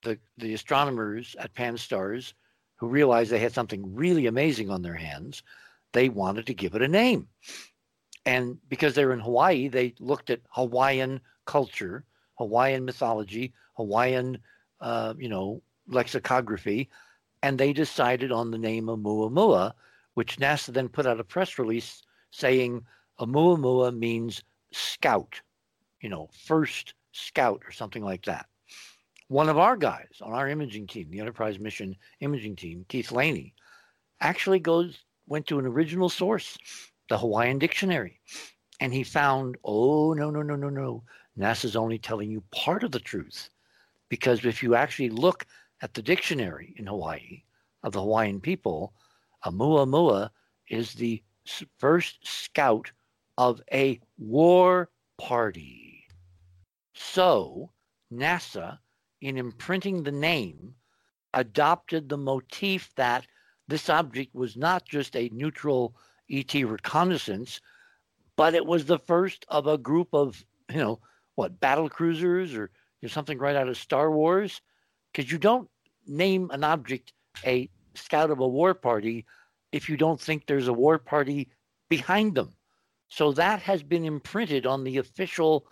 the, 0.02 0.18
the 0.38 0.54
astronomers 0.54 1.36
at 1.38 1.54
Pan-STARRS, 1.54 2.32
who 2.76 2.88
realized 2.88 3.30
they 3.30 3.38
had 3.38 3.52
something 3.52 3.94
really 3.94 4.26
amazing 4.26 4.70
on 4.70 4.82
their 4.82 4.94
hands, 4.94 5.42
they 5.92 6.08
wanted 6.08 6.46
to 6.46 6.54
give 6.54 6.74
it 6.74 6.82
a 6.82 6.88
name. 6.88 7.28
And 8.24 8.58
because 8.68 8.94
they're 8.94 9.12
in 9.12 9.20
Hawaii, 9.20 9.68
they 9.68 9.94
looked 9.98 10.30
at 10.30 10.40
Hawaiian 10.50 11.20
culture, 11.44 12.04
Hawaiian 12.34 12.84
mythology, 12.84 13.52
Hawaiian, 13.74 14.38
uh, 14.80 15.14
you 15.16 15.28
know, 15.28 15.62
lexicography, 15.88 16.90
and 17.42 17.58
they 17.58 17.72
decided 17.72 18.32
on 18.32 18.50
the 18.50 18.58
name 18.58 18.86
Oumuamua, 18.86 19.72
which 20.16 20.38
NASA 20.38 20.72
then 20.72 20.88
put 20.88 21.04
out 21.06 21.20
a 21.20 21.24
press 21.24 21.58
release 21.58 22.02
saying 22.30 22.82
Oumuamua 23.20 23.94
means 23.94 24.42
scout, 24.72 25.38
you 26.00 26.08
know, 26.08 26.30
first 26.46 26.94
scout 27.12 27.62
or 27.66 27.70
something 27.70 28.02
like 28.02 28.24
that. 28.24 28.46
One 29.28 29.50
of 29.50 29.58
our 29.58 29.76
guys 29.76 30.22
on 30.22 30.32
our 30.32 30.48
imaging 30.48 30.86
team, 30.86 31.10
the 31.10 31.20
Enterprise 31.20 31.58
Mission 31.58 31.94
imaging 32.20 32.56
team, 32.56 32.86
Keith 32.88 33.12
Laney, 33.12 33.52
actually 34.22 34.58
goes 34.58 34.96
went 35.26 35.46
to 35.48 35.58
an 35.58 35.66
original 35.66 36.08
source, 36.08 36.56
the 37.10 37.18
Hawaiian 37.18 37.58
Dictionary, 37.58 38.18
and 38.80 38.94
he 38.94 39.02
found, 39.02 39.56
oh 39.64 40.14
no 40.14 40.30
no 40.30 40.40
no 40.40 40.56
no 40.56 40.70
no, 40.70 41.04
NASA's 41.38 41.76
only 41.76 41.98
telling 41.98 42.30
you 42.30 42.42
part 42.52 42.84
of 42.84 42.90
the 42.90 43.00
truth, 43.00 43.50
because 44.08 44.46
if 44.46 44.62
you 44.62 44.74
actually 44.76 45.10
look 45.10 45.44
at 45.82 45.92
the 45.92 46.00
dictionary 46.00 46.74
in 46.78 46.86
Hawaii 46.86 47.42
of 47.82 47.92
the 47.92 48.00
Hawaiian 48.00 48.40
people, 48.40 48.94
a 49.42 49.52
Muamua 49.52 50.30
is 50.68 50.94
the 50.94 51.22
first 51.78 52.26
scout 52.26 52.90
of 53.38 53.60
a 53.72 54.00
war 54.18 54.90
party. 55.18 56.04
So, 56.94 57.70
NASA, 58.12 58.78
in 59.20 59.36
imprinting 59.36 60.02
the 60.02 60.12
name, 60.12 60.74
adopted 61.34 62.08
the 62.08 62.16
motif 62.16 62.94
that 62.96 63.26
this 63.68 63.90
object 63.90 64.34
was 64.34 64.56
not 64.56 64.86
just 64.86 65.16
a 65.16 65.30
neutral 65.32 65.94
ET 66.30 66.52
reconnaissance, 66.54 67.60
but 68.36 68.54
it 68.54 68.64
was 68.64 68.84
the 68.84 68.98
first 68.98 69.44
of 69.48 69.66
a 69.66 69.78
group 69.78 70.08
of, 70.12 70.44
you 70.70 70.78
know, 70.78 71.00
what, 71.34 71.60
battle 71.60 71.88
cruisers 71.88 72.54
or 72.54 72.70
something 73.06 73.38
right 73.38 73.56
out 73.56 73.68
of 73.68 73.76
Star 73.76 74.10
Wars? 74.10 74.60
Because 75.12 75.30
you 75.30 75.38
don't 75.38 75.68
name 76.06 76.50
an 76.50 76.64
object 76.64 77.12
a 77.44 77.68
scout 77.96 78.30
of 78.30 78.40
a 78.40 78.48
war 78.48 78.74
party 78.74 79.24
if 79.72 79.88
you 79.88 79.96
don't 79.96 80.20
think 80.20 80.46
there's 80.46 80.68
a 80.68 80.72
war 80.72 80.98
party 80.98 81.48
behind 81.88 82.34
them. 82.34 82.50
So 83.08 83.32
that 83.32 83.60
has 83.62 83.82
been 83.82 84.04
imprinted 84.04 84.66
on 84.66 84.84
the 84.84 84.98
official 84.98 85.66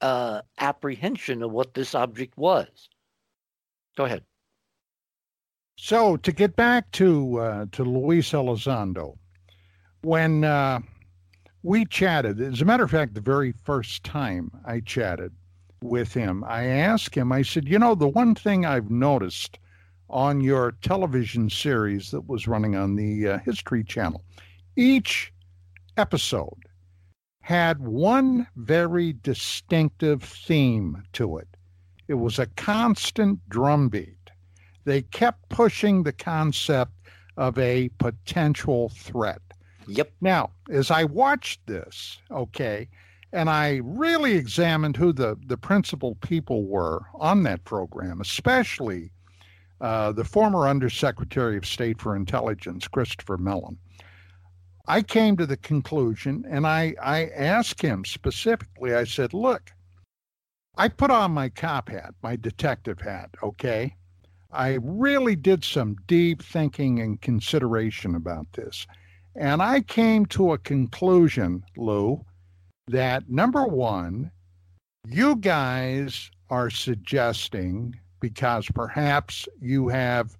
uh, 0.00 0.42
apprehension 0.58 1.42
of 1.42 1.50
what 1.50 1.74
this 1.74 1.94
object 1.94 2.36
was. 2.36 2.88
Go 3.96 4.04
ahead. 4.04 4.24
So 5.76 6.16
to 6.16 6.32
get 6.32 6.56
back 6.56 6.90
to 6.92 7.38
uh, 7.38 7.66
to 7.72 7.84
Luis 7.84 8.32
Elizondo, 8.32 9.16
when 10.02 10.44
uh, 10.44 10.80
we 11.62 11.84
chatted, 11.84 12.40
as 12.40 12.60
a 12.60 12.64
matter 12.64 12.84
of 12.84 12.90
fact, 12.90 13.14
the 13.14 13.20
very 13.20 13.52
first 13.52 14.02
time 14.02 14.50
I 14.64 14.80
chatted 14.80 15.32
with 15.82 16.12
him, 16.14 16.42
I 16.44 16.64
asked 16.64 17.14
him. 17.14 17.30
I 17.30 17.42
said, 17.42 17.68
"You 17.68 17.78
know, 17.78 17.94
the 17.94 18.08
one 18.08 18.34
thing 18.34 18.66
I've 18.66 18.90
noticed 18.90 19.58
on 20.10 20.40
your 20.40 20.72
television 20.82 21.50
series 21.50 22.10
that 22.10 22.28
was 22.28 22.48
running 22.48 22.76
on 22.76 22.96
the 22.96 23.28
uh, 23.28 23.38
History 23.38 23.84
Channel, 23.84 24.22
each 24.76 25.32
episode 25.96 26.58
had 27.40 27.80
one 27.80 28.46
very 28.56 29.14
distinctive 29.22 30.22
theme 30.22 31.02
to 31.14 31.38
it. 31.38 31.48
It 32.06 32.14
was 32.14 32.38
a 32.38 32.46
constant 32.46 33.40
drumbeat. 33.48 34.30
They 34.84 35.02
kept 35.02 35.48
pushing 35.48 36.02
the 36.02 36.12
concept 36.12 36.92
of 37.36 37.58
a 37.58 37.90
potential 37.98 38.90
threat. 38.90 39.42
Yep. 39.86 40.12
Now, 40.20 40.50
as 40.70 40.90
I 40.90 41.04
watched 41.04 41.66
this, 41.66 42.18
okay, 42.30 42.88
and 43.32 43.48
I 43.50 43.80
really 43.82 44.34
examined 44.34 44.96
who 44.96 45.12
the, 45.12 45.36
the 45.46 45.56
principal 45.56 46.16
people 46.16 46.64
were 46.64 47.02
on 47.14 47.42
that 47.44 47.64
program, 47.64 48.20
especially 48.20 49.10
uh, 49.80 50.12
the 50.12 50.24
former 50.24 50.68
Undersecretary 50.68 51.56
of 51.56 51.66
State 51.66 52.00
for 52.00 52.16
Intelligence, 52.16 52.88
Christopher 52.88 53.36
Mellon. 53.36 53.78
I 54.86 55.02
came 55.02 55.36
to 55.36 55.46
the 55.46 55.56
conclusion 55.58 56.44
and 56.48 56.66
I, 56.66 56.94
I 57.00 57.26
asked 57.26 57.82
him 57.82 58.04
specifically, 58.04 58.94
I 58.94 59.04
said, 59.04 59.34
look, 59.34 59.70
I 60.76 60.88
put 60.88 61.10
on 61.10 61.32
my 61.32 61.48
cop 61.48 61.90
hat, 61.90 62.14
my 62.22 62.36
detective 62.36 63.00
hat, 63.00 63.30
okay? 63.42 63.96
I 64.50 64.78
really 64.80 65.36
did 65.36 65.62
some 65.62 65.96
deep 66.06 66.42
thinking 66.42 67.00
and 67.00 67.20
consideration 67.20 68.14
about 68.14 68.52
this. 68.54 68.86
And 69.36 69.60
I 69.60 69.82
came 69.82 70.24
to 70.26 70.52
a 70.52 70.58
conclusion, 70.58 71.64
Lou, 71.76 72.24
that 72.86 73.28
number 73.28 73.66
one, 73.66 74.30
you 75.06 75.36
guys 75.36 76.30
are 76.48 76.70
suggesting, 76.70 77.94
because 78.20 78.66
perhaps 78.74 79.48
you 79.60 79.88
have 79.88 80.36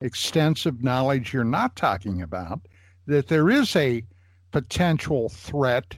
extensive 0.00 0.82
knowledge 0.82 1.32
you're 1.32 1.44
not 1.44 1.76
talking 1.76 2.22
about, 2.22 2.60
that 3.06 3.28
there 3.28 3.50
is 3.50 3.74
a 3.76 4.04
potential 4.52 5.28
threat 5.28 5.96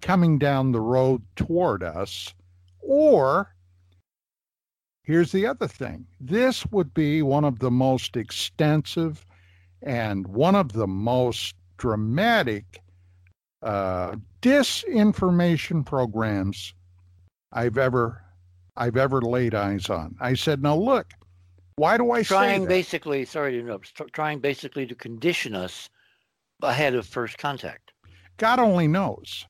coming 0.00 0.38
down 0.38 0.72
the 0.72 0.80
road 0.80 1.22
toward 1.36 1.82
us. 1.82 2.34
Or, 2.80 3.54
here's 5.02 5.32
the 5.32 5.46
other 5.46 5.68
thing 5.68 6.06
this 6.20 6.66
would 6.66 6.92
be 6.94 7.22
one 7.22 7.44
of 7.44 7.58
the 7.58 7.70
most 7.70 8.16
extensive 8.16 9.24
and 9.82 10.26
one 10.26 10.54
of 10.54 10.72
the 10.72 10.86
most 10.86 11.54
dramatic 11.76 12.80
uh, 13.62 14.16
disinformation 14.42 15.84
programs 15.84 16.74
I've 17.52 17.78
ever 17.78 18.23
I've 18.76 18.96
ever 18.96 19.20
laid 19.20 19.54
eyes 19.54 19.88
on. 19.88 20.16
I 20.20 20.34
said, 20.34 20.62
"Now 20.62 20.76
look, 20.76 21.12
why 21.76 21.96
do 21.96 22.10
I 22.12 22.22
trying 22.22 22.66
basically? 22.66 23.24
Sorry 23.24 23.52
to 23.52 23.58
interrupt. 23.58 24.00
Trying 24.12 24.40
basically 24.40 24.86
to 24.86 24.94
condition 24.94 25.54
us 25.54 25.90
ahead 26.62 26.94
of 26.94 27.06
first 27.06 27.38
contact. 27.38 27.92
God 28.36 28.58
only 28.58 28.86
knows. 28.86 29.46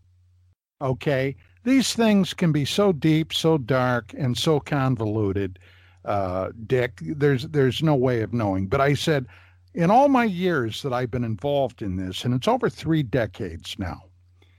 Okay. 0.81 1.37
These 1.65 1.95
things 1.95 2.35
can 2.35 2.53
be 2.53 2.65
so 2.67 2.93
deep, 2.93 3.33
so 3.33 3.57
dark, 3.57 4.13
and 4.17 4.37
so 4.37 4.61
convoluted, 4.61 5.59
uh, 6.05 6.51
Dick. 6.67 6.99
There's 7.01 7.49
there's 7.49 7.83
no 7.83 7.95
way 7.95 8.21
of 8.21 8.35
knowing. 8.35 8.67
But 8.67 8.83
I 8.83 8.95
said, 8.95 9.27
in 9.73 9.91
all 9.91 10.09
my 10.09 10.25
years 10.25 10.83
that 10.83 10.93
I've 10.93 11.11
been 11.11 11.25
involved 11.25 11.81
in 11.81 11.97
this, 11.97 12.25
and 12.25 12.35
it's 12.35 12.49
over 12.49 12.69
three 12.69 13.03
decades 13.03 13.79
now. 13.79 14.03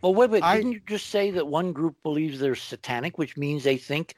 Well, 0.02 0.16
wait, 0.16 0.30
wait. 0.32 0.44
I, 0.44 0.58
didn't 0.58 0.72
you 0.74 0.82
just 0.88 1.08
say 1.08 1.32
that 1.32 1.48
one 1.48 1.74
group 1.74 1.96
believes 2.02 2.40
they're 2.40 2.56
satanic, 2.56 3.18
which 3.18 3.38
means 3.38 3.64
they 3.64 3.78
think 3.78 4.16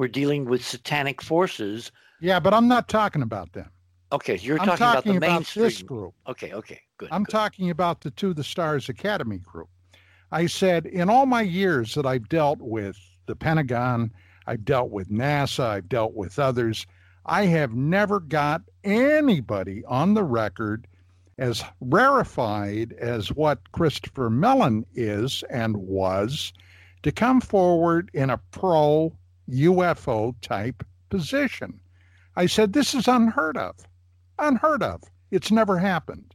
we're 0.00 0.08
dealing 0.08 0.46
with 0.46 0.64
satanic 0.64 1.20
forces? 1.20 1.92
Yeah, 2.22 2.40
but 2.40 2.54
I'm 2.54 2.66
not 2.66 2.88
talking 2.88 3.20
about 3.20 3.52
them. 3.52 3.68
Okay, 4.12 4.38
you're 4.38 4.56
talking, 4.56 4.76
talking, 4.78 4.86
about 4.86 5.04
the 5.04 5.16
about 5.18 5.30
mainstream. 5.30 5.64
this 5.66 5.82
group. 5.82 6.14
Okay, 6.26 6.54
okay, 6.54 6.80
good. 6.96 7.10
I'm 7.12 7.24
good. 7.24 7.32
talking 7.32 7.68
about 7.68 8.00
the 8.00 8.10
To 8.12 8.32
the 8.32 8.42
Stars 8.42 8.88
Academy 8.88 9.36
group. 9.36 9.68
I 10.32 10.46
said, 10.46 10.86
in 10.86 11.10
all 11.10 11.26
my 11.26 11.42
years 11.42 11.94
that 11.94 12.06
I've 12.06 12.30
dealt 12.30 12.62
with 12.62 12.96
the 13.26 13.36
Pentagon, 13.36 14.10
I've 14.46 14.64
dealt 14.64 14.90
with 14.90 15.10
NASA, 15.10 15.66
I've 15.66 15.90
dealt 15.90 16.14
with 16.14 16.38
others, 16.38 16.86
I 17.26 17.44
have 17.44 17.74
never 17.74 18.20
got 18.20 18.62
anybody 18.82 19.84
on 19.84 20.14
the 20.14 20.24
record 20.24 20.86
as 21.36 21.62
rarefied 21.82 22.94
as 22.94 23.32
what 23.32 23.70
Christopher 23.72 24.30
Mellon 24.30 24.86
is 24.94 25.44
and 25.50 25.76
was 25.76 26.54
to 27.02 27.12
come 27.12 27.42
forward 27.42 28.10
in 28.14 28.30
a 28.30 28.38
pro 28.50 29.12
UFO 29.52 30.34
type 30.40 30.84
position. 31.08 31.80
I 32.36 32.46
said, 32.46 32.72
this 32.72 32.94
is 32.94 33.08
unheard 33.08 33.56
of. 33.56 33.76
Unheard 34.38 34.82
of. 34.82 35.02
It's 35.30 35.50
never 35.50 35.78
happened, 35.78 36.34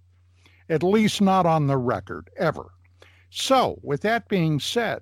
at 0.69 0.83
least 0.83 1.21
not 1.21 1.45
on 1.45 1.67
the 1.67 1.77
record, 1.77 2.29
ever. 2.37 2.71
So, 3.29 3.79
with 3.81 4.01
that 4.01 4.29
being 4.29 4.59
said, 4.59 5.01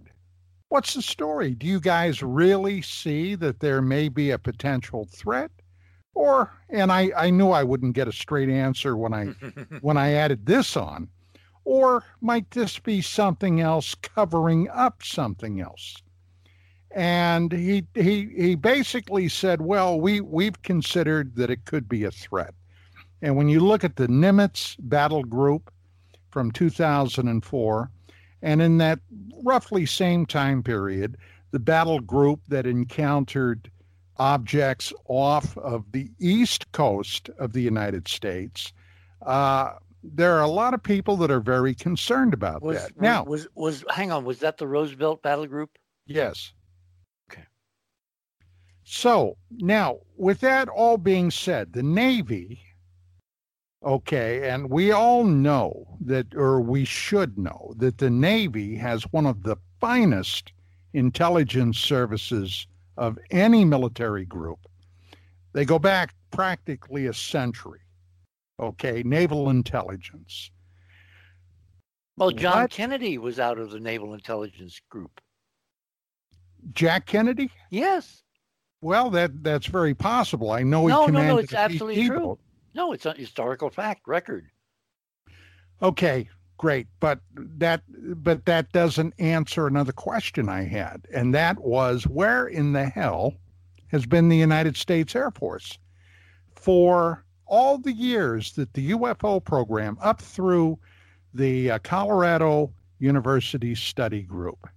what's 0.69 0.95
the 0.95 1.01
story? 1.01 1.53
Do 1.53 1.67
you 1.67 1.79
guys 1.79 2.23
really 2.23 2.81
see 2.81 3.35
that 3.35 3.59
there 3.59 3.81
may 3.81 4.09
be 4.09 4.31
a 4.31 4.39
potential 4.39 5.07
threat? 5.13 5.51
Or, 6.15 6.51
and 6.69 6.91
I, 6.91 7.11
I 7.15 7.29
knew 7.29 7.49
I 7.49 7.63
wouldn't 7.63 7.95
get 7.95 8.07
a 8.07 8.11
straight 8.11 8.49
answer 8.49 8.97
when 8.97 9.13
I 9.13 9.25
when 9.81 9.97
I 9.97 10.13
added 10.13 10.45
this 10.45 10.75
on, 10.75 11.09
or 11.65 12.03
might 12.21 12.49
this 12.51 12.79
be 12.79 13.01
something 13.01 13.61
else 13.61 13.95
covering 13.95 14.69
up 14.69 15.03
something 15.03 15.59
else? 15.59 16.01
And 16.93 17.51
he 17.51 17.85
he 17.95 18.29
he 18.35 18.55
basically 18.55 19.27
said, 19.27 19.61
well, 19.61 19.99
we 19.99 20.21
we've 20.21 20.61
considered 20.61 21.35
that 21.35 21.49
it 21.49 21.65
could 21.65 21.89
be 21.89 22.03
a 22.03 22.11
threat. 22.11 22.53
And 23.21 23.35
when 23.35 23.49
you 23.49 23.61
look 23.61 23.83
at 23.83 23.95
the 23.95 24.07
Nimitz 24.07 24.75
battle 24.79 25.23
group 25.23 25.71
from 26.29 26.51
2004, 26.51 27.91
and 28.41 28.61
in 28.61 28.77
that 28.77 28.99
roughly 29.43 29.85
same 29.85 30.25
time 30.25 30.61
period, 30.61 31.17
the 31.51 31.59
battle 31.59 31.99
group 31.99 32.41
that 32.49 32.67
encountered 32.67 33.71
objects 34.17 34.93
off 35.07 35.57
of 35.57 35.91
the 35.93 36.11
east 36.19 36.71
coast 36.73 37.29
of 37.39 37.53
the 37.53 37.61
United 37.61 38.07
States, 38.07 38.73
uh, 39.25 39.73
there 40.03 40.33
are 40.33 40.41
a 40.41 40.47
lot 40.47 40.73
of 40.73 40.83
people 40.83 41.15
that 41.17 41.31
are 41.31 41.39
very 41.39 41.73
concerned 41.73 42.33
about 42.33 42.61
was, 42.61 42.77
that. 42.77 42.91
Was, 42.95 43.01
now, 43.01 43.23
was 43.23 43.47
was 43.55 43.85
hang 43.89 44.11
on, 44.11 44.25
was 44.25 44.39
that 44.39 44.57
the 44.57 44.67
Roosevelt 44.67 45.21
battle 45.21 45.47
group? 45.47 45.71
Yes. 46.05 46.51
So 48.83 49.37
now, 49.51 49.99
with 50.17 50.39
that 50.41 50.67
all 50.69 50.97
being 50.97 51.31
said, 51.31 51.73
the 51.73 51.83
Navy 51.83 52.63
Okay, 53.85 54.49
and 54.49 54.69
we 54.69 54.91
all 54.91 55.25
know 55.25 55.97
that, 55.99 56.33
or 56.35 56.61
we 56.61 56.85
should 56.85 57.37
know, 57.37 57.73
that 57.77 57.97
the 57.97 58.09
Navy 58.09 58.75
has 58.77 59.03
one 59.11 59.25
of 59.25 59.43
the 59.43 59.57
finest 59.81 60.53
intelligence 60.93 61.79
services 61.79 62.65
of 62.97 63.19
any 63.29 63.65
military 63.65 64.23
group. 64.23 64.59
They 65.51 65.65
go 65.65 65.79
back 65.79 66.15
practically 66.31 67.07
a 67.07 67.13
century. 67.13 67.81
Okay, 68.57 69.03
naval 69.03 69.49
intelligence. 69.49 70.49
Well, 72.15 72.31
John 72.31 72.61
What? 72.61 72.71
Kennedy 72.71 73.17
was 73.17 73.37
out 73.39 73.57
of 73.57 73.71
the 73.71 73.79
Naval 73.79 74.13
Intelligence 74.13 74.79
Group. 74.89 75.19
Jack 76.71 77.07
Kennedy? 77.07 77.51
Yes. 77.69 78.22
Well, 78.83 79.09
that 79.11 79.43
that's 79.43 79.67
very 79.67 79.93
possible. 79.93 80.51
I 80.51 80.63
know 80.63 80.87
he 80.87 80.93
No, 80.93 81.05
no, 81.07 81.23
no, 81.23 81.37
it's 81.37 81.53
absolutely 81.53 82.03
PT 82.03 82.07
true. 82.07 82.37
No, 82.73 82.91
it's 82.91 83.05
a 83.05 83.13
historical 83.13 83.69
fact, 83.69 84.07
record. 84.07 84.47
Okay, 85.81 86.29
great, 86.57 86.87
but 86.99 87.19
that 87.35 87.81
but 87.87 88.45
that 88.45 88.71
doesn't 88.71 89.13
answer 89.19 89.67
another 89.67 89.93
question 89.93 90.49
I 90.49 90.63
had, 90.63 91.07
and 91.13 91.33
that 91.33 91.59
was 91.59 92.07
where 92.07 92.47
in 92.47 92.73
the 92.73 92.85
hell 92.85 93.33
has 93.87 94.05
been 94.05 94.29
the 94.29 94.37
United 94.37 94.75
States 94.75 95.15
Air 95.15 95.31
Force 95.31 95.77
for 96.55 97.23
all 97.45 97.77
the 97.77 97.93
years 97.93 98.53
that 98.53 98.73
the 98.73 98.91
UFO 98.91 99.43
program 99.43 99.97
up 100.01 100.21
through 100.21 100.79
the 101.33 101.71
uh, 101.71 101.79
Colorado 101.79 102.73
University 102.99 103.75
Study 103.75 104.21
Group, 104.21 104.67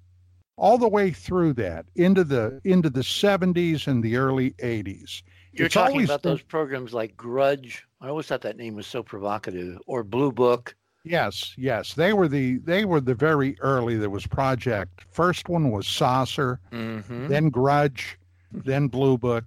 all 0.57 0.79
the 0.79 0.89
way 0.89 1.11
through 1.11 1.53
that 1.55 1.87
into 1.97 2.25
the 2.25 2.61
into 2.65 2.91
the 2.91 3.01
70s 3.01 3.87
and 3.87 4.03
the 4.03 4.17
early 4.17 4.51
80s. 4.53 5.23
You're 5.53 5.67
It's 5.67 5.75
talking 5.75 6.05
about 6.05 6.23
those 6.23 6.43
programs 6.43 6.93
like 6.93 7.17
Grudge. 7.17 7.87
I 8.01 8.09
always 8.09 8.27
thought 8.27 8.43
that 8.43 8.57
name 8.59 8.75
was 8.75 8.87
so 8.87 9.03
provocative. 9.03 9.79
Or 9.87 10.03
Blue 10.05 10.31
Book. 10.33 10.75
Yes, 11.05 11.55
yes, 11.57 11.95
they 11.95 12.13
were 12.13 12.27
the 12.29 12.59
they 12.59 12.85
were 12.85 13.01
the 13.01 13.15
very 13.15 13.59
early. 13.61 13.97
There 13.97 14.11
was 14.11 14.27
Project. 14.27 15.05
First 15.11 15.49
one 15.49 15.71
was 15.71 15.87
Saucer, 15.87 16.59
Mm-hmm. 16.73 17.29
then 17.29 17.49
Grudge, 17.49 18.19
then 18.53 18.89
Blue 18.89 19.17
Book. 19.17 19.45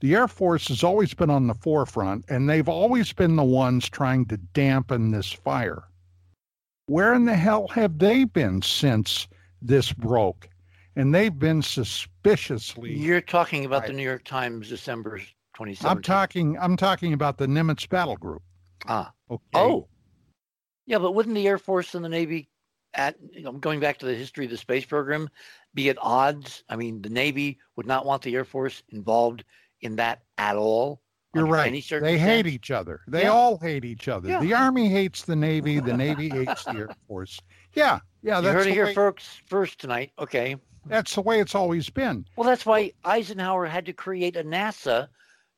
The 0.00 0.14
Air 0.14 0.26
Force 0.26 0.66
has 0.68 0.82
always 0.82 1.14
been 1.14 1.30
on 1.30 1.46
the 1.46 1.54
forefront, 1.54 2.24
and 2.28 2.48
they've 2.48 2.68
always 2.68 3.12
been 3.12 3.36
the 3.36 3.44
ones 3.44 3.88
trying 3.88 4.24
to 4.26 4.36
dampen 4.36 5.10
this 5.12 5.30
fire. 5.30 5.84
Where 6.86 7.14
in 7.14 7.26
the 7.26 7.36
hell 7.36 7.68
have 7.68 7.98
they 7.98 8.24
been 8.24 8.62
since 8.62 9.28
this 9.62 9.92
broke? 9.92 10.48
And 10.96 11.14
they've 11.14 11.36
been 11.38 11.62
suspiciously. 11.62 12.92
You're 12.94 13.20
talking 13.22 13.64
about 13.64 13.86
the 13.86 13.92
New 13.92 14.02
York 14.02 14.24
Times 14.24 14.68
December 14.68 15.20
27th. 15.56 15.84
I'm 15.84 16.02
talking. 16.02 16.58
I'm 16.58 16.76
talking 16.76 17.12
about 17.14 17.38
the 17.38 17.46
Nimitz 17.46 17.88
Battle 17.88 18.16
Group. 18.16 18.42
Ah. 18.86 19.12
Okay. 19.30 19.42
Oh. 19.54 19.88
Yeah, 20.86 20.98
but 20.98 21.12
wouldn't 21.12 21.34
the 21.34 21.46
Air 21.46 21.58
Force 21.58 21.94
and 21.94 22.04
the 22.04 22.08
Navy, 22.08 22.50
at 22.94 23.16
you 23.30 23.42
know, 23.42 23.52
going 23.52 23.80
back 23.80 23.98
to 23.98 24.06
the 24.06 24.14
history 24.14 24.44
of 24.44 24.50
the 24.50 24.56
space 24.58 24.84
program, 24.84 25.28
be 25.74 25.88
at 25.88 25.96
odds? 26.00 26.62
I 26.68 26.76
mean, 26.76 27.00
the 27.00 27.08
Navy 27.08 27.58
would 27.76 27.86
not 27.86 28.04
want 28.04 28.20
the 28.22 28.34
Air 28.34 28.44
Force 28.44 28.82
involved 28.90 29.44
in 29.80 29.96
that 29.96 30.22
at 30.38 30.56
all. 30.56 31.00
You're 31.34 31.46
right. 31.46 31.72
They 31.88 32.18
hate 32.18 32.46
each 32.46 32.70
other. 32.70 33.00
They 33.08 33.22
Yeah. 33.22 33.30
all 33.30 33.56
hate 33.56 33.86
each 33.86 34.08
other. 34.08 34.28
Yeah. 34.28 34.40
The 34.40 34.52
Army 34.52 34.88
hates 34.88 35.22
the 35.22 35.36
Navy. 35.36 35.80
The 35.80 35.96
Navy 35.96 36.28
hates 36.28 36.64
the 36.64 36.72
Air 36.72 36.88
Force. 37.08 37.40
Yeah, 37.72 38.00
yeah. 38.22 38.36
You 38.36 38.42
That's 38.42 38.54
heard 38.54 38.62
it 38.62 38.70
the 38.70 38.74
here 38.74 38.86
way, 38.86 38.94
first, 38.94 39.42
first 39.46 39.80
tonight. 39.80 40.12
Okay. 40.18 40.56
That's 40.86 41.14
the 41.14 41.20
way 41.20 41.40
it's 41.40 41.54
always 41.54 41.90
been. 41.90 42.26
Well, 42.36 42.48
that's 42.48 42.66
why 42.66 42.92
Eisenhower 43.04 43.66
had 43.66 43.86
to 43.86 43.92
create 43.92 44.36
a 44.36 44.42
NASA 44.42 45.08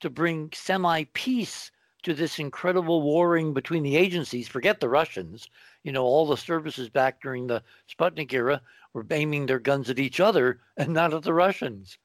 to 0.01 0.11
bring 0.11 0.51
semi 0.53 1.05
peace 1.15 1.71
to 2.03 2.13
this 2.13 2.39
incredible 2.39 3.01
warring 3.03 3.55
between 3.55 3.83
the 3.83 3.97
agencies. 3.97 4.49
Forget 4.49 4.81
the 4.81 4.89
Russians. 4.89 5.49
You 5.83 5.93
know, 5.93 6.05
all 6.05 6.27
the 6.27 6.37
services 6.37 6.89
back 6.91 7.23
during 7.23 7.47
the 7.47 7.63
Sputnik 7.91 8.33
era 8.33 8.61
were 8.93 9.07
aiming 9.11 9.47
their 9.47 9.59
guns 9.59 9.89
at 9.91 9.99
each 9.99 10.21
other 10.21 10.61
and 10.77 10.93
not 10.93 11.15
at 11.15 11.23
the 11.23 11.33
Russians. 11.35 11.99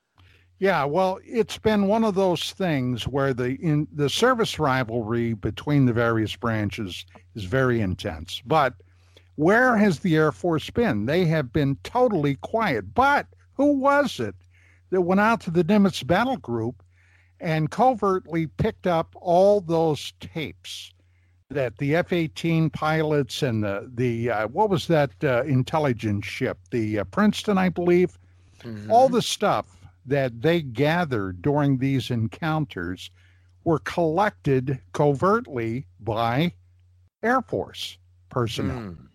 Yeah, 0.59 0.83
well, 0.83 1.19
it's 1.23 1.57
been 1.57 1.87
one 1.87 2.03
of 2.03 2.15
those 2.15 2.51
things 2.51 3.07
where 3.07 3.33
the 3.33 3.55
in 3.55 3.87
the 3.93 4.09
service 4.09 4.59
rivalry 4.59 5.33
between 5.33 5.85
the 5.85 5.93
various 5.93 6.35
branches 6.35 7.05
is 7.35 7.45
very 7.45 7.79
intense. 7.79 8.41
But 8.45 8.73
where 9.39 9.77
has 9.77 9.99
the 9.99 10.17
Air 10.17 10.33
Force 10.33 10.69
been? 10.69 11.05
They 11.05 11.23
have 11.27 11.53
been 11.53 11.77
totally 11.83 12.35
quiet. 12.35 12.93
But 12.93 13.25
who 13.53 13.71
was 13.71 14.19
it 14.19 14.35
that 14.89 15.03
went 15.03 15.21
out 15.21 15.39
to 15.41 15.51
the 15.51 15.63
Nimitz 15.63 16.05
Battle 16.05 16.35
Group 16.35 16.83
and 17.39 17.71
covertly 17.71 18.47
picked 18.47 18.85
up 18.85 19.15
all 19.15 19.61
those 19.61 20.11
tapes 20.19 20.91
that 21.49 21.77
the 21.77 21.95
F-18 21.95 22.73
pilots 22.73 23.41
and 23.41 23.63
the 23.63 23.89
the 23.95 24.29
uh, 24.29 24.47
what 24.49 24.69
was 24.69 24.87
that 24.87 25.11
uh, 25.23 25.43
intelligence 25.43 26.25
ship, 26.25 26.57
the 26.71 26.99
uh, 26.99 27.03
Princeton, 27.05 27.57
I 27.57 27.69
believe, 27.69 28.19
all 28.89 29.07
Mhm. 29.07 29.13
the 29.13 29.21
stuff 29.21 29.67
that 30.05 30.41
they 30.41 30.61
gathered 30.61 31.41
during 31.41 31.77
these 31.77 32.11
encounters 32.11 33.09
were 33.63 33.79
collected 33.79 34.79
covertly 34.91 35.85
by 36.01 36.51
Air 37.23 37.41
Force 37.41 37.97
personnel. 38.27 38.79
Hmm. 38.79 39.05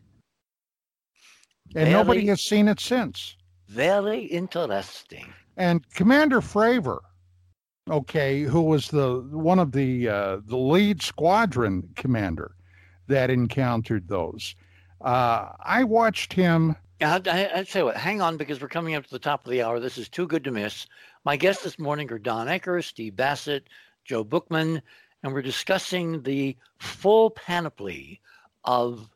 And 1.74 1.90
nobody 1.90 2.26
has 2.26 2.40
seen 2.40 2.68
it 2.68 2.80
since. 2.80 3.36
Very 3.68 4.20
interesting. 4.20 5.32
And 5.56 5.88
Commander 5.90 6.40
Fravor, 6.40 7.00
okay, 7.90 8.42
who 8.42 8.62
was 8.62 8.88
the 8.88 9.26
one 9.30 9.58
of 9.58 9.72
the 9.72 10.08
uh, 10.08 10.38
the 10.44 10.56
lead 10.56 11.02
squadron 11.02 11.88
commander 11.96 12.54
that 13.08 13.30
encountered 13.30 14.08
those. 14.08 14.54
Uh, 15.00 15.50
I 15.60 15.84
watched 15.84 16.32
him. 16.32 16.76
I, 17.00 17.20
I, 17.26 17.50
I'd 17.56 17.68
say 17.68 17.82
what, 17.82 17.96
hang 17.96 18.22
on 18.22 18.36
because 18.36 18.60
we're 18.60 18.68
coming 18.68 18.94
up 18.94 19.04
to 19.04 19.10
the 19.10 19.18
top 19.18 19.44
of 19.44 19.50
the 19.50 19.62
hour. 19.62 19.80
This 19.80 19.98
is 19.98 20.08
too 20.08 20.26
good 20.26 20.44
to 20.44 20.50
miss. 20.50 20.86
My 21.24 21.36
guests 21.36 21.64
this 21.64 21.78
morning 21.78 22.10
are 22.12 22.18
Don 22.18 22.46
Ecker, 22.46 22.82
Steve 22.82 23.16
Bassett, 23.16 23.68
Joe 24.04 24.24
Bookman, 24.24 24.80
and 25.22 25.32
we're 25.32 25.42
discussing 25.42 26.22
the 26.22 26.56
full 26.78 27.30
panoply 27.30 28.20
of 28.64 29.08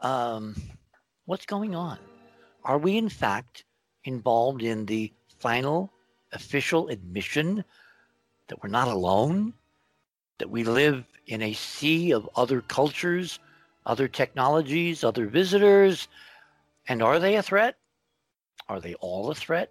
um, 0.00 0.54
what's 1.28 1.44
going 1.44 1.74
on. 1.74 1.98
Are 2.64 2.78
we, 2.78 2.96
in 2.96 3.10
fact, 3.10 3.64
involved 4.04 4.62
in 4.62 4.86
the 4.86 5.12
final 5.38 5.92
official 6.32 6.88
admission 6.88 7.62
that 8.48 8.62
we're 8.62 8.70
not 8.70 8.88
alone? 8.88 9.52
That 10.38 10.48
we 10.48 10.64
live 10.64 11.04
in 11.26 11.42
a 11.42 11.52
sea 11.52 12.12
of 12.12 12.26
other 12.34 12.62
cultures, 12.62 13.40
other 13.84 14.08
technologies, 14.08 15.04
other 15.04 15.26
visitors? 15.26 16.08
And 16.88 17.02
are 17.02 17.18
they 17.18 17.36
a 17.36 17.42
threat? 17.42 17.76
Are 18.70 18.80
they 18.80 18.94
all 18.94 19.30
a 19.30 19.34
threat? 19.34 19.70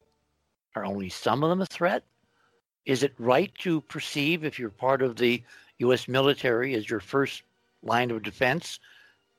Are 0.75 0.85
only 0.85 1.09
some 1.09 1.43
of 1.43 1.49
them 1.49 1.61
a 1.61 1.65
threat? 1.65 2.03
Is 2.85 3.01
it 3.01 3.15
right 3.17 3.51
to 3.61 3.81
perceive, 3.81 4.45
if 4.45 4.59
you're 4.59 4.69
part 4.69 5.01
of 5.01 5.15
the 5.15 5.41
U.S. 5.79 6.07
military 6.07 6.75
as 6.75 6.87
your 6.87 6.99
first 6.99 7.41
line 7.81 8.11
of 8.11 8.21
defense, 8.21 8.79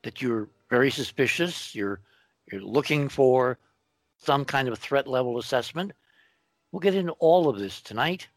that 0.03 0.21
you're 0.21 0.49
very 0.69 0.91
suspicious, 0.91 1.73
you're, 1.73 2.01
you're 2.51 2.61
looking 2.61 3.09
for 3.09 3.57
some 4.17 4.45
kind 4.45 4.67
of 4.67 4.77
threat 4.77 5.07
level 5.07 5.37
assessment? 5.37 5.91
We'll 6.71 6.79
get 6.79 6.95
into 6.95 7.13
all 7.13 7.49
of 7.49 7.57
this 7.57 7.81
tonight 7.81 8.27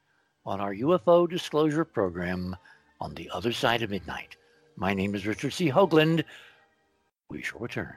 on 0.44 0.60
our 0.60 0.74
UFO 0.74 1.28
disclosure 1.28 1.84
program 1.84 2.56
on 3.00 3.14
the 3.14 3.30
other 3.30 3.52
side 3.52 3.82
of 3.82 3.90
midnight. 3.90 4.36
My 4.76 4.94
name 4.94 5.14
is 5.14 5.26
Richard 5.26 5.52
C. 5.52 5.70
Hoagland. 5.70 6.24
We 7.28 7.42
shall 7.42 7.60
return. 7.60 7.96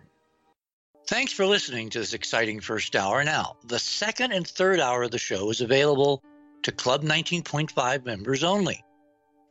Thanks 1.08 1.32
for 1.32 1.46
listening 1.46 1.90
to 1.92 2.00
this 2.00 2.14
exciting 2.14 2.60
first 2.60 2.96
hour. 2.96 3.24
Now, 3.24 3.58
the 3.66 3.80
second 3.80 4.32
and 4.32 4.48
third 4.48 4.80
hour 4.80 5.04
of 5.04 5.12
the 5.12 5.20
show 5.20 5.50
is 5.52 5.62
available 5.62 6.24
to 6.64 6.72
Club 6.72 7.04
19.5 7.04 8.06
members 8.06 8.44
only. 8.44 8.84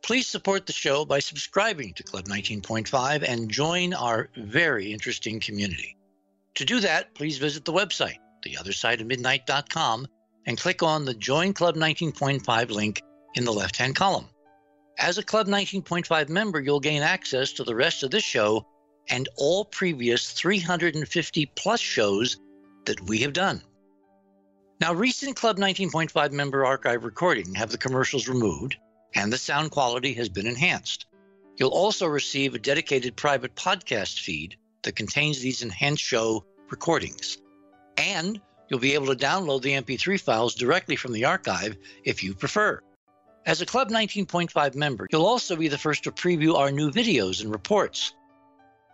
Please 0.03 0.27
support 0.27 0.65
the 0.65 0.73
show 0.73 1.05
by 1.05 1.19
subscribing 1.19 1.93
to 1.93 2.03
Club 2.03 2.25
19.5 2.25 3.23
and 3.27 3.49
join 3.49 3.93
our 3.93 4.29
very 4.35 4.91
interesting 4.91 5.39
community. 5.39 5.95
To 6.55 6.65
do 6.65 6.79
that, 6.79 7.13
please 7.15 7.37
visit 7.37 7.65
the 7.65 7.73
website, 7.73 8.17
theothersideofmidnight.com, 8.45 10.07
and 10.45 10.57
click 10.57 10.83
on 10.83 11.05
the 11.05 11.13
Join 11.13 11.53
Club 11.53 11.75
19.5 11.75 12.69
link 12.69 13.01
in 13.35 13.43
the 13.43 13.53
left 13.53 13.77
hand 13.77 13.95
column. 13.95 14.29
As 14.97 15.17
a 15.17 15.23
Club 15.23 15.47
19.5 15.47 16.29
member, 16.29 16.61
you'll 16.61 16.79
gain 16.79 17.01
access 17.01 17.51
to 17.53 17.63
the 17.63 17.75
rest 17.75 18.03
of 18.03 18.11
this 18.11 18.23
show 18.23 18.65
and 19.09 19.27
all 19.35 19.65
previous 19.65 20.31
350 20.31 21.45
plus 21.57 21.81
shows 21.81 22.37
that 22.85 23.01
we 23.01 23.19
have 23.19 23.33
done. 23.33 23.61
Now, 24.79 24.93
recent 24.93 25.35
Club 25.35 25.57
19.5 25.57 26.31
member 26.31 26.65
archive 26.65 27.03
recording 27.03 27.55
have 27.55 27.71
the 27.71 27.77
commercials 27.77 28.29
removed 28.29 28.77
and 29.13 29.31
the 29.31 29.37
sound 29.37 29.71
quality 29.71 30.13
has 30.13 30.29
been 30.29 30.47
enhanced. 30.47 31.05
You'll 31.57 31.69
also 31.69 32.07
receive 32.07 32.55
a 32.55 32.59
dedicated 32.59 33.15
private 33.15 33.55
podcast 33.55 34.21
feed 34.21 34.57
that 34.85 34.95
contains 34.95 35.39
these 35.41 35.61
enhanced 35.61 36.03
show 36.03 36.45
recordings. 36.69 37.37
And 37.97 38.39
you'll 38.69 38.79
be 38.79 38.93
able 38.93 39.07
to 39.07 39.15
download 39.15 39.61
the 39.61 39.73
MP3 39.73 40.19
files 40.19 40.55
directly 40.55 40.95
from 40.95 41.11
the 41.11 41.25
archive 41.25 41.75
if 42.03 42.23
you 42.23 42.33
prefer. 42.33 42.79
As 43.45 43.61
a 43.61 43.65
Club 43.65 43.89
19.5 43.89 44.73
member, 44.73 45.07
you'll 45.11 45.25
also 45.25 45.55
be 45.55 45.67
the 45.67 45.77
first 45.77 46.03
to 46.05 46.11
preview 46.11 46.55
our 46.55 46.71
new 46.71 46.89
videos 46.89 47.43
and 47.43 47.51
reports. 47.51 48.13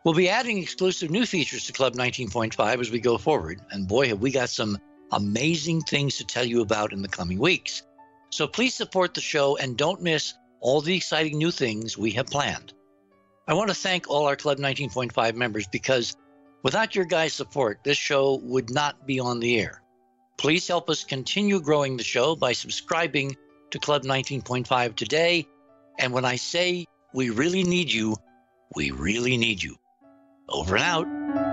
We'll 0.04 0.14
be 0.14 0.30
adding 0.30 0.58
exclusive 0.58 1.10
new 1.10 1.26
features 1.26 1.66
to 1.68 1.74
Club 1.74 1.94
19.5 1.94 2.82
as 2.82 2.92
we 2.92 3.00
go 3.00 3.18
forward, 3.18 3.62
and 3.72 3.88
boy, 3.88 4.08
have 4.10 4.20
we 4.20 4.32
got 4.32 4.50
some 4.50 4.78
amazing 5.12 5.82
things 5.82 6.18
to 6.18 6.26
tell 6.26 6.44
you 6.44 6.62
about 6.62 6.92
in 6.92 7.02
the 7.02 7.08
coming 7.08 7.38
weeks. 7.38 7.84
So 8.30 8.48
please 8.48 8.74
support 8.74 9.14
the 9.14 9.22
show 9.22 9.58
and 9.58 9.78
don't 9.78 10.02
miss 10.02 10.34
all 10.60 10.82
the 10.82 10.96
exciting 10.96 11.38
new 11.38 11.52
things 11.52 11.98
we 11.98 12.12
have 12.12 12.28
planned. 12.28 12.74
I 13.48 13.54
want 13.54 13.70
to 13.70 13.76
thank 13.76 14.10
all 14.10 14.28
our 14.28 14.36
Club 14.36 14.60
19.5 14.60 15.36
members 15.36 15.68
because 15.68 16.16
without 16.64 16.96
your 16.96 17.06
guys' 17.06 17.34
support, 17.34 17.80
this 17.84 17.98
show 17.98 18.39
would 18.44 18.70
not 18.70 19.08
be 19.08 19.20
on 19.20 19.39
the 19.39 19.60
air. 19.60 19.82
Please 20.38 20.68
help 20.68 20.89
us 20.89 21.04
continue 21.04 21.60
growing 21.60 21.98
the 21.98 22.04
show 22.04 22.36
by 22.36 22.54
subscribing 22.54 23.36
to 23.72 23.80
Club 23.80 24.04
19.5 24.04 24.96
today. 24.96 25.48
And 26.00 26.14
when 26.14 26.26
I 26.26 26.36
say 26.36 26.86
we 27.14 27.30
really 27.30 27.64
need 27.64 27.92
you, 27.92 28.16
we 28.76 28.92
really 28.92 29.38
need 29.38 29.62
you. 29.62 29.76
Over 30.50 30.76
and 30.76 30.84
out. 30.84 31.51